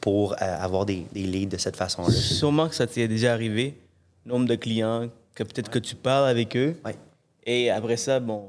pour 0.00 0.32
euh, 0.32 0.36
avoir 0.40 0.86
des, 0.86 1.06
des 1.12 1.22
leads 1.24 1.52
de 1.52 1.56
cette 1.56 1.76
façon-là. 1.76 2.10
Sûrement 2.10 2.68
que 2.68 2.74
ça 2.74 2.86
t'est 2.86 3.08
déjà 3.08 3.32
arrivé, 3.32 3.78
nombre 4.24 4.46
de 4.46 4.54
clients, 4.54 5.08
que 5.34 5.42
peut-être 5.42 5.70
que 5.70 5.78
tu 5.78 5.94
parles 5.94 6.28
avec 6.28 6.56
eux. 6.56 6.76
Et 7.46 7.70
après 7.70 7.96
ça, 7.96 8.20
bon, 8.20 8.48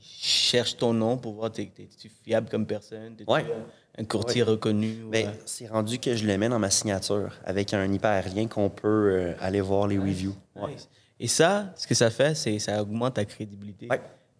cherche 0.00 0.76
ton 0.76 0.92
nom 0.92 1.16
pour 1.16 1.34
voir, 1.34 1.50
t'es- 1.50 1.70
t'es-tu 1.74 2.08
fiable 2.24 2.48
comme 2.48 2.66
personne? 2.66 3.16
Ouais. 3.26 3.44
un, 3.98 4.04
courtier 4.04 4.42
reconnu? 4.44 4.98
Ben, 5.10 5.26
euh, 5.26 5.30
c'est 5.44 5.66
rendu 5.66 5.98
que 5.98 6.14
je 6.14 6.24
le 6.24 6.38
mets 6.38 6.48
dans 6.48 6.58
ma 6.60 6.70
signature 6.70 7.30
avec 7.44 7.74
un 7.74 7.92
hyperlien 7.92 8.46
qu'on 8.46 8.70
peut 8.70 8.86
euh, 8.88 9.34
aller 9.40 9.60
voir 9.60 9.88
les 9.88 9.98
reviews. 9.98 10.36
Nice. 10.56 10.88
Et 11.18 11.26
ça, 11.26 11.72
ce 11.74 11.86
que 11.86 11.94
ça 11.96 12.10
fait, 12.10 12.36
c'est 12.36 12.58
ça 12.60 12.80
augmente 12.80 13.14
ta 13.14 13.24
crédibilité. 13.24 13.88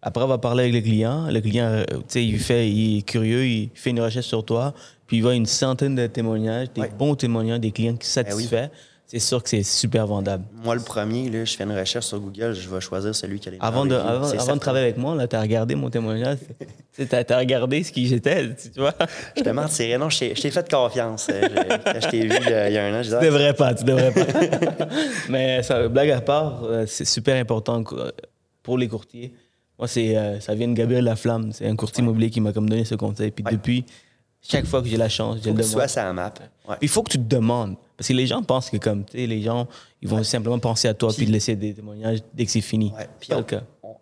Après, 0.01 0.23
on 0.23 0.27
va 0.27 0.37
parler 0.37 0.63
avec 0.63 0.75
le 0.75 0.81
client. 0.81 1.29
Le 1.29 1.41
client, 1.41 1.65
euh, 1.65 1.83
tu 1.89 2.03
sais, 2.07 2.25
il, 2.25 2.39
fait, 2.39 2.69
il 2.69 2.99
est 2.99 3.01
curieux, 3.01 3.45
il 3.45 3.69
fait 3.73 3.89
une 3.89 3.99
recherche 3.99 4.27
sur 4.27 4.45
toi, 4.45 4.73
puis 5.09 5.17
il 5.17 5.21
voit 5.21 5.33
une 5.33 5.47
centaine 5.47 5.95
de 5.95 6.05
témoignages, 6.05 6.67
des 6.75 6.87
bons 6.87 7.15
témoignages, 7.15 7.59
des 7.61 7.71
clients 7.71 7.95
qui 7.95 8.05
sont 8.05 8.21
Ben 8.21 8.29
satisfaits. 8.29 8.69
C'est 9.07 9.17
sûr 9.17 9.41
que 9.41 9.49
c'est 9.49 9.63
super 9.63 10.05
vendable. 10.05 10.43
Moi, 10.63 10.75
le 10.75 10.81
premier, 10.81 11.31
là, 11.31 11.43
je 11.43 11.55
fais 11.57 11.63
une 11.63 11.75
recherche 11.75 12.05
sur 12.05 12.19
Google, 12.19 12.53
je 12.53 12.69
vais 12.69 12.79
choisir 12.79 13.15
celui 13.15 13.39
qui 13.39 13.49
a 13.49 13.51
les 13.53 13.57
Avant 13.59 13.87
de, 13.87 13.95
avant, 13.95 14.29
de 14.29 14.59
travailler 14.59 14.85
avec 14.85 14.97
moi, 14.97 15.27
tu 15.27 15.35
as 15.35 15.41
regardé 15.41 15.73
mon 15.73 15.89
témoignage. 15.89 16.37
tu 16.95 17.07
as, 17.11 17.37
regardé 17.39 17.81
ce 17.83 17.91
qui 17.91 18.05
j'étais, 18.05 18.49
tu 18.55 18.79
vois. 18.79 18.93
Je 19.35 19.41
te 19.41 19.49
mentirais. 19.49 19.97
Non, 19.97 20.11
je 20.11 20.19
t'ai 20.19 20.51
fait 20.51 20.71
confiance. 20.71 21.25
Euh, 21.31 21.41
je- 21.41 21.91
Quand 21.91 22.01
je 22.01 22.07
t'ai 22.07 22.27
vu 22.27 22.37
euh, 22.51 22.67
il 22.69 22.73
y 22.75 22.77
a 22.77 22.85
un 22.85 22.99
an, 22.99 23.01
je 23.01 23.17
Tu 23.17 23.25
devrais 23.25 23.55
pas, 23.55 23.73
tu 23.73 23.83
devrais 23.83 24.11
pas. 24.11 24.87
Mais 25.29 25.63
ça, 25.63 25.87
blague 25.87 26.11
à 26.11 26.21
part, 26.21 26.63
euh, 26.65 26.85
c'est 26.85 27.05
super 27.05 27.35
important 27.41 27.83
pour 28.61 28.77
les 28.77 28.87
courtiers. 28.87 29.33
Moi, 29.79 29.87
c'est, 29.87 30.39
ça 30.39 30.53
vient 30.53 30.67
de 30.67 30.73
Gabriel 30.75 31.05
Laflamme. 31.05 31.51
C'est 31.51 31.65
un 31.65 31.75
courtier 31.75 32.03
immobilier 32.03 32.29
qui 32.29 32.41
m'a 32.41 32.53
comme 32.53 32.69
donné 32.69 32.85
ce 32.85 32.93
conseil. 32.93 33.31
Puis 33.31 33.43
Ouais. 33.43 33.53
depuis, 33.53 33.85
chaque 34.41 34.65
fois 34.65 34.81
que 34.81 34.87
j'ai 34.87 34.97
la 34.97 35.09
chance, 35.09 35.39
je 35.43 35.49
le 35.49 35.55
demande. 35.55 35.87
sur 35.87 36.01
la 36.01 36.13
map. 36.13 36.33
Ouais. 36.67 36.75
Il 36.81 36.87
faut 36.89 37.03
que 37.03 37.11
tu 37.11 37.17
te 37.17 37.23
demandes. 37.23 37.75
Parce 37.97 38.07
que 38.07 38.13
les 38.13 38.27
gens 38.27 38.41
pensent 38.41 38.69
que 38.69 38.77
comme, 38.77 39.03
tu 39.03 39.17
sais, 39.17 39.27
les 39.27 39.41
gens, 39.41 39.67
ils 40.01 40.07
vont 40.07 40.23
simplement 40.23 40.57
penser 40.59 40.87
à 40.87 40.93
toi 40.93 41.11
puis, 41.13 41.25
te 41.25 41.31
laisser 41.31 41.55
des 41.57 41.73
témoignages 41.73 42.19
dès 42.33 42.45
que 42.45 42.51
c'est 42.51 42.61
fini. 42.61 42.93
Ouais. 42.97 43.07
Puis 43.19 43.29
on- 43.33 43.43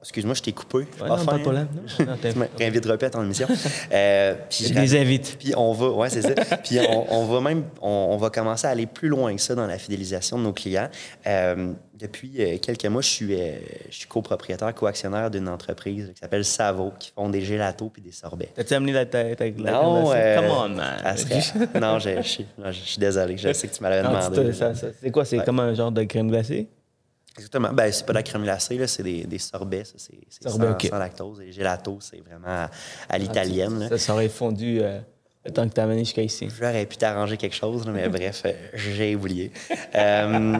Excuse-moi, 0.01 0.35
je 0.35 0.41
t'ai 0.43 0.51
coupé. 0.53 0.77
Ouais, 0.77 0.85
pas 0.99 1.07
non, 1.07 1.17
fin, 1.17 1.25
pas 1.25 1.37
de 1.37 1.41
problème. 1.41 1.67
Tu 1.97 3.05
à 3.05 3.09
ton 3.09 3.23
émission. 3.23 3.47
Euh, 3.91 4.35
puis 4.49 4.65
Je 4.67 4.73
les 4.73 4.95
invite. 4.95 5.37
Puis 5.39 5.53
on 5.57 5.73
va, 5.73 5.89
ouais, 5.89 6.09
c'est 6.09 6.21
ça. 6.21 6.33
Puis 6.63 6.77
on, 6.87 7.13
on 7.13 7.25
va 7.25 7.41
même, 7.41 7.63
on, 7.81 8.09
on 8.11 8.17
va 8.17 8.29
commencer 8.29 8.67
à 8.67 8.69
aller 8.69 8.85
plus 8.85 9.09
loin 9.09 9.35
que 9.35 9.41
ça 9.41 9.55
dans 9.55 9.65
la 9.67 9.77
fidélisation 9.77 10.37
de 10.37 10.43
nos 10.43 10.53
clients. 10.53 10.87
Euh, 11.25 11.73
depuis 11.95 12.31
euh, 12.39 12.57
quelques 12.59 12.85
mois, 12.85 13.01
je 13.01 13.09
suis, 13.09 13.33
euh, 13.33 13.53
je 13.89 13.95
suis 13.95 14.07
copropriétaire, 14.07 14.73
co-actionnaire 14.75 15.31
d'une 15.31 15.49
entreprise 15.49 16.11
qui 16.13 16.19
s'appelle 16.19 16.45
Savo, 16.45 16.93
qui 16.99 17.11
font 17.15 17.27
des 17.29 17.41
gélatos 17.41 17.89
puis 17.91 18.03
des 18.03 18.11
sorbets. 18.11 18.49
T'as-tu 18.53 18.75
amené 18.75 18.93
la 18.93 19.07
tête 19.07 19.41
avec 19.41 19.59
la 19.59 19.71
Non, 19.71 20.11
euh, 20.13 20.35
Come 20.35 20.45
on, 20.51 20.69
man. 20.69 21.17
serait- 21.17 21.79
non, 21.81 21.97
je, 21.97 22.09
je 22.21 22.27
suis, 22.27 22.45
non, 22.57 22.71
je 22.71 22.79
suis 22.79 22.99
désolé. 22.99 23.35
Je 23.35 23.51
sais 23.51 23.67
que 23.67 23.75
tu 23.75 23.81
m'avais 23.81 24.03
demandé. 24.03 24.51
c'est 25.01 25.11
quoi? 25.11 25.25
C'est 25.25 25.39
Ouais. 25.39 25.43
comme 25.43 25.59
un 25.59 25.73
genre 25.73 25.91
de 25.91 26.03
crème 26.03 26.29
glacée? 26.29 26.67
Exactement. 27.37 27.71
Ben, 27.73 27.91
c'est 27.91 28.05
pas 28.05 28.13
de 28.13 28.17
la 28.17 28.23
crème 28.23 28.43
glacée, 28.43 28.77
là, 28.77 28.87
c'est 28.87 29.03
des, 29.03 29.23
des 29.25 29.37
sorbets. 29.39 29.83
Ça, 29.85 29.93
c'est, 29.97 30.17
c'est 30.29 30.43
Sorbets, 30.43 30.65
sans, 30.67 30.71
ok. 30.73 30.87
sans 30.89 30.97
lactose. 30.97 31.41
Et 31.41 31.45
les 31.45 31.51
gélatos, 31.51 32.09
c'est 32.11 32.21
vraiment 32.21 32.47
à, 32.47 32.69
à 33.09 33.17
l'italienne. 33.17 33.79
là. 33.89 33.97
Ça, 33.97 34.13
aurait 34.13 34.29
fondu 34.29 34.79
euh, 34.81 34.99
le 35.45 35.51
temps 35.51 35.67
que 35.67 35.73
t'as 35.73 35.83
amené 35.83 35.99
jusqu'à 35.99 36.23
ici. 36.23 36.47
J'aurais 36.59 36.85
pu 36.85 36.97
t'arranger 36.97 37.37
quelque 37.37 37.55
chose, 37.55 37.85
là, 37.85 37.91
mais 37.91 38.09
bref, 38.09 38.41
euh, 38.45 38.51
j'ai 38.73 39.15
oublié. 39.15 39.51
Euh, 39.95 40.57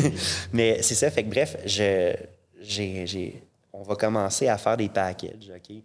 mais 0.52 0.82
c'est 0.82 0.94
ça, 0.94 1.10
fait 1.10 1.24
que 1.24 1.30
bref, 1.30 1.56
je, 1.66 2.14
j'ai, 2.60 3.06
j'ai- 3.06 3.42
on 3.72 3.82
va 3.82 3.96
commencer 3.96 4.48
à 4.48 4.58
faire 4.58 4.76
des 4.76 4.88
packages, 4.88 5.50
OK? 5.54 5.76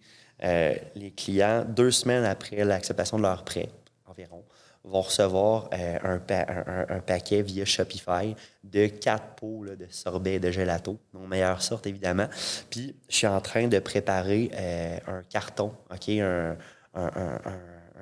Euh, 0.43 0.73
les 0.95 1.11
clients, 1.11 1.63
deux 1.67 1.91
semaines 1.91 2.25
après 2.25 2.63
l'acceptation 2.65 3.15
de 3.17 3.21
leur 3.23 3.43
prêt, 3.45 3.69
environ, 4.05 4.43
vont 4.85 5.01
recevoir 5.01 5.69
euh, 5.73 5.97
un, 6.03 6.19
pa- 6.19 6.45
un- 6.47 6.85
un- 6.89 6.97
un 6.97 6.99
paquet 6.99 7.41
via 7.41 7.65
Shopify 7.65 8.35
de 8.63 8.87
quatre 8.87 9.35
pots 9.35 9.65
de 9.65 9.87
sorbet 9.89 10.35
et 10.35 10.39
de 10.39 10.51
gelato, 10.51 10.99
nos 11.13 11.25
meilleures 11.27 11.61
sortes, 11.61 11.87
évidemment. 11.87 12.27
Puis, 12.69 12.95
je 13.09 13.15
suis 13.15 13.27
en 13.27 13.41
train 13.41 13.67
de 13.67 13.79
préparer 13.79 14.51
euh, 14.53 14.97
un 15.07 15.23
carton, 15.23 15.73
OK? 15.91 16.09
Un, 16.09 16.55
un- 16.93 17.41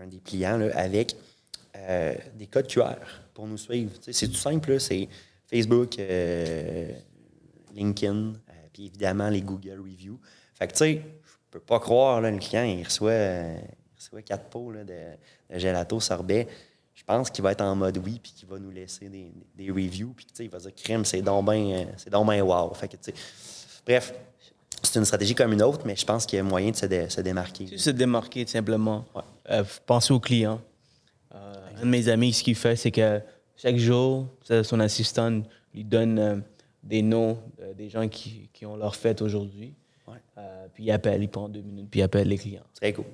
dépliant 0.07 0.59
avec 0.73 1.15
euh, 1.77 2.13
des 2.35 2.47
codes 2.47 2.67
QR 2.67 2.95
pour 3.33 3.47
nous 3.47 3.57
suivre. 3.57 3.91
C'est 4.01 4.27
tout 4.27 4.33
simple, 4.35 4.79
c'est 4.79 5.07
Facebook, 5.49 5.95
LinkedIn, 7.73 8.33
puis 8.73 8.87
évidemment 8.87 9.29
les 9.29 9.41
Google 9.41 9.79
Reviews. 9.79 10.19
Fait 10.53 10.67
que 10.67 10.73
tu 10.73 10.77
sais, 10.79 10.93
je 11.01 11.31
peux 11.51 11.59
pas 11.59 11.79
croire, 11.79 12.21
là, 12.21 12.31
le 12.31 12.37
client, 12.39 12.63
il 12.63 12.83
reçoit, 12.83 13.13
quatre 14.25 14.49
pots 14.49 14.73
de, 14.73 14.83
de 14.83 15.59
gelato 15.59 15.99
sorbet. 15.99 16.47
Je 17.05 17.13
pense 17.13 17.29
qu'il 17.29 17.43
va 17.43 17.51
être 17.51 17.61
en 17.61 17.75
mode 17.75 17.97
oui, 17.97 18.17
puis 18.23 18.31
qu'il 18.31 18.47
va 18.47 18.57
nous 18.57 18.71
laisser 18.71 19.09
des, 19.09 19.29
des 19.55 19.69
reviews, 19.69 20.13
puis 20.15 20.25
il 20.39 20.49
va 20.49 20.57
dire 20.57 20.71
crème, 20.73 21.03
c'est 21.03 21.21
donc 21.21 21.45
bien 21.51 21.85
ben 22.09 22.41
wow. 22.41 22.73
Fait 22.73 22.87
que, 22.87 22.95
bref, 23.85 24.13
c'est 24.81 24.99
une 24.99 25.05
stratégie 25.05 25.35
comme 25.35 25.51
une 25.51 25.61
autre, 25.63 25.81
mais 25.85 25.97
je 25.97 26.05
pense 26.05 26.25
qu'il 26.25 26.37
y 26.37 26.39
a 26.39 26.43
moyen 26.43 26.71
de 26.71 26.75
se, 26.77 26.85
dé- 26.85 27.09
se 27.09 27.19
démarquer. 27.19 27.77
Se 27.77 27.89
démarquer, 27.89 28.45
tout 28.45 28.51
simplement. 28.51 29.03
Ouais. 29.13 29.21
Euh, 29.49 29.63
penser 29.85 30.13
au 30.13 30.19
client. 30.21 30.61
Euh, 31.35 31.53
un 31.77 31.81
de 31.81 31.85
mes 31.87 32.07
amis, 32.07 32.31
ce 32.31 32.41
qu'il 32.41 32.55
fait, 32.55 32.77
c'est 32.77 32.91
que 32.91 33.19
chaque 33.57 33.77
jour, 33.77 34.27
son 34.63 34.79
assistant 34.79 35.41
lui 35.73 35.83
donne 35.83 36.19
euh, 36.19 36.37
des 36.83 37.01
noms 37.01 37.37
des 37.77 37.89
gens 37.89 38.07
qui, 38.07 38.49
qui 38.53 38.65
ont 38.65 38.77
leur 38.77 38.95
fête 38.95 39.21
aujourd'hui. 39.21 39.73
Ouais. 40.07 40.17
Puis 40.73 40.85
il 40.85 40.91
appelle, 40.91 41.21
il 41.21 41.29
prend 41.29 41.49
deux 41.49 41.61
minutes, 41.61 41.87
puis 41.91 41.99
il 41.99 42.03
appelle 42.03 42.27
les 42.29 42.37
clients. 42.37 42.63
Très 42.75 42.93
cool. 42.93 43.05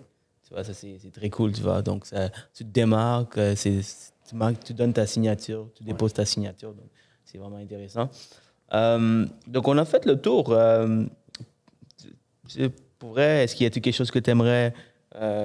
Tu 0.49 0.55
vois, 0.55 0.65
ça, 0.65 0.73
c'est 0.73 0.99
très 1.13 1.29
cool, 1.29 1.53
tu 1.53 1.61
vois. 1.61 1.81
Donc, 1.81 2.05
ça, 2.05 2.29
tu 2.53 2.65
te 2.65 2.69
démarques, 2.69 3.37
euh, 3.37 3.55
tu, 3.55 4.35
marques, 4.35 4.61
tu 4.63 4.73
donnes 4.73 4.91
ta 4.91 5.05
signature, 5.05 5.69
tu 5.75 5.83
déposes 5.83 6.13
ta 6.13 6.25
signature. 6.25 6.73
Donc, 6.73 6.89
c'est 7.23 7.37
vraiment 7.37 7.57
intéressant. 7.57 8.09
Euh, 8.73 9.25
donc, 9.47 9.67
on 9.67 9.77
a 9.77 9.85
fait 9.85 10.05
le 10.05 10.19
tour. 10.19 10.51
Euh, 10.51 11.05
est-ce 12.57 13.55
qu'il 13.55 13.63
y 13.63 13.67
a 13.67 13.69
quelque 13.69 13.91
chose 13.91 14.11
que 14.11 14.19
tu 14.19 14.29
aimerais 14.29 14.73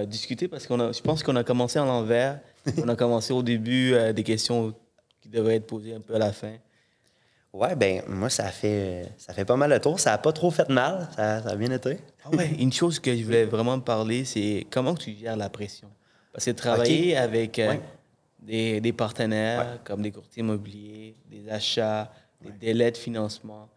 discuter? 0.07 0.49
Parce 0.49 0.67
que 0.67 0.75
je 0.75 1.01
pense 1.03 1.23
qu'on 1.23 1.37
a 1.37 1.45
commencé 1.45 1.79
à 1.79 1.85
l'envers. 1.85 2.41
on 2.83 2.89
a 2.89 2.97
commencé 2.97 3.33
au 3.33 3.43
début 3.43 3.93
euh, 3.93 4.13
des 4.13 4.23
questions 4.23 4.75
qui 5.21 5.29
devraient 5.29 5.57
être 5.57 5.67
posées 5.67 5.95
un 5.95 6.01
peu 6.01 6.15
à 6.15 6.19
la 6.19 6.33
fin. 6.33 6.55
Ouais, 7.55 7.77
ben 7.77 8.03
moi, 8.09 8.29
ça 8.31 8.51
fait, 8.51 9.07
ça 9.17 9.33
fait 9.33 9.45
pas 9.45 9.55
mal 9.57 9.71
de 9.71 9.79
tour. 9.79 10.01
Ça 10.01 10.13
a 10.13 10.19
pas 10.19 10.33
trop 10.33 10.51
fait 10.51 10.69
mal. 10.69 11.09
Ça, 11.15 11.41
ça 11.41 11.51
a 11.51 11.55
bien 11.57 11.71
été. 11.71 11.99
Ah 12.25 12.31
ouais, 12.31 12.51
une 12.59 12.73
chose 12.73 12.99
que 12.99 13.17
je 13.17 13.23
voulais 13.23 13.45
vraiment 13.45 13.79
parler, 13.79 14.25
c'est 14.25 14.67
comment 14.71 14.95
tu 14.95 15.15
gères 15.15 15.37
la 15.37 15.49
pression? 15.49 15.89
Parce 16.33 16.47
que 16.47 16.51
travailler 16.51 17.17
avec 17.17 17.61
euh, 17.61 17.69
Ouais. 17.69 17.81
des, 18.41 18.81
des 18.81 18.93
partenaires 18.93 19.79
comme 19.85 20.03
des 20.03 20.11
courtiers 20.11 20.41
immobiliers, 20.41 21.15
des 21.31 21.49
achats, 21.49 22.11
des 22.41 22.51
délais 22.51 22.91
de 22.91 22.97
financement, 22.97 23.69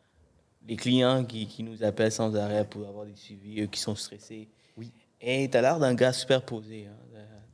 des 0.63 0.75
clients 0.75 1.23
qui, 1.23 1.45
qui 1.45 1.61
nous 1.61 1.83
appellent 1.83 2.11
sans 2.11 2.35
arrêt 2.35 2.65
pour 2.65 2.87
avoir 2.87 3.05
des 3.05 3.15
suivis, 3.15 3.61
eux 3.61 3.67
qui 3.67 3.79
sont 3.79 3.95
stressés. 3.95 4.49
Oui. 4.75 4.91
Et 5.21 5.47
tu 5.51 5.55
as 5.55 5.61
l'air 5.61 5.77
d'un 5.77 5.93
gars 5.93 6.13
super 6.13 6.41
posé. 6.41 6.87
hein. 6.87 6.97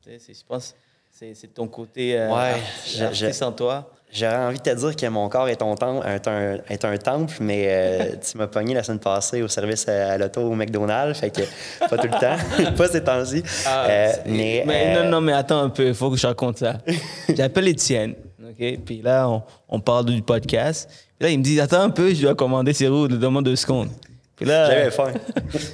Euh, 0.08 0.18
Je 0.26 0.44
pense 0.48 0.74
c'est 1.14 1.34
c'est 1.36 1.54
ton 1.54 1.68
côté 1.68 2.20
euh, 2.20 2.28
Ouais, 2.30 3.04
artiste 3.04 3.44
en 3.44 3.52
toi. 3.52 3.90
J'aurais 4.12 4.38
envie 4.46 4.58
de 4.60 4.64
te 4.64 4.76
dire 4.76 4.96
que 4.96 5.08
mon 5.08 5.28
corps 5.28 5.48
est, 5.48 5.56
ton 5.56 5.74
temple, 5.76 6.06
est, 6.08 6.28
un, 6.28 6.58
est 6.70 6.86
un 6.86 6.98
temple, 6.98 7.34
mais 7.40 7.66
euh, 7.68 8.16
tu 8.32 8.38
m'as 8.38 8.46
pogné 8.48 8.74
la 8.76 8.84
semaine 8.84 9.00
passée 9.00 9.42
au 9.42 9.48
service 9.48 9.88
à, 9.88 10.12
à 10.14 10.18
l'auto 10.18 10.42
au 10.42 10.54
McDonald's, 10.54 11.20
fait 11.20 11.32
que 11.32 11.42
pas 11.80 11.98
tout 11.98 12.08
le 12.08 12.20
temps, 12.20 12.72
pas 12.78 12.88
ces 12.88 13.04
temps-ci. 13.04 13.44
Ah, 13.66 13.88
Euh, 13.90 14.12
mais 14.28 14.64
euh, 14.68 15.04
non, 15.04 15.10
non, 15.10 15.22
mais 15.22 15.34
attends 15.34 15.62
un 15.62 15.70
peu, 15.70 15.88
il 15.88 15.94
faut 15.96 16.12
que 16.12 16.18
je 16.18 16.28
raconte 16.28 16.60
ça. 16.60 16.78
J'appelle 17.36 17.68
Étienne, 17.68 18.14
OK? 18.40 18.80
Puis 18.86 19.02
là, 19.02 19.28
on, 19.30 19.42
on 19.70 19.80
parle 19.80 20.06
du 20.06 20.22
podcast. 20.22 20.90
Puis 21.18 21.28
là, 21.28 21.30
il 21.30 21.40
me 21.40 21.44
dit, 21.44 21.60
attends 21.60 21.82
un 21.82 21.90
peu, 21.90 22.14
je 22.14 22.22
dois 22.22 22.36
commander 22.36 22.74
ces 22.74 22.88
roues, 22.88 23.08
demande 23.08 23.46
deux 23.46 23.56
secondes. 23.56 23.90
Puis 24.36 24.46
là, 24.46 24.68
j'avais 24.70 24.92
faim. 24.92 25.14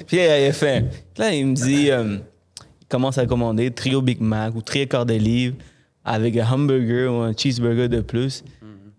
puis 0.08 0.18
là, 0.18 0.40
il 0.40 0.48
a 0.48 0.54
fait. 0.54 0.82
Puis 1.14 1.24
là, 1.24 1.34
il 1.34 1.46
me 1.46 1.56
dit, 1.56 1.92
euh, 1.92 2.18
commence 2.90 3.18
à 3.18 3.26
commander 3.26 3.72
trio 3.72 4.02
Big 4.02 4.20
Mac 4.20 4.56
ou 4.56 4.62
trio 4.62 4.86
quart 4.88 5.06
de 5.06 5.14
livre 5.14 5.56
avec 6.04 6.36
un 6.38 6.46
hamburger 6.52 7.14
ou 7.14 7.18
un 7.20 7.34
cheeseburger 7.36 7.88
de 7.88 8.02
plus. 8.02 8.44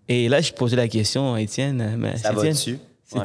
Et 0.07 0.27
là, 0.27 0.41
je 0.41 0.51
posais 0.51 0.75
la 0.75 0.87
question 0.87 1.33
à 1.33 1.41
Étienne, 1.41 1.95
mais. 1.97 2.17
Ça 2.17 2.31
va 2.31 2.39
Étienne, 2.39 2.53
dessus. 2.53 2.79
Ouais. 3.13 3.23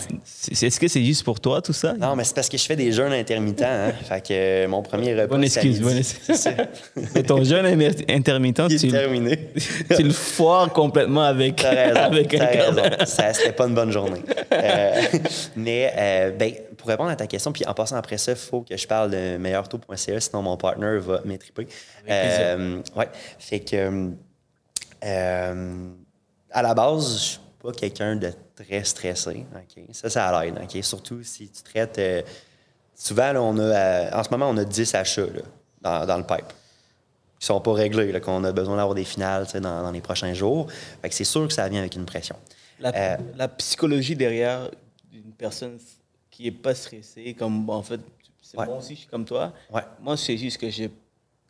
Est-ce 0.50 0.80
que 0.80 0.88
c'est 0.88 1.04
juste 1.04 1.22
pour 1.22 1.38
toi, 1.38 1.62
tout 1.62 1.72
ça? 1.72 1.92
Non, 1.94 2.16
mais 2.16 2.24
c'est 2.24 2.34
parce 2.34 2.48
que 2.48 2.56
je 2.58 2.64
fais 2.64 2.74
des 2.74 2.90
jeûnes 2.90 3.12
intermittents. 3.12 3.64
Hein? 3.66 3.92
Fait 4.08 4.20
que 4.20 4.32
euh, 4.32 4.68
mon 4.68 4.82
premier 4.82 5.14
repas, 5.14 5.26
Bonne 5.28 5.44
excuse, 5.44 5.80
bonne 5.80 5.96
excuse. 5.98 6.48
Mais 7.14 7.22
ton 7.22 7.44
jeûne 7.44 7.66
inter- 7.66 8.04
intermittent, 8.08 8.68
tu, 8.68 8.88
terminé. 8.88 9.52
tu 9.96 10.02
le 10.02 10.12
foires 10.12 10.72
complètement 10.72 11.22
avec, 11.22 11.56
T'as 11.56 11.70
raison. 11.70 12.00
avec 12.00 12.34
un 12.34 12.38
t'as 12.38 12.46
raison. 12.46 12.82
Ça, 13.06 13.32
c'était 13.32 13.52
pas 13.52 13.66
une 13.66 13.74
bonne 13.74 13.92
journée. 13.92 14.22
Euh, 14.52 15.02
mais 15.54 15.92
euh, 15.96 16.30
ben, 16.32 16.52
pour 16.76 16.88
répondre 16.88 17.10
à 17.10 17.16
ta 17.16 17.26
question, 17.28 17.52
puis 17.52 17.64
en 17.66 17.74
passant 17.74 17.96
après 17.96 18.18
ça, 18.18 18.32
il 18.32 18.38
faut 18.38 18.62
que 18.62 18.76
je 18.76 18.86
parle 18.86 19.10
de 19.12 19.36
meilleurtaux.ca, 19.36 20.20
sinon 20.20 20.42
mon 20.42 20.56
partner 20.56 20.98
va 20.98 21.20
m'étriper. 21.24 21.68
Ouais. 22.08 23.08
Fait 23.38 23.60
que 23.60 24.10
à 25.02 26.62
la 26.62 26.74
base, 26.74 27.14
je 27.14 27.18
suis 27.22 27.40
pas 27.62 27.72
quelqu'un 27.72 28.16
de 28.16 28.32
très 28.56 28.84
stressé. 28.84 29.46
ok? 29.54 29.84
Ça, 29.92 30.10
ça 30.10 30.42
l'aide. 30.44 30.58
ok? 30.62 30.82
Surtout 30.82 31.22
si 31.22 31.48
tu 31.48 31.62
traites. 31.62 31.98
euh, 31.98 32.22
souvent, 32.94 33.32
là, 33.32 33.42
on 33.42 33.58
a, 33.58 33.62
euh, 33.62 34.10
en 34.12 34.22
ce 34.24 34.30
moment, 34.30 34.48
on 34.50 34.56
a 34.56 34.64
10 34.64 34.94
achats 34.94 35.22
là, 35.26 35.42
dans, 35.82 36.06
dans 36.06 36.16
le 36.18 36.24
pipe 36.24 36.52
qui 37.38 37.46
sont 37.46 37.60
pas 37.60 37.74
réglés, 37.74 38.12
là, 38.12 38.20
qu'on 38.20 38.42
a 38.44 38.52
besoin 38.52 38.76
d'avoir 38.76 38.94
des 38.94 39.04
finales 39.04 39.46
dans, 39.54 39.60
dans 39.82 39.90
les 39.90 40.00
prochains 40.00 40.32
jours. 40.32 40.68
Fait 41.02 41.10
que 41.10 41.14
c'est 41.14 41.24
sûr 41.24 41.46
que 41.46 41.52
ça 41.52 41.68
vient 41.68 41.80
avec 41.80 41.94
une 41.94 42.06
pression. 42.06 42.36
La, 42.80 42.92
Euh, 42.94 43.16
la 43.36 43.48
psychologie 43.48 44.16
derrière 44.16 44.70
une 45.12 45.32
personne 45.32 45.78
qui 46.30 46.46
est 46.46 46.50
pas 46.52 46.74
stressée, 46.74 47.34
comme 47.38 47.68
en 47.68 47.82
fait, 47.82 48.00
c'est 48.42 48.56
Ouais. 48.58 48.64
moi 48.66 48.76
aussi, 48.78 48.94
je 48.94 49.00
suis 49.00 49.08
comme 49.08 49.24
toi. 49.26 49.52
Ouais. 49.70 49.82
Moi, 50.00 50.16
c'est 50.16 50.36
juste 50.38 50.58
que 50.58 50.66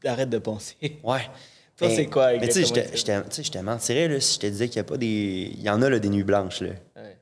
j'arrête 0.03 0.29
de 0.31 0.39
penser. 0.39 0.77
Ouais. 1.05 1.29
Toi, 1.77 1.91
c'est 1.91 2.07
quoi 2.07 2.33
Mais 2.33 2.49
tu 2.49 2.55
sais, 2.55 2.65
je 2.65 2.69
exactement 2.75 2.91
te- 2.91 2.97
je 2.97 3.05
te- 3.05 3.29
tu 3.29 3.35
sais, 3.37 3.43
je 3.45 3.51
te 3.53 3.59
mentirais 3.59 4.09
là, 4.09 4.19
si 4.19 4.35
je 4.37 4.41
te 4.41 4.47
disais 4.47 4.67
qu'il 4.69 4.77
y 4.79 4.81
a 4.81 4.85
pas 4.85 4.97
des. 4.97 5.53
Il 5.55 5.61
y 5.61 5.69
en 5.69 5.83
a 5.83 5.91
là, 5.91 5.99
des 5.99 6.09
nuits 6.09 6.23
blanches, 6.25 6.63
là. 6.63 6.71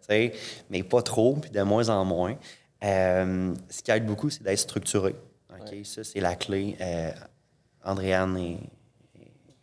Mais 0.09 0.83
pas 0.83 1.03
trop, 1.03 1.35
puis 1.35 1.51
de 1.51 1.63
moins 1.63 1.89
en 1.89 2.05
moins. 2.05 2.37
ce 2.83 3.83
qui 3.83 3.91
aide 3.91 4.07
beaucoup, 4.07 4.31
c'est 4.31 4.43
d'être 4.43 4.59
structuré. 4.59 5.15
Ça, 5.85 6.05
c'est 6.05 6.21
la 6.21 6.37
clé. 6.37 6.77
Andréane 7.85 8.59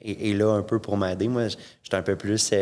est, 0.01 0.33
là 0.33 0.53
un 0.53 0.63
peu 0.63 0.79
pour 0.79 0.97
m'aider. 0.97 1.27
Moi, 1.27 1.47
je 1.47 1.55
suis 1.55 1.95
un 1.95 2.01
peu 2.01 2.15
plus 2.15 2.53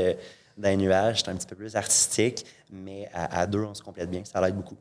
d'un 0.58 0.76
nuage, 0.76 1.18
je 1.18 1.22
suis 1.24 1.32
un 1.32 1.36
petit 1.36 1.48
peu 1.48 1.56
plus 1.56 1.76
artistique, 1.76 2.46
mais 2.72 3.10
à, 3.14 3.48
deux, 3.48 3.64
on 3.64 3.74
se 3.74 3.82
complète 3.82 4.10
bien. 4.10 4.24
Ça 4.26 4.42
l'aide 4.42 4.56
beaucoup. 4.56 4.78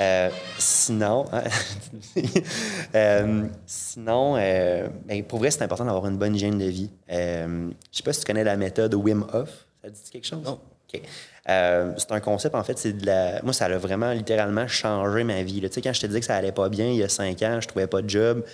Euh, 0.00 0.30
sinon, 0.58 1.24
euh, 2.94 3.48
sinon 3.66 4.36
euh, 4.36 4.88
ben, 5.04 5.24
pour 5.24 5.40
vrai, 5.40 5.50
c'est 5.50 5.62
important 5.62 5.84
d'avoir 5.84 6.06
une 6.06 6.16
bonne 6.16 6.36
hygiène 6.36 6.56
de 6.56 6.66
vie. 6.66 6.90
je 7.08 7.70
sais 7.90 8.04
pas 8.04 8.12
si 8.12 8.20
tu 8.20 8.26
connais 8.26 8.44
la 8.44 8.56
méthode 8.56 8.94
Wim 8.94 9.26
Hof. 9.32 9.66
Ça 9.82 9.90
dit 9.90 10.00
quelque 10.10 10.26
chose? 10.26 10.44
Non. 10.44 10.60
C'est 11.46 12.12
un 12.12 12.20
concept, 12.20 12.54
en 12.54 12.64
fait, 12.64 12.78
c'est 12.78 12.92
de 12.92 13.06
la. 13.06 13.42
Moi, 13.42 13.52
ça 13.52 13.66
a 13.66 13.78
vraiment 13.78 14.12
littéralement 14.12 14.66
changé 14.68 15.24
ma 15.24 15.42
vie. 15.42 15.60
Tu 15.60 15.68
sais, 15.70 15.82
quand 15.82 15.92
je 15.92 16.00
te 16.00 16.06
disais 16.06 16.20
que 16.20 16.26
ça 16.26 16.36
allait 16.36 16.52
pas 16.52 16.68
bien 16.68 16.86
il 16.86 16.96
y 16.96 17.02
a 17.02 17.08
cinq 17.08 17.42
ans, 17.42 17.60
je 17.60 17.68
trouvais 17.68 17.86
pas 17.86 18.02
de 18.02 18.10
job. 18.10 18.44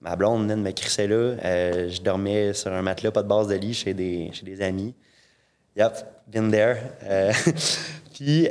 Ma 0.00 0.16
blonde 0.16 0.42
venait 0.42 0.56
de 0.56 0.60
me 0.60 0.70
crisser 0.72 1.06
là. 1.06 1.36
je 1.88 2.00
dormais 2.02 2.52
sur 2.52 2.72
un 2.72 2.82
matelas, 2.82 3.10
pas 3.10 3.22
de 3.22 3.28
base 3.28 3.48
de 3.48 3.54
lit, 3.54 3.74
chez 3.74 3.94
des, 3.94 4.30
chez 4.32 4.44
des 4.44 4.60
amis. 4.60 4.94
Yep, 5.76 5.92
been 6.28 6.50
there. 6.50 6.76
puis, 8.14 8.48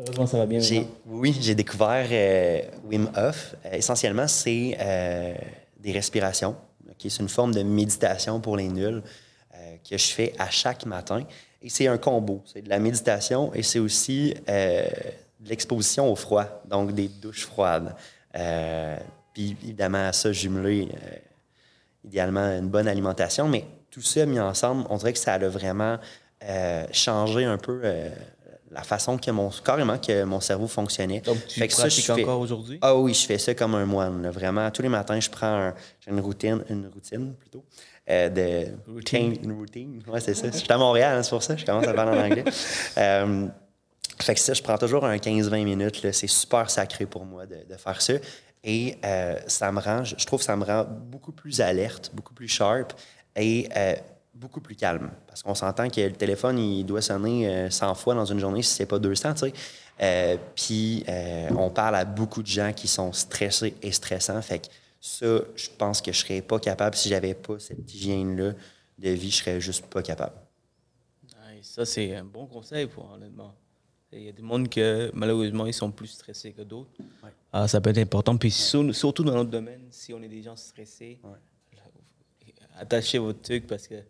Heureusement, 0.00 0.26
ça 0.26 0.38
va 0.38 0.46
bien. 0.46 0.60
Oui, 1.06 1.36
j'ai 1.40 1.54
découvert 1.54 2.06
euh, 2.10 2.62
Wim 2.84 3.10
Hof. 3.16 3.54
Euh, 3.66 3.72
essentiellement, 3.72 4.26
c'est 4.26 4.76
euh, 4.80 5.34
des 5.78 5.92
respirations. 5.92 6.56
C'est 6.98 7.20
une 7.20 7.28
forme 7.28 7.54
de 7.54 7.62
méditation 7.62 8.40
pour 8.40 8.56
les 8.56 8.68
nuls 8.68 9.02
que 9.88 9.96
je 9.96 10.08
fais 10.08 10.34
à 10.38 10.50
chaque 10.50 10.84
matin. 10.84 11.24
Et 11.62 11.68
c'est 11.68 11.86
un 11.86 11.98
combo. 11.98 12.42
C'est 12.46 12.62
de 12.62 12.68
la 12.68 12.78
méditation 12.78 13.52
et 13.54 13.62
c'est 13.62 13.78
aussi 13.78 14.34
de 14.46 15.48
l'exposition 15.48 16.10
au 16.10 16.16
froid, 16.16 16.62
donc 16.66 16.92
des 16.92 17.08
douches 17.08 17.46
froides. 17.46 17.94
puis 19.32 19.56
évidemment, 19.62 20.08
à 20.08 20.12
ça, 20.12 20.32
jumelé, 20.32 20.88
idéalement, 22.04 22.46
une 22.58 22.68
bonne 22.68 22.88
alimentation. 22.88 23.48
Mais 23.48 23.64
tout 23.90 24.02
ça 24.02 24.26
mis 24.26 24.40
ensemble, 24.40 24.86
on 24.90 24.96
dirait 24.96 25.12
que 25.12 25.18
ça 25.18 25.34
a 25.34 25.48
vraiment 25.48 25.98
changé 26.92 27.44
un 27.44 27.58
peu 27.58 27.82
la 28.70 28.82
façon 28.84 29.18
que 29.18 29.30
mon 29.32 29.50
carrément 29.50 29.98
que 29.98 30.22
mon 30.22 30.40
cerveau 30.40 30.68
fonctionnait. 30.68 31.20
Donc 31.20 31.44
tu 31.46 31.66
pratiques 31.66 32.10
encore 32.10 32.40
aujourd'hui? 32.40 32.78
Ah 32.82 32.94
oui, 32.96 33.14
je 33.14 33.26
fais 33.26 33.38
ça 33.38 33.54
comme 33.54 33.74
un 33.74 33.84
moine. 33.84 34.28
Vraiment, 34.30 34.70
tous 34.70 34.82
les 34.82 34.88
matins, 34.88 35.18
je 35.18 35.28
prends 35.28 35.72
une 36.06 36.20
routine, 36.20 36.62
une 36.70 36.88
routine 36.92 37.34
plutôt. 37.34 37.64
Euh, 38.10 38.28
de 38.28 38.92
routine. 38.92 39.36
Une 39.42 39.52
routine. 39.52 40.02
Ouais, 40.06 40.20
c'est 40.20 40.34
ça. 40.34 40.50
Je 40.50 40.56
suis 40.56 40.72
à 40.72 40.78
Montréal, 40.78 41.18
hein, 41.18 41.22
c'est 41.22 41.30
pour 41.30 41.42
ça. 41.42 41.56
Je 41.56 41.64
commence 41.64 41.86
à 41.86 41.94
parler 41.94 42.18
en 42.18 42.24
anglais. 42.24 42.44
Euh, 42.98 43.46
fait 44.20 44.34
que 44.34 44.40
ça, 44.40 44.52
je 44.52 44.62
prends 44.62 44.76
toujours 44.76 45.06
un 45.06 45.16
15-20 45.16 45.64
minutes. 45.64 46.12
C'est 46.12 46.26
super 46.26 46.68
sacré 46.68 47.06
pour 47.06 47.24
moi 47.24 47.46
de, 47.46 47.76
faire 47.76 48.02
ça. 48.02 48.14
Et 48.62 48.98
euh, 49.04 49.36
ça 49.46 49.72
me 49.72 49.80
rend, 49.80 50.04
je 50.04 50.26
trouve 50.26 50.40
que 50.40 50.44
ça 50.44 50.56
me 50.56 50.64
rend 50.64 50.84
beaucoup 50.84 51.32
plus 51.32 51.60
alerte, 51.62 52.10
beaucoup 52.12 52.34
plus 52.34 52.48
sharp. 52.48 52.92
Et 53.36 53.68
beaucoup 54.40 54.60
plus 54.60 54.74
calme. 54.74 55.10
Parce 55.26 55.42
qu'on 55.42 55.54
s'entend 55.54 55.88
que 55.88 56.00
le 56.00 56.12
téléphone, 56.12 56.58
il 56.58 56.84
doit 56.84 57.02
sonner 57.02 57.70
100 57.70 57.90
euh, 57.90 57.94
fois 57.94 58.14
dans 58.14 58.24
une 58.24 58.40
journée 58.40 58.62
si 58.62 58.74
c'est 58.74 58.86
pas 58.86 58.98
200, 58.98 59.34
tu 59.34 59.38
sais. 59.40 59.52
Euh, 60.02 60.36
puis 60.54 61.04
euh, 61.08 61.50
on 61.58 61.68
parle 61.68 61.96
à 61.96 62.06
beaucoup 62.06 62.42
de 62.42 62.46
gens 62.46 62.72
qui 62.72 62.88
sont 62.88 63.12
stressés 63.12 63.74
et 63.82 63.92
stressants. 63.92 64.40
Fait 64.40 64.60
que 64.60 64.66
ça, 65.00 65.40
je 65.56 65.68
pense 65.78 66.02
que 66.02 66.12
je 66.12 66.18
serais 66.18 66.42
pas 66.42 66.58
capable 66.58 66.94
si 66.96 67.08
j'avais 67.08 67.34
pas 67.34 67.58
cette 67.58 67.92
hygiène-là 67.92 68.52
de 68.98 69.10
vie, 69.10 69.30
je 69.30 69.36
serais 69.36 69.60
juste 69.60 69.86
pas 69.86 70.02
capable. 70.02 70.36
ça, 71.62 71.84
c'est 71.84 72.14
un 72.14 72.24
bon 72.24 72.46
conseil 72.46 72.86
pour 72.86 73.10
honnêtement. 73.12 73.54
Il 74.12 74.22
y 74.22 74.28
a 74.28 74.32
des 74.32 74.42
gens 74.42 74.64
que 74.64 75.10
malheureusement 75.14 75.66
ils 75.66 75.74
sont 75.74 75.90
plus 75.90 76.08
stressés 76.08 76.52
que 76.52 76.62
d'autres. 76.62 76.90
Ah, 77.52 77.68
ça 77.68 77.80
peut 77.80 77.90
être 77.90 77.98
important. 77.98 78.36
Puis 78.36 78.50
surtout 78.50 79.22
dans 79.22 79.34
notre 79.34 79.50
domaine, 79.50 79.86
si 79.90 80.12
on 80.12 80.22
est 80.22 80.28
des 80.28 80.42
gens 80.42 80.56
stressés, 80.56 81.18
attachez 82.76 83.18
votre 83.18 83.40
truc 83.40 83.66
parce 83.66 83.86
que 83.86 84.02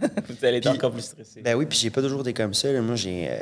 Vous 0.28 0.44
allez 0.44 0.58
être 0.58 0.68
encore 0.68 0.92
plus 0.92 1.02
stressé. 1.02 1.42
Ben 1.42 1.54
oui, 1.54 1.66
puis 1.66 1.78
j'ai 1.78 1.90
pas 1.90 2.00
toujours 2.00 2.22
été 2.22 2.32
comme 2.32 2.54
ça. 2.54 2.72
Moi, 2.80 2.96
j'ai 2.96 3.28
euh, 3.30 3.38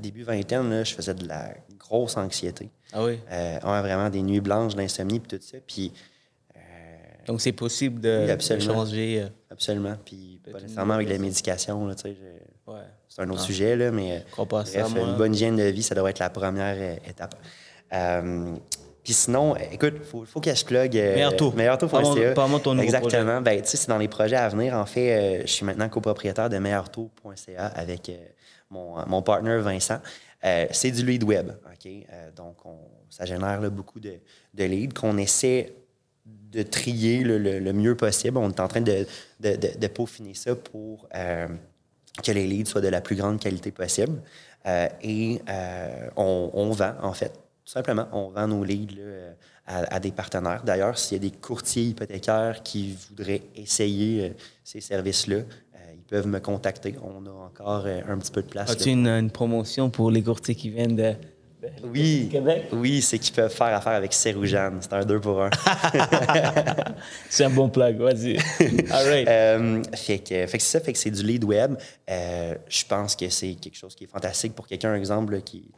début 0.00 0.22
vingtaine, 0.22 0.70
là, 0.70 0.82
je 0.82 0.94
faisais 0.94 1.14
de 1.14 1.26
la 1.26 1.54
grosse 1.78 2.16
anxiété. 2.16 2.70
Ah 2.92 3.04
oui? 3.04 3.18
Euh, 3.30 3.58
vraiment 3.62 4.08
des 4.08 4.22
nuits 4.22 4.40
blanches, 4.40 4.74
d'insomnie, 4.74 5.20
puis 5.20 5.38
tout 5.38 5.44
ça. 5.44 5.58
Puis. 5.66 5.92
Euh, 7.22 7.26
Donc, 7.26 7.40
c'est 7.40 7.52
possible 7.52 8.00
de, 8.00 8.26
changer. 8.60 9.26
Absolument. 9.50 9.96
Puis, 10.04 10.40
pas 10.50 10.60
nécessairement 10.60 10.94
avec 10.94 11.08
la 11.08 11.18
médication, 11.18 11.86
là. 11.86 11.94
Ouais. 12.66 12.80
C'est 13.08 13.22
un 13.22 13.30
autre 13.30 13.40
sujet, 13.40 13.76
là, 13.76 13.90
mais. 13.90 14.24
Pas 14.36 14.44
bref, 14.44 14.74
une 14.96 15.16
bonne 15.16 15.34
hygiène 15.34 15.56
de 15.56 15.64
vie, 15.64 15.82
ça 15.82 15.94
devrait 15.94 16.10
être 16.10 16.18
la 16.18 16.30
première 16.30 16.98
étape. 17.08 17.34
Puis 19.02 19.14
sinon, 19.14 19.56
écoute, 19.56 19.94
il 19.96 20.04
faut, 20.04 20.24
faut 20.24 20.40
que 20.40 20.54
je 20.54 20.64
plug 20.64 20.96
euh, 20.96 21.14
Meilleur 21.14 21.54
Meilleurtaux.ca. 21.54 22.32
Parle-moi 22.32 22.60
ton 22.60 22.74
nouveau 22.74 22.84
Exactement. 22.84 23.40
Ben, 23.40 23.62
c'est 23.64 23.88
dans 23.88 23.98
les 23.98 24.08
projets 24.08 24.36
à 24.36 24.48
venir. 24.48 24.74
En 24.74 24.84
fait, 24.84 25.12
euh, 25.12 25.42
je 25.42 25.50
suis 25.50 25.64
maintenant 25.64 25.88
copropriétaire 25.88 26.50
de 26.50 26.58
meilleurtaux.ca 26.58 27.66
avec 27.66 28.08
euh, 28.10 28.16
mon, 28.68 29.04
mon 29.06 29.22
partner 29.22 29.58
Vincent. 29.58 30.00
c'est 30.42 30.90
du 30.90 31.04
lead 31.04 31.24
web. 31.24 31.50
OK? 31.50 31.90
donc, 32.36 32.56
ça 33.08 33.24
génère 33.24 33.68
beaucoup 33.70 34.00
de, 34.00 34.14
de 34.54 34.64
leads 34.64 34.94
qu'on 34.94 35.16
essaie 35.16 35.74
de 36.52 36.62
trier 36.62 37.22
le, 37.22 37.72
mieux 37.72 37.96
possible. 37.96 38.38
On 38.38 38.50
est 38.50 38.60
en 38.60 38.68
train 38.68 38.80
de, 38.80 39.06
de, 39.40 39.56
de, 39.56 39.86
peaufiner 39.86 40.34
ça 40.34 40.54
pour 40.54 41.08
que 41.10 42.32
les 42.32 42.46
leads 42.46 42.70
soient 42.70 42.80
de 42.80 42.88
la 42.88 43.00
plus 43.00 43.16
grande 43.16 43.38
qualité 43.38 43.70
possible. 43.70 44.20
et 45.02 45.40
on, 46.16 46.50
on 46.52 46.70
vend, 46.70 46.94
en 47.02 47.12
fait, 47.12 47.32
tout 47.64 47.72
simplement, 47.72 48.08
on 48.12 48.30
vend 48.30 48.48
nos 48.48 48.64
leads 48.64 48.96
à, 49.70 50.00
des 50.00 50.10
partenaires. 50.10 50.62
D'ailleurs, 50.64 50.98
s'il 50.98 51.22
y 51.22 51.26
a 51.26 51.30
des 51.30 51.36
courtiers 51.36 51.84
hypothécaires 51.84 52.62
qui 52.62 52.96
voudraient 53.08 53.42
essayer 53.54 54.30
euh, 54.30 54.32
ces 54.64 54.80
services-là, 54.80 55.36
euh, 55.36 55.78
ils 55.94 56.02
peuvent 56.02 56.26
me 56.26 56.40
contacter. 56.40 56.94
On 57.02 57.24
a 57.26 57.30
encore 57.30 57.84
euh, 57.86 58.00
un 58.08 58.18
petit 58.18 58.32
peu 58.32 58.42
de 58.42 58.48
place. 58.48 58.70
As-tu 58.70 58.90
une, 58.90 59.30
promotion 59.30 59.90
pour 59.90 60.10
les 60.10 60.22
courtiers 60.22 60.54
qui 60.54 60.70
viennent 60.70 60.96
de, 60.96 61.14
oui, 61.84 62.28
Québec? 62.30 62.68
Oui, 62.72 63.02
c'est 63.02 63.18
qu'ils 63.18 63.34
peuvent 63.34 63.52
faire 63.52 63.74
affaire 63.74 63.92
avec 63.92 64.12
Seroujane. 64.12 64.78
C'est 64.80 64.92
un 64.92 65.04
deux 65.04 65.20
pour 65.20 65.42
un. 65.42 65.50
c'est 67.28 67.44
un 67.44 67.50
bon 67.50 67.68
plug, 67.68 67.98
vas-y. 67.98 68.36
All 68.90 69.06
right. 69.06 69.96
fait 69.96 70.18
que, 70.18 70.46
fait 70.46 70.58
que 70.58 70.62
c'est 70.62 70.78
ça, 70.78 70.80
fait 70.80 70.92
que 70.92 70.98
c'est 70.98 71.10
du 71.10 71.22
lead 71.22 71.44
web. 71.44 71.76
je 72.08 72.84
pense 72.88 73.16
que 73.16 73.28
c'est 73.28 73.54
quelque 73.54 73.76
chose 73.76 73.94
qui 73.94 74.04
est 74.04 74.10
fantastique 74.10 74.54
pour 74.54 74.66
quelqu'un, 74.66 74.94
exemple, 74.94 75.40
qui, 75.42 75.70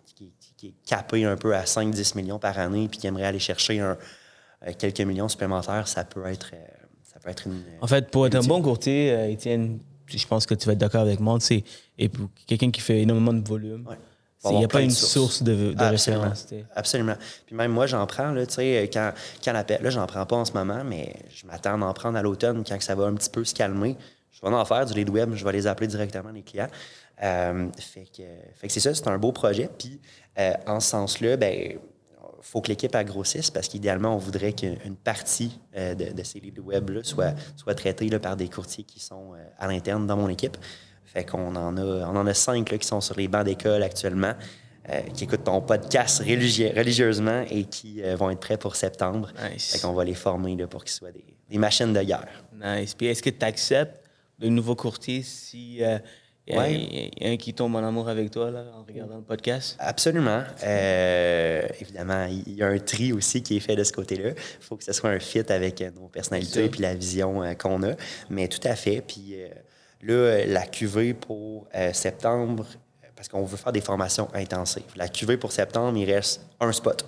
qui 0.62 0.68
est 0.68 0.74
capé 0.86 1.24
un 1.24 1.36
peu 1.36 1.56
à 1.56 1.64
5-10 1.64 2.16
millions 2.16 2.38
par 2.38 2.56
année 2.58 2.86
puis 2.88 3.00
qui 3.00 3.06
aimerait 3.08 3.24
aller 3.24 3.40
chercher 3.40 3.80
un, 3.80 3.98
euh, 4.66 4.72
quelques 4.78 5.00
millions 5.00 5.28
supplémentaires, 5.28 5.88
ça 5.88 6.04
peut 6.04 6.24
être, 6.26 6.52
euh, 6.54 6.58
ça 7.02 7.18
peut 7.18 7.30
être 7.30 7.46
une. 7.46 7.62
En 7.80 7.86
fait, 7.86 8.10
pour 8.10 8.26
être 8.26 8.36
un 8.36 8.42
bon 8.42 8.62
courtier, 8.62 9.10
euh, 9.10 9.30
Étienne, 9.30 9.80
je 10.06 10.26
pense 10.26 10.46
que 10.46 10.54
tu 10.54 10.66
vas 10.66 10.74
être 10.74 10.78
d'accord 10.78 11.00
avec 11.00 11.18
moi, 11.18 11.38
c'est 11.40 11.64
et 11.98 12.08
pour 12.08 12.28
quelqu'un 12.46 12.70
qui 12.70 12.80
fait 12.80 13.00
énormément 13.00 13.32
de 13.32 13.46
volume. 13.46 13.88
Il 14.50 14.58
n'y 14.58 14.64
a 14.64 14.68
pas 14.68 14.80
une 14.80 14.90
source, 14.90 15.42
de, 15.42 15.72
de 15.72 15.82
Absolument. 15.82 16.22
référence. 16.22 16.46
Absolument. 16.74 17.14
Puis 17.46 17.54
même 17.54 17.70
moi, 17.70 17.86
j'en 17.86 18.06
prends, 18.06 18.32
là, 18.32 18.44
tu 18.46 18.54
sais, 18.54 18.90
quand, 18.92 19.12
quand 19.44 19.52
la, 19.52 19.64
là, 19.64 19.90
j'en 19.90 20.06
prends 20.06 20.26
pas 20.26 20.36
en 20.36 20.44
ce 20.44 20.52
moment, 20.52 20.82
mais 20.84 21.14
je 21.30 21.46
m'attends 21.46 21.80
à 21.80 21.86
en 21.86 21.92
prendre 21.92 22.18
à 22.18 22.22
l'automne 22.22 22.64
quand 22.66 22.80
ça 22.80 22.94
va 22.94 23.04
un 23.04 23.14
petit 23.14 23.30
peu 23.30 23.44
se 23.44 23.54
calmer. 23.54 23.96
Je 24.32 24.40
vais 24.40 24.52
en 24.52 24.64
faire 24.64 24.84
du 24.86 24.94
lead 24.94 25.10
web, 25.10 25.34
je 25.34 25.44
vais 25.44 25.52
les 25.52 25.66
appeler 25.66 25.86
directement 25.86 26.30
les 26.30 26.42
clients. 26.42 26.68
fait 27.18 28.06
que, 28.16 28.22
fait 28.54 28.66
que 28.66 28.72
c'est 28.72 28.80
ça, 28.80 28.94
c'est 28.94 29.06
un 29.08 29.18
beau 29.18 29.30
projet. 29.30 29.68
Puis 29.78 30.00
euh, 30.38 30.54
en 30.66 30.80
ce 30.80 30.90
sens-là, 30.90 31.36
ben 31.36 31.78
faut 32.42 32.60
que 32.60 32.68
l'équipe 32.68 32.94
grossisse 33.06 33.50
parce 33.50 33.68
qu'idéalement, 33.68 34.14
on 34.14 34.18
voudrait 34.18 34.52
qu'une 34.52 34.96
partie 34.96 35.60
euh, 35.76 35.94
de, 35.94 36.22
ces 36.24 36.40
leads 36.40 36.60
web 36.60 36.90
-là 36.90 37.04
soit, 37.04 37.34
soit 37.56 37.74
traitée 37.74 38.08
là, 38.08 38.18
par 38.18 38.36
des 38.36 38.48
courtiers 38.48 38.84
qui 38.84 39.00
sont 39.00 39.34
euh, 39.34 39.44
à 39.58 39.68
l'interne 39.68 40.06
dans 40.06 40.16
mon 40.16 40.28
équipe. 40.28 40.56
Fait 41.12 41.24
qu'on 41.24 41.54
en 41.56 41.76
a, 41.76 41.82
on 41.82 42.16
en 42.16 42.26
a 42.26 42.34
cinq 42.34 42.70
là, 42.70 42.78
qui 42.78 42.86
sont 42.86 43.00
sur 43.00 43.16
les 43.16 43.28
bancs 43.28 43.44
d'école 43.44 43.82
actuellement, 43.82 44.32
qui 45.14 45.24
écoutent 45.24 45.44
ton 45.44 45.60
podcast 45.60 46.20
religieusement 46.20 47.44
et 47.50 47.64
qui 47.64 48.02
vont 48.16 48.30
être 48.30 48.40
prêts 48.40 48.56
pour 48.56 48.76
septembre. 48.76 49.30
Nice. 49.52 49.72
Fait 49.72 49.78
qu'on 49.80 49.92
va 49.92 50.04
les 50.04 50.14
former 50.14 50.56
là, 50.56 50.66
pour 50.66 50.84
qu'ils 50.84 50.92
soient 50.92 51.12
des, 51.12 51.24
des, 51.48 51.58
machines 51.58 51.92
de 51.92 52.02
guerre. 52.02 52.28
Nice. 52.52 52.94
Puis 52.94 53.06
est-ce 53.06 53.22
que 53.22 53.30
tu 53.30 53.44
acceptes 53.44 54.08
de 54.38 54.48
nouveaux 54.48 54.74
courtiers 54.74 55.22
si 55.22 55.80
il 56.48 56.54
y, 56.54 56.58
a, 56.58 57.30
un 57.30 57.36
qui 57.36 57.54
tombe 57.54 57.76
en 57.76 57.86
amour 57.86 58.08
avec 58.08 58.32
toi 58.32 58.50
là, 58.50 58.64
en 58.74 58.82
regardant 58.82 59.16
le 59.16 59.22
podcast? 59.22 59.76
Absolument. 59.78 60.42
Euh, 60.64 61.62
évidemment, 61.80 62.26
il 62.26 62.54
y 62.54 62.62
a 62.64 62.66
un 62.66 62.78
tri 62.78 63.12
aussi 63.12 63.42
qui 63.42 63.56
est 63.56 63.60
fait 63.60 63.76
de 63.76 63.84
ce 63.84 63.92
côté-là. 63.92 64.30
Il 64.30 64.64
faut 64.64 64.76
que 64.76 64.82
ce 64.82 64.92
soit 64.92 65.10
un 65.10 65.20
fit 65.20 65.44
avec 65.52 65.80
nos 65.94 66.08
personnalités 66.08 66.64
et 66.64 66.82
la 66.82 66.94
vision 66.96 67.44
euh, 67.44 67.54
qu'on 67.54 67.84
a. 67.84 67.92
Mais 68.28 68.48
tout 68.48 68.66
à 68.66 68.74
fait. 68.74 69.02
Puis 69.06 69.34
euh, 69.36 69.48
là, 70.02 70.44
la 70.46 70.66
QV 70.66 71.14
pour 71.14 71.66
septembre, 71.92 72.66
parce 73.14 73.28
qu'on 73.28 73.44
veut 73.44 73.56
faire 73.56 73.72
des 73.72 73.80
formations 73.80 74.28
intensives. 74.34 74.82
La 74.96 75.08
QV 75.08 75.36
pour 75.36 75.52
septembre, 75.52 75.96
il 75.96 76.12
reste 76.12 76.40
un 76.58 76.72
spot. 76.72 77.04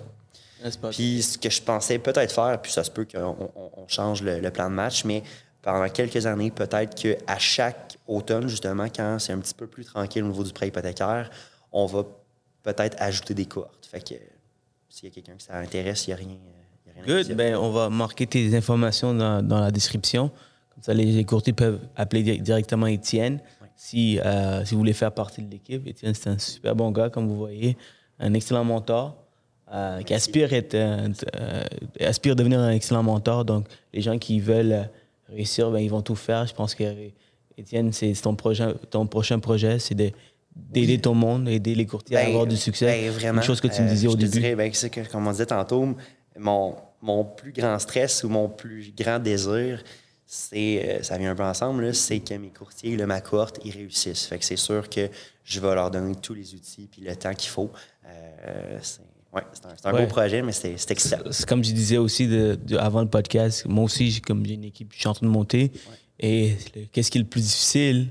Un 0.63 0.71
spot. 0.71 0.93
Puis 0.93 1.23
ce 1.23 1.39
que 1.39 1.51
je 1.51 1.61
pensais 1.61 1.99
peut-être 1.99 2.33
faire, 2.33 2.61
puis 2.63 2.71
ça 2.71 2.85
se 2.85 2.91
peut 2.91 3.05
qu'on 3.05 3.87
change 3.89 4.23
le, 4.23 4.51
plan 4.51 4.71
de 4.71 4.75
match, 4.75 5.05
mais 5.05 5.23
pendant 5.61 5.89
quelques 5.89 6.25
années, 6.27 6.51
peut-être 6.51 6.95
qu'à 6.95 7.39
chaque 7.39 7.99
automne, 8.07 8.49
justement, 8.49 8.87
quand 8.95 9.19
c'est 9.19 9.33
un 9.33 9.39
petit 9.39 9.55
peu 9.55 9.67
plus 9.67 9.85
tranquille 9.85 10.23
au 10.23 10.29
niveau 10.29 10.45
du 10.45 10.53
prêt 10.53 10.69
hypothécaire, 10.69 11.31
on 11.73 11.87
va 11.87 12.05
peut-être 12.63 12.97
ajouter 13.01 13.35
des 13.35 13.47
cohortes. 13.47 13.87
Fait 13.87 14.01
que 14.01 14.15
s'il 14.89 15.09
y 15.09 15.13
a 15.13 15.15
quelqu'un 15.15 15.35
que 15.35 15.43
ça 15.43 15.57
intéresse, 15.57 16.07
il 16.07 16.11
n'y 16.11 16.15
a 16.15 16.17
rien. 16.17 16.37
Good. 17.07 17.35
Ben, 17.35 17.57
on 17.57 17.71
va 17.71 17.91
marquer 17.91 18.27
tes 18.27 18.57
informations 18.57 19.13
dans, 19.13 19.43
dans, 19.43 19.59
la 19.59 19.73
description. 19.73 20.31
Comme 20.75 20.83
ça, 20.83 20.95
les 20.95 21.25
courtiers 21.25 21.53
peuvent 21.53 21.81
appeler 21.97 22.39
directement 22.39 22.87
Étienne 22.87 23.41
si, 23.77 24.19
euh, 24.21 24.65
si 24.65 24.75
vous 24.75 24.79
voulez 24.79 24.93
faire 24.93 25.13
partie 25.13 25.43
de 25.43 25.51
l'équipe. 25.51 25.87
Étienne, 25.87 26.15
c'est 26.15 26.31
un 26.31 26.39
super 26.39 26.75
bon 26.75 26.91
gars, 26.91 27.11
comme 27.11 27.29
vous 27.29 27.37
voyez, 27.37 27.77
un 28.19 28.35
excellent 28.35 28.65
mentor. 28.65 29.17
Euh, 29.73 30.03
qui 30.03 30.13
aspire, 30.13 30.53
être, 30.53 30.75
euh, 30.75 31.09
aspire 31.99 32.33
à 32.33 32.35
devenir 32.35 32.61
un 32.61 32.71
excellent 32.71 33.03
mentor. 33.03 33.45
Donc, 33.45 33.67
les 33.93 34.03
gens 34.03 34.19
qui 34.19 34.39
veulent 34.39 34.89
réussir, 35.29 35.71
ben, 35.71 35.79
ils 35.79 35.91
vont 35.91 36.03
tout 36.03 36.15
faire. 36.15 36.47
Je 36.47 36.55
pense 36.55 36.75
que, 36.75 36.85
Étienne, 37.57 37.91
c'est 37.93 38.13
ton, 38.13 38.37
prochain, 38.37 38.75
ton 38.91 39.07
prochain 39.07 39.39
projet, 39.39 39.79
c'est 39.79 39.97
d'aider 40.55 40.99
ton 40.99 41.15
monde, 41.15 41.49
aider 41.49 41.75
les 41.75 41.87
courtiers 41.87 42.17
à 42.17 42.23
ben, 42.23 42.29
avoir 42.29 42.47
du 42.47 42.57
succès. 42.57 42.87
Ben, 42.87 43.11
vraiment. 43.11 43.41
Une 43.41 43.47
chose 43.47 43.61
que 43.61 43.69
tu 43.69 43.81
me 43.83 43.89
disais 43.89 44.07
au 44.07 44.15
début. 44.15 44.39
Dirais, 44.39 44.55
ben, 44.55 44.71
c'est 44.73 44.91
que, 44.91 45.01
comme 45.11 45.27
on 45.27 45.33
disait 45.33 45.47
tantôt, 45.47 45.97
mon, 46.39 46.77
mon 47.01 47.25
plus 47.25 47.53
grand 47.53 47.79
stress 47.79 48.23
ou 48.23 48.29
mon 48.29 48.49
plus 48.49 48.93
grand 48.97 49.19
désir, 49.19 49.83
c'est, 50.27 51.01
ça 51.03 51.19
vient 51.19 51.33
un 51.33 51.35
peu 51.35 51.45
ensemble, 51.45 51.95
c'est 51.95 52.21
que 52.21 52.35
mes 52.35 52.51
courtiers, 52.51 52.97
le 52.97 53.07
ma 53.07 53.21
cohorte, 53.21 53.61
ils 53.65 53.73
réussissent. 53.73 54.27
Fait 54.27 54.39
que 54.39 54.45
c'est 54.45 54.57
sûr 54.57 54.89
que 54.89 55.09
je 55.45 55.61
vais 55.61 55.75
leur 55.75 55.91
donner 55.91 56.15
tous 56.17 56.35
les 56.35 56.55
outils 56.55 56.89
puis 56.91 57.03
le 57.03 57.15
temps 57.15 57.35
qu'il 57.35 57.51
faut. 57.51 57.71
c'est 58.83 59.01
Ouais, 59.35 59.43
c'est 59.53 59.87
un, 59.87 59.93
beau 59.93 60.07
projet, 60.07 60.43
mais 60.43 60.53
c'est 60.53 60.77
excitant. 60.91 61.19
C'est 61.33 61.45
comme 61.45 61.65
je 61.65 61.73
disais 61.73 61.97
aussi 61.97 62.29
de, 62.29 62.57
avant 62.79 63.01
le 63.01 63.09
podcast, 63.09 63.67
moi 63.67 63.83
aussi, 63.83 64.21
comme 64.21 64.47
j'ai 64.47 64.55
une 64.55 64.65
équipe, 64.65 64.93
je 64.93 65.01
suis 65.01 65.09
en 65.09 65.15
train 65.15 65.27
de 65.27 65.33
monter. 65.33 65.73
Et 66.21 66.57
qu'est-ce 66.93 67.11
qui 67.11 67.19
est 67.19 67.23
le 67.23 67.27
plus 67.27 67.41
difficile? 67.41 68.11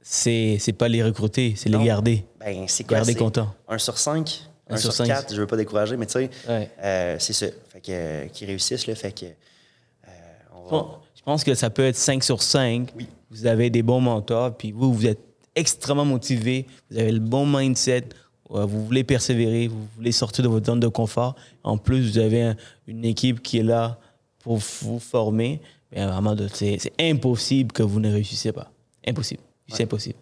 C'est 0.00 0.76
pas 0.78 0.86
les 0.86 1.02
recruter, 1.02 1.54
c'est 1.56 1.68
les 1.68 1.84
garder. 1.84 2.24
Ben, 2.38 2.68
c'est 2.68 2.84
quoi? 2.84 2.98
Garder 2.98 3.16
content. 3.16 3.52
Un 3.66 3.78
sur 3.78 3.98
cinq, 3.98 4.44
un, 4.70 4.76
sur, 4.76 4.94
quatre, 5.04 5.34
je 5.34 5.40
veux 5.40 5.46
pas 5.48 5.56
décourager, 5.56 5.96
mais 5.96 6.06
tu 6.06 6.12
sais, 6.12 6.30
euh, 6.48 7.16
c'est 7.18 7.32
ça. 7.32 7.46
Fait 7.72 7.80
que, 7.80 7.90
euh, 7.90 8.26
qu'ils 8.28 8.46
réussissent, 8.46 8.86
là, 8.86 8.94
fait 8.94 9.12
que. 9.12 9.26
Euh, 9.26 10.70
je 10.70 11.07
pense 11.28 11.44
que 11.44 11.54
ça 11.54 11.68
peut 11.68 11.84
être 11.84 11.96
5 11.96 12.24
sur 12.24 12.42
5. 12.42 12.88
Oui. 12.96 13.06
Vous 13.30 13.44
avez 13.44 13.68
des 13.68 13.82
bons 13.82 14.00
mentors, 14.00 14.56
puis 14.56 14.72
vous, 14.72 14.94
vous 14.94 15.06
êtes 15.06 15.20
extrêmement 15.54 16.06
motivé, 16.06 16.66
vous 16.90 16.96
avez 16.96 17.12
le 17.12 17.18
bon 17.18 17.44
mindset, 17.44 18.04
vous 18.48 18.86
voulez 18.86 19.04
persévérer, 19.04 19.68
vous 19.68 19.86
voulez 19.94 20.12
sortir 20.12 20.42
de 20.42 20.48
votre 20.48 20.64
zone 20.64 20.80
de 20.80 20.88
confort. 20.88 21.36
En 21.64 21.76
plus, 21.76 22.12
vous 22.12 22.18
avez 22.18 22.54
une 22.86 23.04
équipe 23.04 23.42
qui 23.42 23.58
est 23.58 23.62
là 23.62 23.98
pour 24.38 24.56
vous 24.56 24.98
former. 24.98 25.60
Mais 25.92 26.02
vraiment, 26.06 26.34
c'est 26.54 26.78
impossible 26.98 27.72
que 27.72 27.82
vous 27.82 28.00
ne 28.00 28.10
réussissez 28.10 28.52
pas. 28.52 28.72
Impossible. 29.06 29.42
C'est 29.68 29.82
impossible. 29.82 30.16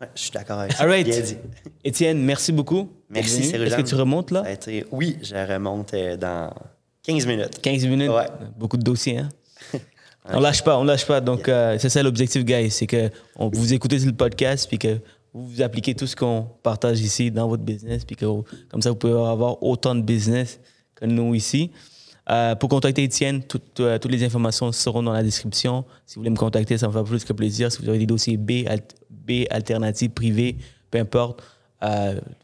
Ouais, 0.00 0.08
je 0.14 0.20
suis 0.20 0.30
d'accord 0.30 0.60
avec 0.60 0.74
ça. 0.74 0.84
All 0.84 0.90
right. 0.90 1.38
Étienne, 1.82 2.22
merci 2.22 2.52
beaucoup. 2.52 2.88
Merci, 3.10 3.52
Est-ce 3.52 3.76
que 3.76 3.82
tu 3.82 3.96
remontes 3.96 4.30
là? 4.30 4.44
Oui, 4.92 5.18
je 5.22 5.34
remonte 5.34 5.92
euh, 5.94 6.16
dans 6.16 6.54
15 7.02 7.26
minutes. 7.26 7.60
15 7.60 7.86
minutes? 7.86 8.10
Ouais. 8.10 8.28
Beaucoup 8.56 8.76
de 8.76 8.84
dossiers, 8.84 9.18
hein? 9.18 9.28
On 10.32 10.40
lâche 10.40 10.62
pas, 10.62 10.78
on 10.78 10.84
lâche 10.84 11.06
pas. 11.06 11.20
Donc, 11.20 11.48
euh, 11.48 11.76
c'est 11.78 11.88
ça 11.88 12.02
l'objectif, 12.02 12.44
guys. 12.44 12.70
C'est 12.70 12.86
que 12.86 13.10
on, 13.36 13.48
vous 13.48 13.74
écoutez 13.74 13.98
le 13.98 14.12
podcast, 14.12 14.66
puis 14.68 14.78
que 14.78 14.98
vous, 15.32 15.46
vous 15.46 15.62
appliquez 15.62 15.94
tout 15.94 16.06
ce 16.06 16.16
qu'on 16.16 16.46
partage 16.62 17.00
ici 17.00 17.30
dans 17.30 17.48
votre 17.48 17.62
business, 17.62 18.04
puis 18.04 18.16
que 18.16 18.26
comme 18.70 18.82
ça, 18.82 18.90
vous 18.90 18.96
pouvez 18.96 19.12
avoir 19.12 19.62
autant 19.62 19.94
de 19.94 20.02
business 20.02 20.60
que 20.94 21.04
nous 21.04 21.34
ici. 21.34 21.70
Euh, 22.30 22.54
pour 22.54 22.70
contacter 22.70 23.02
Étienne, 23.02 23.42
euh, 23.80 23.98
toutes 23.98 24.10
les 24.10 24.24
informations 24.24 24.72
seront 24.72 25.02
dans 25.02 25.12
la 25.12 25.22
description. 25.22 25.84
Si 26.06 26.14
vous 26.14 26.20
voulez 26.20 26.30
me 26.30 26.36
contacter, 26.36 26.78
ça 26.78 26.88
me 26.88 26.92
fait 26.92 27.04
plus 27.04 27.24
que 27.24 27.34
plaisir. 27.34 27.70
Si 27.70 27.82
vous 27.82 27.88
avez 27.88 27.98
des 27.98 28.06
dossiers 28.06 28.38
B, 28.38 28.64
B 29.10 29.44
alternatives, 29.50 30.10
privés, 30.10 30.56
peu 30.90 30.98
importe, 30.98 31.42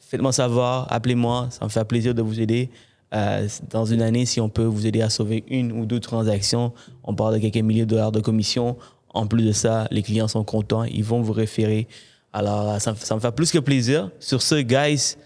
faites-moi 0.01 0.33
savoir, 0.33 0.87
appelez-moi, 0.93 1.49
ça 1.51 1.65
me 1.65 1.71
fait 1.71 1.85
plaisir 1.87 2.15
de 2.15 2.21
vous 2.21 2.41
aider. 2.41 2.69
Dans 3.13 3.85
une 3.85 4.03
année, 4.03 4.25
si 4.27 4.41
on 4.41 4.49
peut 4.49 4.65
vous 4.65 4.87
aider 4.87 5.03
à 5.03 5.11
sauver 5.11 5.45
une 5.49 5.73
ou 5.73 5.87
deux 5.87 6.01
transactions, 6.01 6.73
on 7.03 7.15
parle 7.15 7.35
de 7.35 7.39
quelques 7.39 7.65
milliers 7.65 7.85
de 7.85 7.91
dollars 7.91 8.13
de 8.13 8.21
commission. 8.21 8.77
En 9.13 9.27
plus 9.27 9.45
de 9.45 9.53
ça, 9.53 9.89
les 9.91 10.03
clients 10.03 10.29
sont 10.29 10.45
contents, 10.45 10.85
ils 10.85 11.05
vont 11.05 11.21
vous 11.21 11.33
référer. 11.33 11.89
Alors, 12.33 12.81
ça, 12.81 12.95
ça 12.95 13.15
me 13.17 13.21
fait 13.21 13.33
plus 13.33 13.51
que 13.51 13.59
plaisir. 13.59 14.11
Sur 14.21 14.41
ce, 14.41 14.57
guys, 14.61 15.17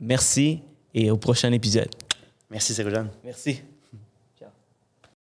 merci 0.00 0.62
et 0.94 1.10
au 1.10 1.18
prochain 1.18 1.52
épisode. 1.52 1.90
Merci, 2.50 2.72
Cérujan. 2.72 3.08
Merci. 3.22 3.60